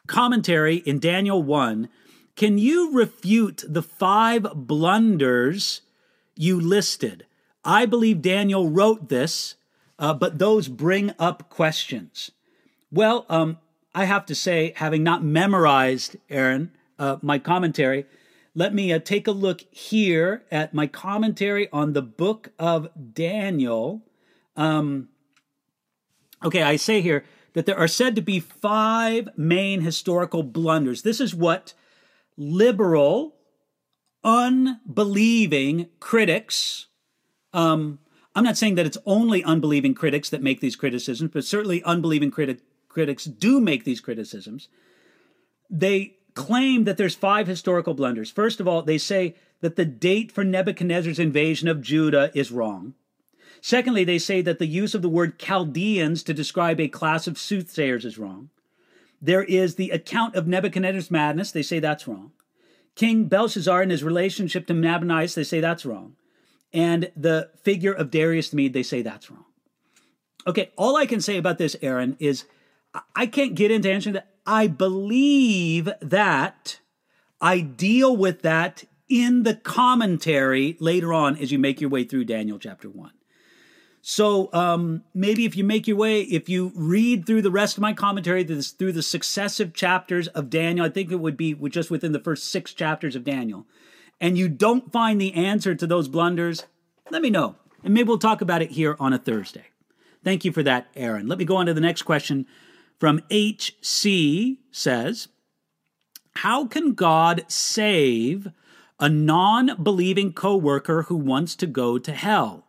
commentary 0.07 0.77
in 0.77 0.99
Daniel 0.99 1.41
1, 1.41 1.89
can 2.35 2.57
you 2.57 2.93
refute 2.93 3.63
the 3.67 3.83
five 3.83 4.47
blunders 4.55 5.81
you 6.35 6.59
listed? 6.59 7.25
I 7.63 7.85
believe 7.85 8.21
Daniel 8.21 8.69
wrote 8.69 9.09
this, 9.09 9.55
uh, 9.99 10.13
but 10.13 10.39
those 10.39 10.67
bring 10.67 11.13
up 11.19 11.49
questions. 11.49 12.31
Well, 12.91 13.25
um, 13.29 13.59
I 13.93 14.05
have 14.05 14.25
to 14.27 14.35
say, 14.35 14.73
having 14.77 15.03
not 15.03 15.23
memorized, 15.23 16.15
Aaron, 16.29 16.71
uh, 16.97 17.17
my 17.21 17.39
commentary, 17.39 18.05
let 18.55 18.73
me 18.73 18.91
uh, 18.91 18.99
take 18.99 19.27
a 19.27 19.31
look 19.31 19.61
here 19.71 20.43
at 20.51 20.73
my 20.73 20.87
commentary 20.87 21.69
on 21.71 21.93
the 21.93 22.01
book 22.01 22.51
of 22.59 22.89
Daniel. 23.13 24.01
Um, 24.55 25.09
okay, 26.43 26.61
I 26.61 26.75
say 26.75 27.01
here 27.01 27.23
that 27.53 27.65
there 27.65 27.77
are 27.77 27.87
said 27.87 28.15
to 28.15 28.21
be 28.21 28.39
five 28.39 29.29
main 29.37 29.81
historical 29.81 30.43
blunders. 30.43 31.01
This 31.01 31.19
is 31.19 31.35
what 31.35 31.73
liberal, 32.37 33.35
unbelieving 34.23 35.89
critics. 35.99 36.87
Um, 37.53 37.99
I'm 38.35 38.43
not 38.43 38.57
saying 38.57 38.75
that 38.75 38.85
it's 38.85 38.97
only 39.05 39.43
unbelieving 39.43 39.93
critics 39.93 40.29
that 40.29 40.41
make 40.41 40.61
these 40.61 40.75
criticisms, 40.75 41.31
but 41.33 41.43
certainly 41.43 41.83
unbelieving 41.83 42.31
criti- 42.31 42.61
critics 42.87 43.25
do 43.25 43.59
make 43.59 43.83
these 43.83 43.99
criticisms. 43.99 44.69
They 45.69 46.15
claim 46.33 46.85
that 46.85 46.97
there's 46.97 47.15
five 47.15 47.47
historical 47.47 47.93
blunders. 47.93 48.31
First 48.31 48.59
of 48.59 48.67
all, 48.67 48.81
they 48.81 48.97
say 48.97 49.35
that 49.59 49.75
the 49.75 49.85
date 49.85 50.31
for 50.31 50.43
Nebuchadnezzar's 50.43 51.19
invasion 51.19 51.67
of 51.67 51.81
Judah 51.81 52.31
is 52.33 52.51
wrong. 52.51 52.93
Secondly, 53.61 54.03
they 54.03 54.17
say 54.17 54.41
that 54.41 54.57
the 54.57 54.65
use 54.65 54.95
of 54.95 55.03
the 55.03 55.09
word 55.09 55.37
Chaldeans 55.37 56.23
to 56.23 56.33
describe 56.33 56.79
a 56.79 56.87
class 56.87 57.27
of 57.27 57.37
soothsayers 57.37 58.03
is 58.03 58.17
wrong. 58.17 58.49
There 59.21 59.43
is 59.43 59.75
the 59.75 59.91
account 59.91 60.35
of 60.35 60.47
Nebuchadnezzar's 60.47 61.11
madness. 61.11 61.51
They 61.51 61.61
say 61.61 61.79
that's 61.79 62.07
wrong. 62.07 62.31
King 62.95 63.25
Belshazzar 63.25 63.83
and 63.83 63.91
his 63.91 64.03
relationship 64.03 64.65
to 64.67 64.73
Nabonidus, 64.73 65.35
they 65.35 65.43
say 65.43 65.61
that's 65.61 65.85
wrong. 65.85 66.15
And 66.73 67.11
the 67.15 67.51
figure 67.61 67.93
of 67.93 68.09
Darius 68.09 68.49
the 68.49 68.55
Mede, 68.57 68.73
they 68.73 68.83
say 68.83 69.03
that's 69.03 69.29
wrong. 69.29 69.45
Okay, 70.47 70.71
all 70.75 70.97
I 70.97 71.05
can 71.05 71.21
say 71.21 71.37
about 71.37 71.59
this, 71.59 71.75
Aaron, 71.83 72.17
is 72.19 72.45
I 73.15 73.27
can't 73.27 73.53
get 73.53 73.69
into 73.69 73.91
answering 73.91 74.13
that. 74.13 74.29
I 74.45 74.65
believe 74.67 75.87
that 76.01 76.79
I 77.39 77.59
deal 77.59 78.17
with 78.17 78.41
that 78.41 78.85
in 79.07 79.43
the 79.43 79.53
commentary 79.53 80.77
later 80.79 81.13
on 81.13 81.37
as 81.37 81.51
you 81.51 81.59
make 81.59 81.79
your 81.79 81.91
way 81.91 82.03
through 82.05 82.25
Daniel 82.25 82.57
chapter 82.57 82.89
1. 82.89 83.11
So 84.01 84.49
um, 84.51 85.03
maybe 85.13 85.45
if 85.45 85.55
you 85.55 85.63
make 85.63 85.87
your 85.87 85.97
way, 85.97 86.21
if 86.21 86.49
you 86.49 86.71
read 86.75 87.25
through 87.25 87.43
the 87.43 87.51
rest 87.51 87.77
of 87.77 87.81
my 87.81 87.93
commentary 87.93 88.43
this, 88.43 88.71
through 88.71 88.93
the 88.93 89.03
successive 89.03 89.73
chapters 89.73 90.27
of 90.29 90.49
Daniel, 90.49 90.85
I 90.85 90.89
think 90.89 91.11
it 91.11 91.19
would 91.19 91.37
be 91.37 91.53
just 91.69 91.91
within 91.91 92.11
the 92.11 92.19
first 92.19 92.45
six 92.45 92.73
chapters 92.73 93.15
of 93.15 93.23
Daniel, 93.23 93.67
and 94.19 94.37
you 94.37 94.49
don't 94.49 94.91
find 94.91 95.21
the 95.21 95.33
answer 95.33 95.75
to 95.75 95.85
those 95.85 96.07
blunders, 96.07 96.65
let 97.11 97.21
me 97.21 97.29
know. 97.29 97.55
And 97.83 97.93
maybe 97.93 98.07
we'll 98.07 98.17
talk 98.17 98.41
about 98.41 98.61
it 98.61 98.71
here 98.71 98.95
on 98.99 99.13
a 99.13 99.17
Thursday. 99.17 99.65
Thank 100.23 100.45
you 100.45 100.51
for 100.51 100.63
that, 100.63 100.87
Aaron. 100.95 101.27
Let 101.27 101.39
me 101.39 101.45
go 101.45 101.57
on 101.57 101.65
to 101.65 101.73
the 101.73 101.81
next 101.81 102.03
question 102.03 102.45
from 102.99 103.21
HC 103.31 104.59
says, 104.71 105.27
How 106.35 106.65
can 106.67 106.93
God 106.93 107.43
save 107.47 108.49
a 108.99 109.09
non 109.09 109.81
believing 109.81 110.33
coworker 110.33 111.03
who 111.03 111.15
wants 111.15 111.55
to 111.55 111.67
go 111.67 111.97
to 111.97 112.11
hell? 112.13 112.67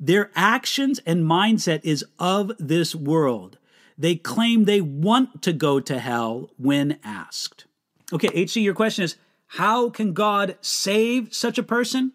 Their 0.00 0.30
actions 0.34 0.98
and 1.04 1.24
mindset 1.24 1.80
is 1.84 2.04
of 2.18 2.52
this 2.58 2.94
world. 2.94 3.58
They 3.98 4.16
claim 4.16 4.64
they 4.64 4.80
want 4.80 5.42
to 5.42 5.52
go 5.52 5.78
to 5.78 5.98
hell 5.98 6.50
when 6.56 6.98
asked. 7.04 7.66
Okay, 8.10 8.28
HC, 8.28 8.56
your 8.56 8.74
question 8.74 9.04
is 9.04 9.16
how 9.48 9.90
can 9.90 10.14
God 10.14 10.56
save 10.62 11.34
such 11.34 11.58
a 11.58 11.62
person? 11.62 12.12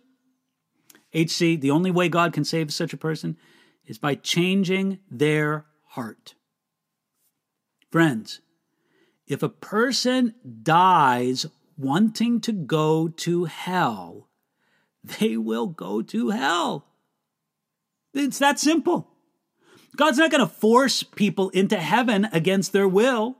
HC, 1.13 1.59
the 1.59 1.71
only 1.71 1.91
way 1.91 2.09
God 2.09 2.33
can 2.33 2.43
save 2.43 2.73
such 2.73 2.91
a 2.91 2.97
person 2.97 3.37
is 3.85 3.99
by 3.99 4.15
changing 4.15 4.97
their 5.09 5.65
heart. 5.89 6.33
Friends, 7.91 8.41
if 9.27 9.43
a 9.43 9.49
person 9.49 10.33
dies 10.63 11.45
wanting 11.77 12.41
to 12.41 12.51
go 12.51 13.07
to 13.07 13.45
hell, 13.45 14.29
they 15.03 15.37
will 15.37 15.67
go 15.67 16.01
to 16.01 16.29
hell. 16.29 16.87
It's 18.15 18.39
that 18.39 18.59
simple. 18.59 19.09
God's 19.95 20.17
not 20.17 20.31
going 20.31 20.41
to 20.41 20.53
force 20.53 21.03
people 21.03 21.49
into 21.49 21.77
heaven 21.77 22.27
against 22.31 22.73
their 22.73 22.87
will. 22.87 23.37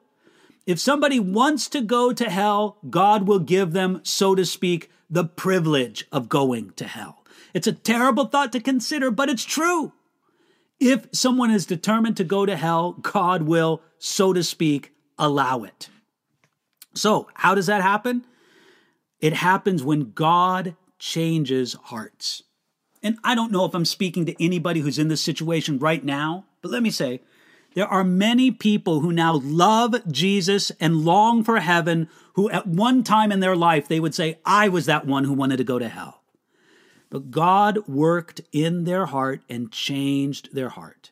If 0.66 0.80
somebody 0.80 1.20
wants 1.20 1.70
to 1.70 1.82
go 1.82 2.12
to 2.12 2.30
hell, 2.30 2.78
God 2.90 3.28
will 3.28 3.40
give 3.40 3.72
them, 3.72 4.02
so 4.04 4.36
to 4.36 4.46
speak, 4.46 4.90
the 5.10 5.24
privilege 5.24 6.06
of 6.12 6.30
going 6.30 6.72
to 6.72 6.86
hell. 6.86 7.24
It's 7.54 7.68
a 7.68 7.72
terrible 7.72 8.26
thought 8.26 8.52
to 8.52 8.60
consider, 8.60 9.12
but 9.12 9.30
it's 9.30 9.46
true. 9.46 9.94
If 10.80 11.08
someone 11.14 11.52
is 11.52 11.66
determined 11.66 12.18
to 12.18 12.24
go 12.24 12.46
to 12.46 12.56
hell, 12.56 12.94
God 12.94 13.44
will, 13.44 13.82
so 13.98 14.34
to 14.34 14.44
speak, 14.44 14.92
allow 15.18 15.64
it. 15.64 15.90
So, 16.94 17.30
how 17.34 17.56
does 17.56 17.68
that 17.68 17.82
happen? 17.82 18.26
It 19.20 19.34
happens 19.34 19.84
when 19.84 20.12
God 20.12 20.76
changes 21.00 21.74
hearts. 21.84 22.44
And 23.06 23.20
I 23.24 23.36
don't 23.36 23.52
know 23.52 23.66
if 23.66 23.76
I'm 23.76 23.86
speaking 23.86 24.26
to 24.26 24.44
anybody 24.44 24.80
who's 24.80 24.98
in 24.98 25.10
this 25.10 25.22
situation 25.22 25.78
right 25.78 26.04
now, 26.04 26.46
but 26.64 26.72
let 26.72 26.82
me 26.82 26.90
say, 26.90 27.22
there 27.76 27.88
are 27.88 28.04
many 28.04 28.50
people 28.50 29.02
who 29.02 29.12
now 29.12 29.36
love 29.36 29.96
Jesus 30.12 30.72
and 30.80 31.06
long 31.06 31.44
for 31.44 31.60
heaven 31.60 32.10
who 32.34 32.50
at 32.50 32.66
one 32.66 33.04
time 33.04 33.32
in 33.32 33.42
their 33.42 33.56
life 33.56 33.88
they 33.88 34.00
would 34.00 34.16
say, 34.16 34.40
I 34.44 34.70
was 34.70 34.88
that 34.88 35.06
one 35.06 35.24
who 35.26 35.34
wanted 35.34 35.58
to 35.58 35.64
go 35.64 35.78
to 35.78 35.88
hell. 35.88 36.24
But 37.12 37.30
God 37.30 37.88
worked 37.88 38.42
in 38.52 38.86
their 38.86 39.06
heart 39.06 39.44
and 39.48 39.72
changed 39.72 40.56
their 40.56 40.70
heart. 40.70 41.12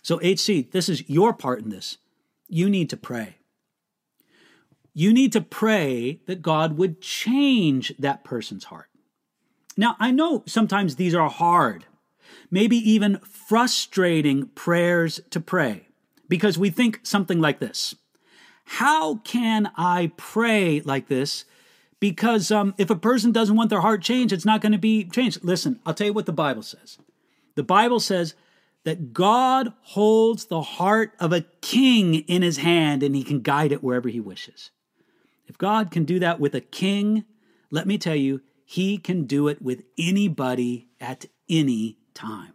So, 0.00 0.16
HC, 0.20 0.70
this 0.70 0.88
is 0.88 1.10
your 1.10 1.34
part 1.34 1.60
in 1.60 1.68
this. 1.68 1.98
You 2.48 2.70
need 2.70 2.88
to 2.88 2.96
pray. 2.96 3.36
You 4.94 5.12
need 5.12 5.34
to 5.34 5.42
pray 5.42 6.20
that 6.24 6.40
God 6.40 6.78
would 6.78 7.02
change 7.02 7.92
that 7.98 8.24
person's 8.24 8.64
heart. 8.64 8.88
Now, 9.78 9.94
I 10.00 10.10
know 10.10 10.42
sometimes 10.44 10.96
these 10.96 11.14
are 11.14 11.30
hard, 11.30 11.86
maybe 12.50 12.76
even 12.76 13.20
frustrating 13.20 14.48
prayers 14.48 15.20
to 15.30 15.40
pray 15.40 15.86
because 16.28 16.58
we 16.58 16.68
think 16.68 16.98
something 17.04 17.40
like 17.40 17.60
this 17.60 17.94
How 18.64 19.18
can 19.18 19.70
I 19.76 20.10
pray 20.16 20.80
like 20.80 21.06
this? 21.06 21.44
Because 22.00 22.50
um, 22.50 22.74
if 22.76 22.90
a 22.90 22.96
person 22.96 23.30
doesn't 23.30 23.54
want 23.54 23.70
their 23.70 23.80
heart 23.80 24.02
changed, 24.02 24.32
it's 24.32 24.44
not 24.44 24.60
going 24.60 24.72
to 24.72 24.78
be 24.78 25.04
changed. 25.04 25.44
Listen, 25.44 25.80
I'll 25.86 25.94
tell 25.94 26.08
you 26.08 26.12
what 26.12 26.26
the 26.26 26.32
Bible 26.32 26.62
says. 26.62 26.98
The 27.54 27.62
Bible 27.62 28.00
says 28.00 28.34
that 28.82 29.12
God 29.12 29.72
holds 29.82 30.46
the 30.46 30.62
heart 30.62 31.12
of 31.20 31.32
a 31.32 31.42
king 31.60 32.14
in 32.14 32.42
his 32.42 32.58
hand 32.58 33.04
and 33.04 33.14
he 33.14 33.22
can 33.22 33.40
guide 33.42 33.72
it 33.72 33.82
wherever 33.82 34.08
he 34.08 34.20
wishes. 34.20 34.70
If 35.46 35.56
God 35.56 35.92
can 35.92 36.04
do 36.04 36.18
that 36.18 36.40
with 36.40 36.54
a 36.54 36.60
king, 36.60 37.24
let 37.70 37.86
me 37.86 37.98
tell 37.98 38.14
you, 38.14 38.42
he 38.70 38.98
can 38.98 39.24
do 39.24 39.48
it 39.48 39.62
with 39.62 39.82
anybody 39.96 40.88
at 41.00 41.24
any 41.48 41.96
time. 42.12 42.52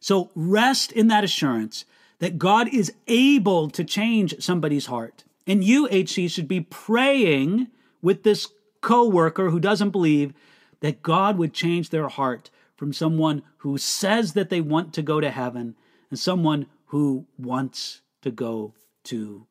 So 0.00 0.32
rest 0.34 0.90
in 0.90 1.06
that 1.06 1.22
assurance 1.22 1.84
that 2.18 2.36
God 2.36 2.66
is 2.74 2.92
able 3.06 3.70
to 3.70 3.84
change 3.84 4.42
somebody's 4.42 4.86
heart. 4.86 5.22
And 5.46 5.62
you, 5.62 5.86
HC, 5.86 6.28
should 6.28 6.48
be 6.48 6.62
praying 6.62 7.68
with 8.02 8.24
this 8.24 8.48
coworker 8.80 9.50
who 9.50 9.60
doesn't 9.60 9.90
believe 9.90 10.32
that 10.80 11.00
God 11.00 11.38
would 11.38 11.54
change 11.54 11.90
their 11.90 12.08
heart 12.08 12.50
from 12.74 12.92
someone 12.92 13.42
who 13.58 13.78
says 13.78 14.32
that 14.32 14.50
they 14.50 14.60
want 14.60 14.92
to 14.94 15.02
go 15.02 15.20
to 15.20 15.30
heaven 15.30 15.76
and 16.10 16.18
someone 16.18 16.66
who 16.86 17.26
wants 17.38 18.00
to 18.22 18.32
go 18.32 18.74
to 19.04 19.46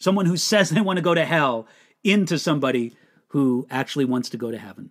someone 0.00 0.26
who 0.26 0.36
says 0.36 0.70
they 0.70 0.80
want 0.80 0.96
to 0.96 1.02
go 1.02 1.14
to 1.14 1.24
hell 1.24 1.68
into 2.02 2.36
somebody 2.36 2.94
who 3.28 3.64
actually 3.70 4.06
wants 4.06 4.28
to 4.30 4.36
go 4.36 4.50
to 4.50 4.58
heaven. 4.58 4.90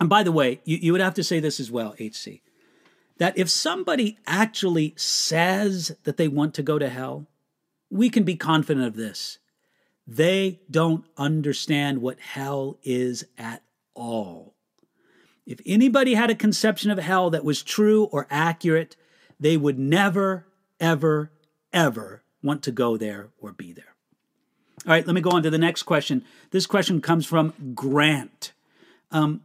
And 0.00 0.08
by 0.08 0.22
the 0.22 0.32
way, 0.32 0.60
you, 0.64 0.78
you 0.80 0.92
would 0.92 1.00
have 1.00 1.14
to 1.14 1.24
say 1.24 1.40
this 1.40 1.58
as 1.60 1.70
well, 1.70 1.94
HC, 1.98 2.40
that 3.18 3.36
if 3.36 3.50
somebody 3.50 4.18
actually 4.26 4.94
says 4.96 5.96
that 6.04 6.16
they 6.16 6.28
want 6.28 6.54
to 6.54 6.62
go 6.62 6.78
to 6.78 6.88
hell, 6.88 7.26
we 7.90 8.08
can 8.10 8.24
be 8.24 8.36
confident 8.36 8.86
of 8.86 8.96
this. 8.96 9.38
They 10.06 10.60
don't 10.70 11.04
understand 11.16 12.00
what 12.00 12.20
hell 12.20 12.78
is 12.82 13.24
at 13.36 13.62
all. 13.94 14.54
If 15.46 15.60
anybody 15.66 16.14
had 16.14 16.30
a 16.30 16.34
conception 16.34 16.90
of 16.90 16.98
hell 16.98 17.30
that 17.30 17.44
was 17.44 17.62
true 17.62 18.04
or 18.04 18.26
accurate, 18.30 18.96
they 19.40 19.56
would 19.56 19.78
never, 19.78 20.46
ever, 20.78 21.32
ever 21.72 22.22
want 22.42 22.62
to 22.64 22.72
go 22.72 22.96
there 22.96 23.30
or 23.38 23.52
be 23.52 23.72
there. 23.72 23.94
All 24.86 24.92
right, 24.92 25.06
let 25.06 25.14
me 25.14 25.20
go 25.20 25.30
on 25.30 25.42
to 25.42 25.50
the 25.50 25.58
next 25.58 25.82
question. 25.84 26.24
This 26.50 26.66
question 26.66 27.00
comes 27.00 27.26
from 27.26 27.52
Grant. 27.74 28.52
Um, 29.10 29.42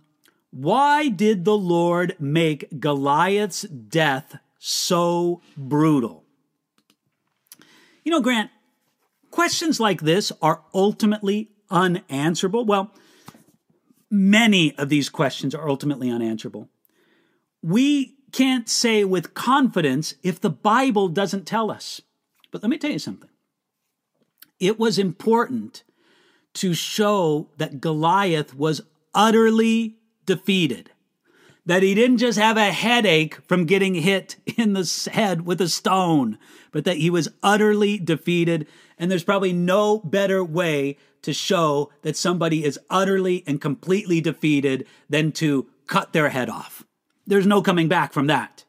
why 0.54 1.10
did 1.10 1.46
the 1.46 1.58
Lord 1.58 2.16
make 2.20 2.80
Goliath's 2.80 3.64
death 3.64 4.38
so 4.60 5.42
brutal? 5.58 6.26
You 8.04 8.12
know, 8.12 8.22
Grant, 8.22 8.52
questions 9.32 9.80
like 9.80 10.02
this 10.02 10.32
are 10.44 10.62
ultimately 10.72 11.50
unanswerable. 11.72 12.66
Well, 12.66 12.94
many 14.12 14.78
of 14.78 14.90
these 14.90 15.10
questions 15.10 15.56
are 15.56 15.68
ultimately 15.68 16.12
unanswerable. 16.12 16.70
We 17.64 18.18
can't 18.32 18.70
say 18.70 19.04
with 19.04 19.34
confidence 19.34 20.14
if 20.22 20.40
the 20.40 20.52
Bible 20.52 21.08
doesn't 21.08 21.48
tell 21.48 21.72
us. 21.72 22.00
But 22.52 22.62
let 22.62 22.70
me 22.70 22.78
tell 22.78 22.92
you 22.92 23.00
something. 23.00 23.30
It 24.60 24.78
was 24.78 25.00
important 25.00 25.84
to 26.54 26.76
show 26.76 27.50
that 27.58 27.82
Goliath 27.82 28.54
was 28.54 28.82
utterly 29.16 29.98
defeated. 30.26 30.92
That 31.66 31.84
he 31.84 31.96
didn't 31.96 32.18
just 32.18 32.38
have 32.38 32.58
a 32.58 32.72
headache 32.72 33.36
from 33.48 33.66
getting 33.66 33.96
hit 33.96 34.36
in 34.58 34.74
the 34.74 35.10
head 35.14 35.46
with 35.46 35.62
a 35.62 35.70
stone, 35.70 36.38
but 36.72 36.84
that 36.86 36.98
he 36.98 37.10
was 37.10 37.30
utterly 37.42 37.98
defeated. 37.98 38.68
And 38.98 39.10
there's 39.10 39.24
probably 39.24 39.54
no 39.54 40.00
better 40.00 40.44
way 40.44 40.98
to 41.22 41.34
show 41.34 41.90
that 42.02 42.18
somebody 42.18 42.66
is 42.66 42.80
utterly 42.90 43.44
and 43.48 43.62
completely 43.62 44.20
defeated 44.20 44.86
than 45.10 45.32
to 45.34 45.68
cut 45.88 46.12
their 46.12 46.30
head 46.30 46.50
off. 46.50 46.84
There's 47.26 47.48
no 47.48 47.62
coming 47.62 47.88
back 47.88 48.12
from 48.12 48.28
that. 48.28 48.66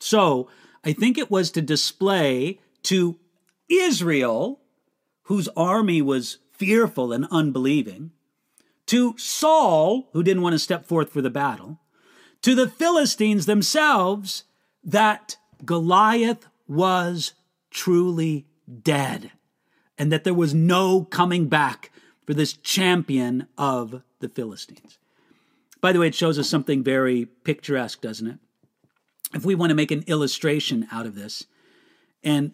So 0.00 0.48
I 0.84 0.92
think 0.92 1.16
it 1.16 1.30
was 1.30 1.50
to 1.52 1.62
display 1.62 2.58
to 2.84 3.18
Israel, 3.70 4.60
whose 5.22 5.48
army 5.56 6.02
was 6.02 6.38
fearful 6.52 7.12
and 7.12 7.26
unbelieving, 7.30 8.10
to 8.86 9.16
Saul, 9.18 10.08
who 10.12 10.22
didn't 10.22 10.42
want 10.42 10.54
to 10.54 10.58
step 10.58 10.86
forth 10.86 11.10
for 11.10 11.22
the 11.22 11.30
battle, 11.30 11.80
to 12.42 12.54
the 12.54 12.68
Philistines 12.68 13.46
themselves, 13.46 14.44
that 14.82 15.36
Goliath 15.64 16.46
was 16.68 17.32
truly 17.70 18.46
dead 18.82 19.32
and 19.96 20.12
that 20.12 20.24
there 20.24 20.34
was 20.34 20.54
no 20.54 21.04
coming 21.04 21.48
back 21.48 21.90
for 22.26 22.34
this 22.34 22.52
champion 22.52 23.46
of 23.56 24.02
the 24.20 24.28
Philistines. 24.28 24.98
By 25.80 25.92
the 25.92 26.00
way, 26.00 26.08
it 26.08 26.14
shows 26.14 26.38
us 26.38 26.48
something 26.48 26.82
very 26.82 27.26
picturesque, 27.26 28.00
doesn't 28.00 28.26
it? 28.26 28.38
If 29.34 29.44
we 29.44 29.54
want 29.54 29.70
to 29.70 29.76
make 29.76 29.90
an 29.90 30.04
illustration 30.06 30.88
out 30.90 31.06
of 31.06 31.14
this 31.14 31.46
and 32.22 32.52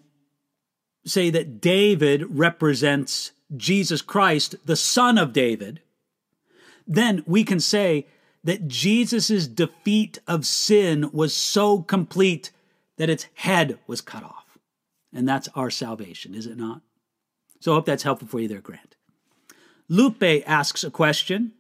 say 1.04 1.30
that 1.30 1.60
David 1.60 2.24
represents 2.36 3.32
Jesus 3.56 4.02
Christ, 4.02 4.54
the 4.64 4.76
son 4.76 5.18
of 5.18 5.32
David, 5.32 5.80
then 6.90 7.22
we 7.24 7.44
can 7.44 7.60
say 7.60 8.08
that 8.42 8.66
Jesus' 8.66 9.46
defeat 9.46 10.18
of 10.26 10.44
sin 10.44 11.08
was 11.12 11.34
so 11.34 11.82
complete 11.82 12.50
that 12.96 13.08
its 13.08 13.28
head 13.34 13.78
was 13.86 14.00
cut 14.00 14.24
off. 14.24 14.58
And 15.12 15.28
that's 15.28 15.48
our 15.54 15.70
salvation, 15.70 16.34
is 16.34 16.46
it 16.46 16.56
not? 16.56 16.82
So 17.60 17.72
I 17.72 17.74
hope 17.76 17.86
that's 17.86 18.02
helpful 18.02 18.26
for 18.26 18.40
you 18.40 18.48
there, 18.48 18.60
Grant. 18.60 18.96
Lupe 19.88 20.42
asks 20.46 20.82
a 20.82 20.90
question. 20.90 21.52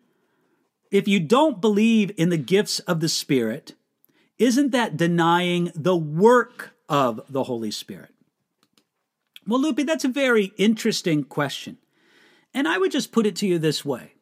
If 0.90 1.06
you 1.06 1.20
don't 1.20 1.60
believe 1.60 2.10
in 2.16 2.30
the 2.30 2.36
gifts 2.36 2.80
of 2.80 2.98
the 2.98 3.08
Spirit, 3.08 3.74
isn't 4.36 4.72
that 4.72 4.96
denying 4.96 5.70
the 5.76 5.96
work 5.96 6.74
of 6.88 7.20
the 7.28 7.44
Holy 7.44 7.70
Spirit? 7.70 8.12
Well, 9.46 9.60
Lupe, 9.60 9.86
that's 9.86 10.04
a 10.04 10.08
very 10.08 10.52
interesting 10.56 11.22
question. 11.22 11.78
And 12.52 12.66
I 12.66 12.78
would 12.78 12.90
just 12.90 13.12
put 13.12 13.26
it 13.26 13.36
to 13.36 13.46
you 13.46 13.58
this 13.60 13.84
way 13.84 14.14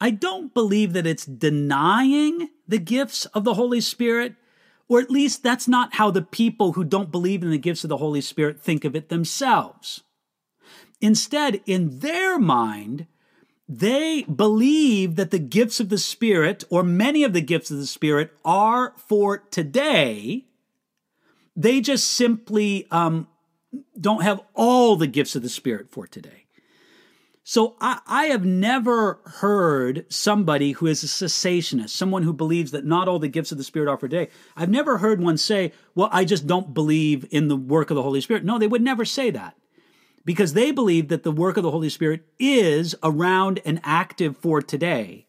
I 0.00 0.10
don't 0.10 0.52
believe 0.52 0.92
that 0.92 1.06
it's 1.06 1.24
denying 1.24 2.50
the 2.68 2.78
gifts 2.78 3.24
of 3.26 3.44
the 3.44 3.54
Holy 3.54 3.80
Spirit, 3.80 4.34
or 4.88 5.00
at 5.00 5.10
least 5.10 5.42
that's 5.42 5.66
not 5.66 5.94
how 5.94 6.10
the 6.10 6.22
people 6.22 6.72
who 6.72 6.84
don't 6.84 7.10
believe 7.10 7.42
in 7.42 7.50
the 7.50 7.58
gifts 7.58 7.84
of 7.84 7.88
the 7.88 7.96
Holy 7.96 8.20
Spirit 8.20 8.60
think 8.60 8.84
of 8.84 8.94
it 8.94 9.08
themselves. 9.08 10.02
Instead, 11.00 11.60
in 11.66 12.00
their 12.00 12.38
mind, 12.38 13.06
they 13.68 14.22
believe 14.22 15.16
that 15.16 15.30
the 15.30 15.38
gifts 15.38 15.80
of 15.80 15.88
the 15.88 15.98
Spirit, 15.98 16.64
or 16.70 16.82
many 16.82 17.24
of 17.24 17.32
the 17.32 17.40
gifts 17.40 17.70
of 17.70 17.78
the 17.78 17.86
Spirit, 17.86 18.30
are 18.44 18.92
for 18.96 19.38
today. 19.38 20.44
They 21.56 21.80
just 21.80 22.12
simply 22.12 22.86
um, 22.90 23.28
don't 23.98 24.22
have 24.22 24.40
all 24.54 24.96
the 24.96 25.06
gifts 25.06 25.34
of 25.34 25.42
the 25.42 25.48
Spirit 25.48 25.90
for 25.90 26.06
today. 26.06 26.45
So 27.48 27.76
I, 27.80 28.00
I, 28.08 28.24
have 28.24 28.44
never 28.44 29.20
heard 29.24 30.04
somebody 30.08 30.72
who 30.72 30.88
is 30.88 31.04
a 31.04 31.06
cessationist, 31.06 31.90
someone 31.90 32.24
who 32.24 32.32
believes 32.32 32.72
that 32.72 32.84
not 32.84 33.06
all 33.06 33.20
the 33.20 33.28
gifts 33.28 33.52
of 33.52 33.58
the 33.58 33.62
Spirit 33.62 33.88
are 33.88 33.96
for 33.96 34.08
today. 34.08 34.32
I've 34.56 34.68
never 34.68 34.98
heard 34.98 35.20
one 35.20 35.36
say, 35.36 35.72
well, 35.94 36.08
I 36.10 36.24
just 36.24 36.48
don't 36.48 36.74
believe 36.74 37.24
in 37.30 37.46
the 37.46 37.54
work 37.54 37.88
of 37.88 37.94
the 37.94 38.02
Holy 38.02 38.20
Spirit. 38.20 38.44
No, 38.44 38.58
they 38.58 38.66
would 38.66 38.82
never 38.82 39.04
say 39.04 39.30
that 39.30 39.56
because 40.24 40.54
they 40.54 40.72
believe 40.72 41.06
that 41.06 41.22
the 41.22 41.30
work 41.30 41.56
of 41.56 41.62
the 41.62 41.70
Holy 41.70 41.88
Spirit 41.88 42.22
is 42.40 42.96
around 43.04 43.60
and 43.64 43.80
active 43.84 44.36
for 44.36 44.60
today. 44.60 45.28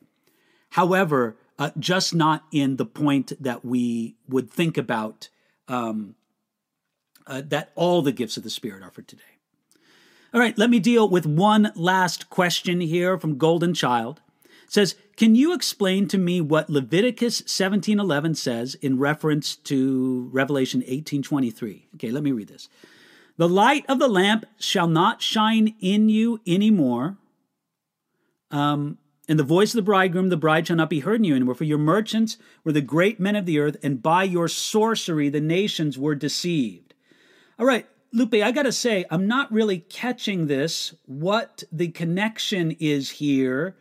However, 0.72 1.38
uh, 1.60 1.70
just 1.78 2.16
not 2.16 2.46
in 2.52 2.78
the 2.78 2.86
point 2.88 3.32
that 3.40 3.64
we 3.64 4.16
would 4.28 4.50
think 4.50 4.76
about 4.76 5.30
um, 5.68 6.16
uh, 7.28 7.44
that 7.46 7.72
all 7.76 8.02
the 8.02 8.12
gifts 8.12 8.38
of 8.38 8.44
the 8.44 8.50
Spirit 8.50 8.82
are 8.82 8.90
for 8.90 9.04
today. 9.04 9.37
All 10.34 10.42
right, 10.42 10.58
let 10.58 10.70
me 10.70 10.80
deal 10.80 11.08
with 11.08 11.26
one 11.26 11.72
last 11.76 12.30
question 12.30 12.82
here 12.82 13.18
from 13.18 13.38
Golden 13.38 13.74
Child. 13.74 14.20
It 14.44 14.74
says, 14.74 14.96
"Can 15.16 15.36
you 15.36 15.54
explain 15.54 16.10
to 16.10 16.18
me 16.18 16.42
what 16.42 16.70
Leviticus 16.70 17.44
17:11 17.46 18.36
says 18.36 18.76
in 18.76 19.00
reference 19.00 19.56
to 19.56 20.30
Revelation 20.34 20.84
18:23?" 20.86 21.88
Okay, 21.96 22.12
let 22.12 22.24
me 22.24 22.34
read 22.34 22.50
this. 22.50 22.68
The 23.38 23.48
light 23.48 23.86
of 23.88 24.00
the 24.00 24.10
lamp 24.10 24.46
shall 24.60 24.88
not 24.88 25.22
shine 25.22 25.76
in 25.80 26.10
you 26.10 26.42
anymore. 26.46 27.18
Um, 28.52 28.98
and 29.30 29.40
the 29.40 29.44
voice 29.44 29.74
of 29.74 29.78
the 29.78 29.82
bridegroom, 29.84 30.28
the 30.28 30.38
bride 30.38 30.68
shall 30.68 30.76
not 30.76 30.90
be 30.90 31.00
heard 31.00 31.22
in 31.22 31.24
you 31.24 31.36
anymore. 31.36 31.56
For 31.56 31.64
your 31.64 31.78
merchants 31.78 32.38
were 32.66 32.74
the 32.74 32.82
great 32.82 33.20
men 33.20 33.38
of 33.38 33.46
the 33.46 33.60
earth, 33.60 33.78
and 33.82 34.04
by 34.04 34.24
your 34.24 34.50
sorcery 34.50 35.30
the 35.30 35.42
nations 35.42 35.98
were 35.98 36.16
deceived. 36.16 36.94
All 37.58 37.66
right, 37.66 37.88
Lupe, 38.14 38.36
I 38.36 38.52
got 38.52 38.64
to 38.64 38.72
say, 38.72 39.06
I'm 39.10 39.28
not 39.28 39.52
really 39.52 39.80
catching 39.80 40.48
this, 40.48 40.96
what 41.06 41.64
the 41.72 41.90
connection 41.90 42.72
is 42.80 43.12
here 43.12 43.76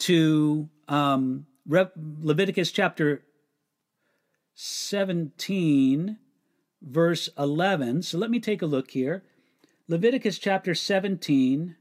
to 0.00 0.68
um, 0.88 1.46
Re- 1.66 1.86
Leviticus 1.96 2.72
chapter 2.72 3.22
17 4.54 6.18
verse 6.82 7.28
11. 7.38 8.02
So 8.02 8.18
let 8.18 8.30
me 8.30 8.40
take 8.40 8.62
a 8.62 8.66
look 8.66 8.90
here. 8.90 9.22
Leviticus 9.88 10.38
chapter 10.38 10.74
17. 10.74 11.76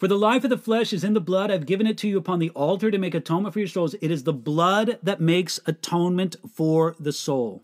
For 0.00 0.08
the 0.08 0.18
life 0.18 0.42
of 0.42 0.50
the 0.50 0.58
flesh 0.58 0.92
is 0.92 1.04
in 1.04 1.12
the 1.12 1.20
blood. 1.20 1.50
I've 1.50 1.66
given 1.66 1.86
it 1.86 1.96
to 1.98 2.08
you 2.08 2.18
upon 2.18 2.40
the 2.40 2.50
altar 2.50 2.90
to 2.90 2.98
make 2.98 3.14
atonement 3.14 3.52
for 3.52 3.60
your 3.60 3.68
souls. 3.68 3.94
It 4.00 4.10
is 4.10 4.24
the 4.24 4.32
blood 4.32 4.98
that 5.02 5.20
makes 5.20 5.60
atonement 5.66 6.34
for 6.52 6.96
the 6.98 7.12
soul. 7.12 7.62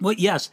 Well, 0.00 0.14
yes, 0.14 0.50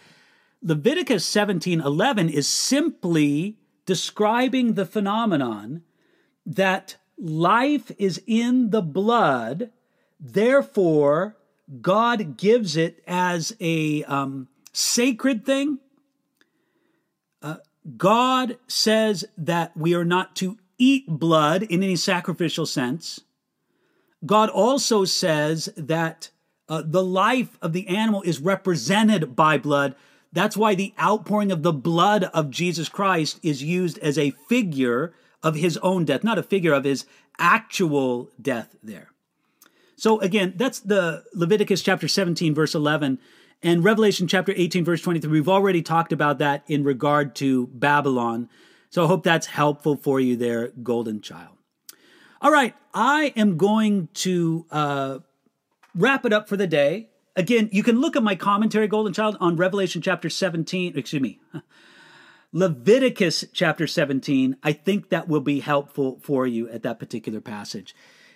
Leviticus 0.61 1.25
17 1.25 1.79
11 1.79 2.29
is 2.29 2.47
simply 2.47 3.57
describing 3.85 4.73
the 4.73 4.85
phenomenon 4.85 5.83
that 6.45 6.97
life 7.17 7.91
is 7.97 8.21
in 8.25 8.71
the 8.71 8.81
blood 8.81 9.69
Therefore, 10.19 11.37
God 11.81 12.37
gives 12.37 12.75
it 12.75 13.03
as 13.07 13.55
a 13.59 14.03
um, 14.05 14.47
sacred 14.71 15.45
thing. 15.45 15.79
God 17.97 18.57
says 18.67 19.25
that 19.37 19.75
we 19.77 19.93
are 19.93 20.05
not 20.05 20.35
to 20.37 20.57
eat 20.77 21.05
blood 21.07 21.63
in 21.63 21.83
any 21.83 21.95
sacrificial 21.95 22.65
sense. 22.65 23.21
God 24.25 24.49
also 24.49 25.05
says 25.05 25.69
that 25.77 26.29
uh, 26.67 26.81
the 26.85 27.03
life 27.03 27.57
of 27.61 27.73
the 27.73 27.87
animal 27.87 28.21
is 28.23 28.39
represented 28.39 29.35
by 29.35 29.57
blood. 29.57 29.95
That's 30.33 30.57
why 30.57 30.73
the 30.75 30.93
outpouring 30.99 31.51
of 31.51 31.63
the 31.63 31.73
blood 31.73 32.25
of 32.25 32.49
Jesus 32.49 32.89
Christ 32.89 33.39
is 33.43 33.63
used 33.63 33.99
as 33.99 34.17
a 34.17 34.31
figure 34.49 35.13
of 35.43 35.55
his 35.55 35.77
own 35.77 36.05
death, 36.05 36.23
not 36.23 36.39
a 36.39 36.43
figure 36.43 36.73
of 36.73 36.83
his 36.83 37.05
actual 37.37 38.31
death 38.41 38.75
there. 38.81 39.11
So 39.95 40.19
again, 40.19 40.53
that's 40.57 40.79
the 40.79 41.23
Leviticus 41.33 41.81
chapter 41.81 42.07
17, 42.07 42.53
verse 42.53 42.75
11, 42.75 43.19
and 43.65 43.83
Revelation 43.83 44.27
chapter 44.27 44.53
18, 44.55 44.85
verse 44.85 45.01
23. 45.01 45.29
We've 45.29 45.49
already 45.49 45.81
talked 45.81 46.13
about 46.13 46.37
that 46.37 46.63
in 46.67 46.83
regard 46.83 47.35
to 47.37 47.65
Babylon. 47.73 48.47
So 48.91 49.03
I 49.03 49.07
hope 49.07 49.23
that's 49.23 49.47
helpful 49.47 49.97
for 49.97 50.19
you 50.19 50.35
there, 50.35 50.67
Golden 50.83 51.19
Child. 51.19 51.57
All 52.41 52.51
right, 52.51 52.75
I 52.93 53.33
am 53.35 53.57
going 53.57 54.09
to 54.13 54.67
uh, 54.69 55.19
wrap 55.95 56.25
it 56.25 56.31
up 56.31 56.47
for 56.47 56.55
the 56.57 56.67
day. 56.67 57.09
Again, 57.35 57.69
you 57.71 57.81
can 57.81 57.99
look 57.99 58.15
at 58.15 58.21
my 58.21 58.35
commentary, 58.35 58.87
Golden 58.87 59.13
Child, 59.13 59.35
on 59.39 59.55
Revelation 59.55 59.99
chapter 59.99 60.29
17, 60.29 60.95
excuse 60.95 61.21
me, 61.21 61.39
Leviticus 62.53 63.45
chapter 63.51 63.87
17. 63.87 64.57
I 64.61 64.73
think 64.73 65.09
that 65.09 65.27
will 65.27 65.41
be 65.41 65.61
helpful 65.61 66.19
for 66.21 66.45
you 66.45 66.69
at 66.69 66.83
that 66.83 66.99
particular 66.99 67.41
passage. 67.41 67.95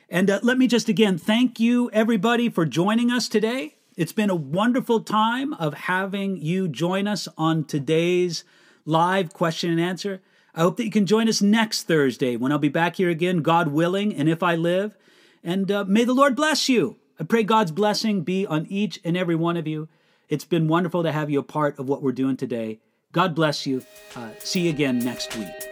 And 0.10 0.28
uh, 0.32 0.40
let 0.42 0.58
me 0.58 0.66
just 0.66 0.90
again 0.90 1.20
thank 1.20 1.60
you, 1.60 1.92
everybody, 1.92 2.50
for 2.50 2.66
joining 2.66 3.12
us 3.12 3.30
today. 3.30 3.76
It's 4.00 4.14
been 4.14 4.30
a 4.30 4.36
wonderful 4.36 5.02
time 5.02 5.54
of 5.56 5.74
having 5.74 6.38
you 6.38 6.70
join 6.70 7.06
us 7.06 7.28
on 7.38 7.66
today's 7.66 8.46
live 8.86 9.34
question 9.34 9.72
and 9.72 9.82
answer. 9.82 10.22
I 10.56 10.62
hope 10.62 10.78
that 10.78 10.86
you 10.86 10.90
can 10.90 11.06
join 11.06 11.28
us 11.28 11.42
next 11.42 11.84
Thursday 11.84 12.38
when 12.38 12.54
I'll 12.54 12.60
be 12.60 12.70
back 12.70 12.96
here 12.96 13.10
again, 13.10 13.42
God 13.42 13.68
willing, 13.68 14.16
and 14.16 14.30
if 14.30 14.42
I 14.42 14.56
live. 14.56 14.96
And 15.44 15.70
uh, 15.70 15.84
may 15.84 16.06
the 16.06 16.14
Lord 16.14 16.38
bless 16.38 16.70
you. 16.70 16.96
I 17.20 17.26
pray 17.26 17.44
God's 17.44 17.74
blessing 17.74 18.22
be 18.22 18.46
on 18.46 18.68
each 18.70 19.02
and 19.04 19.18
every 19.18 19.36
one 19.36 19.58
of 19.58 19.68
you. 19.68 19.90
It's 20.30 20.46
been 20.46 20.70
wonderful 20.70 21.04
to 21.04 21.12
have 21.12 21.30
you 21.30 21.40
a 21.40 21.44
part 21.44 21.78
of 21.78 21.90
what 21.90 22.02
we're 22.02 22.14
doing 22.14 22.38
today. 22.38 22.80
God 23.12 23.36
bless 23.36 23.68
you. 23.68 23.84
Uh, 24.16 24.30
see 24.40 24.62
you 24.62 24.70
again 24.70 25.00
next 25.00 25.36
week. 25.36 25.69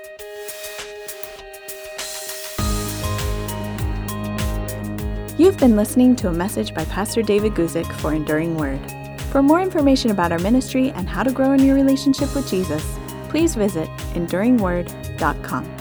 You've 5.38 5.60
been 5.60 5.76
listening 5.76 6.16
to 6.16 6.30
a 6.30 6.34
message 6.34 6.74
by 6.74 6.84
Pastor 6.86 7.22
David 7.22 7.54
Guzik 7.54 7.86
for 7.98 8.12
Enduring 8.12 8.58
Word. 8.58 8.80
For 9.32 9.44
more 9.44 9.62
information 9.62 10.10
about 10.10 10.32
our 10.32 10.40
ministry 10.40 10.90
and 10.90 11.08
how 11.08 11.22
to 11.22 11.32
grow 11.32 11.52
in 11.52 11.64
your 11.64 11.76
relationship 11.76 12.34
with 12.34 12.50
Jesus, 12.50 12.84
please 13.30 13.54
visit 13.54 13.88
enduringword.com. 14.16 15.77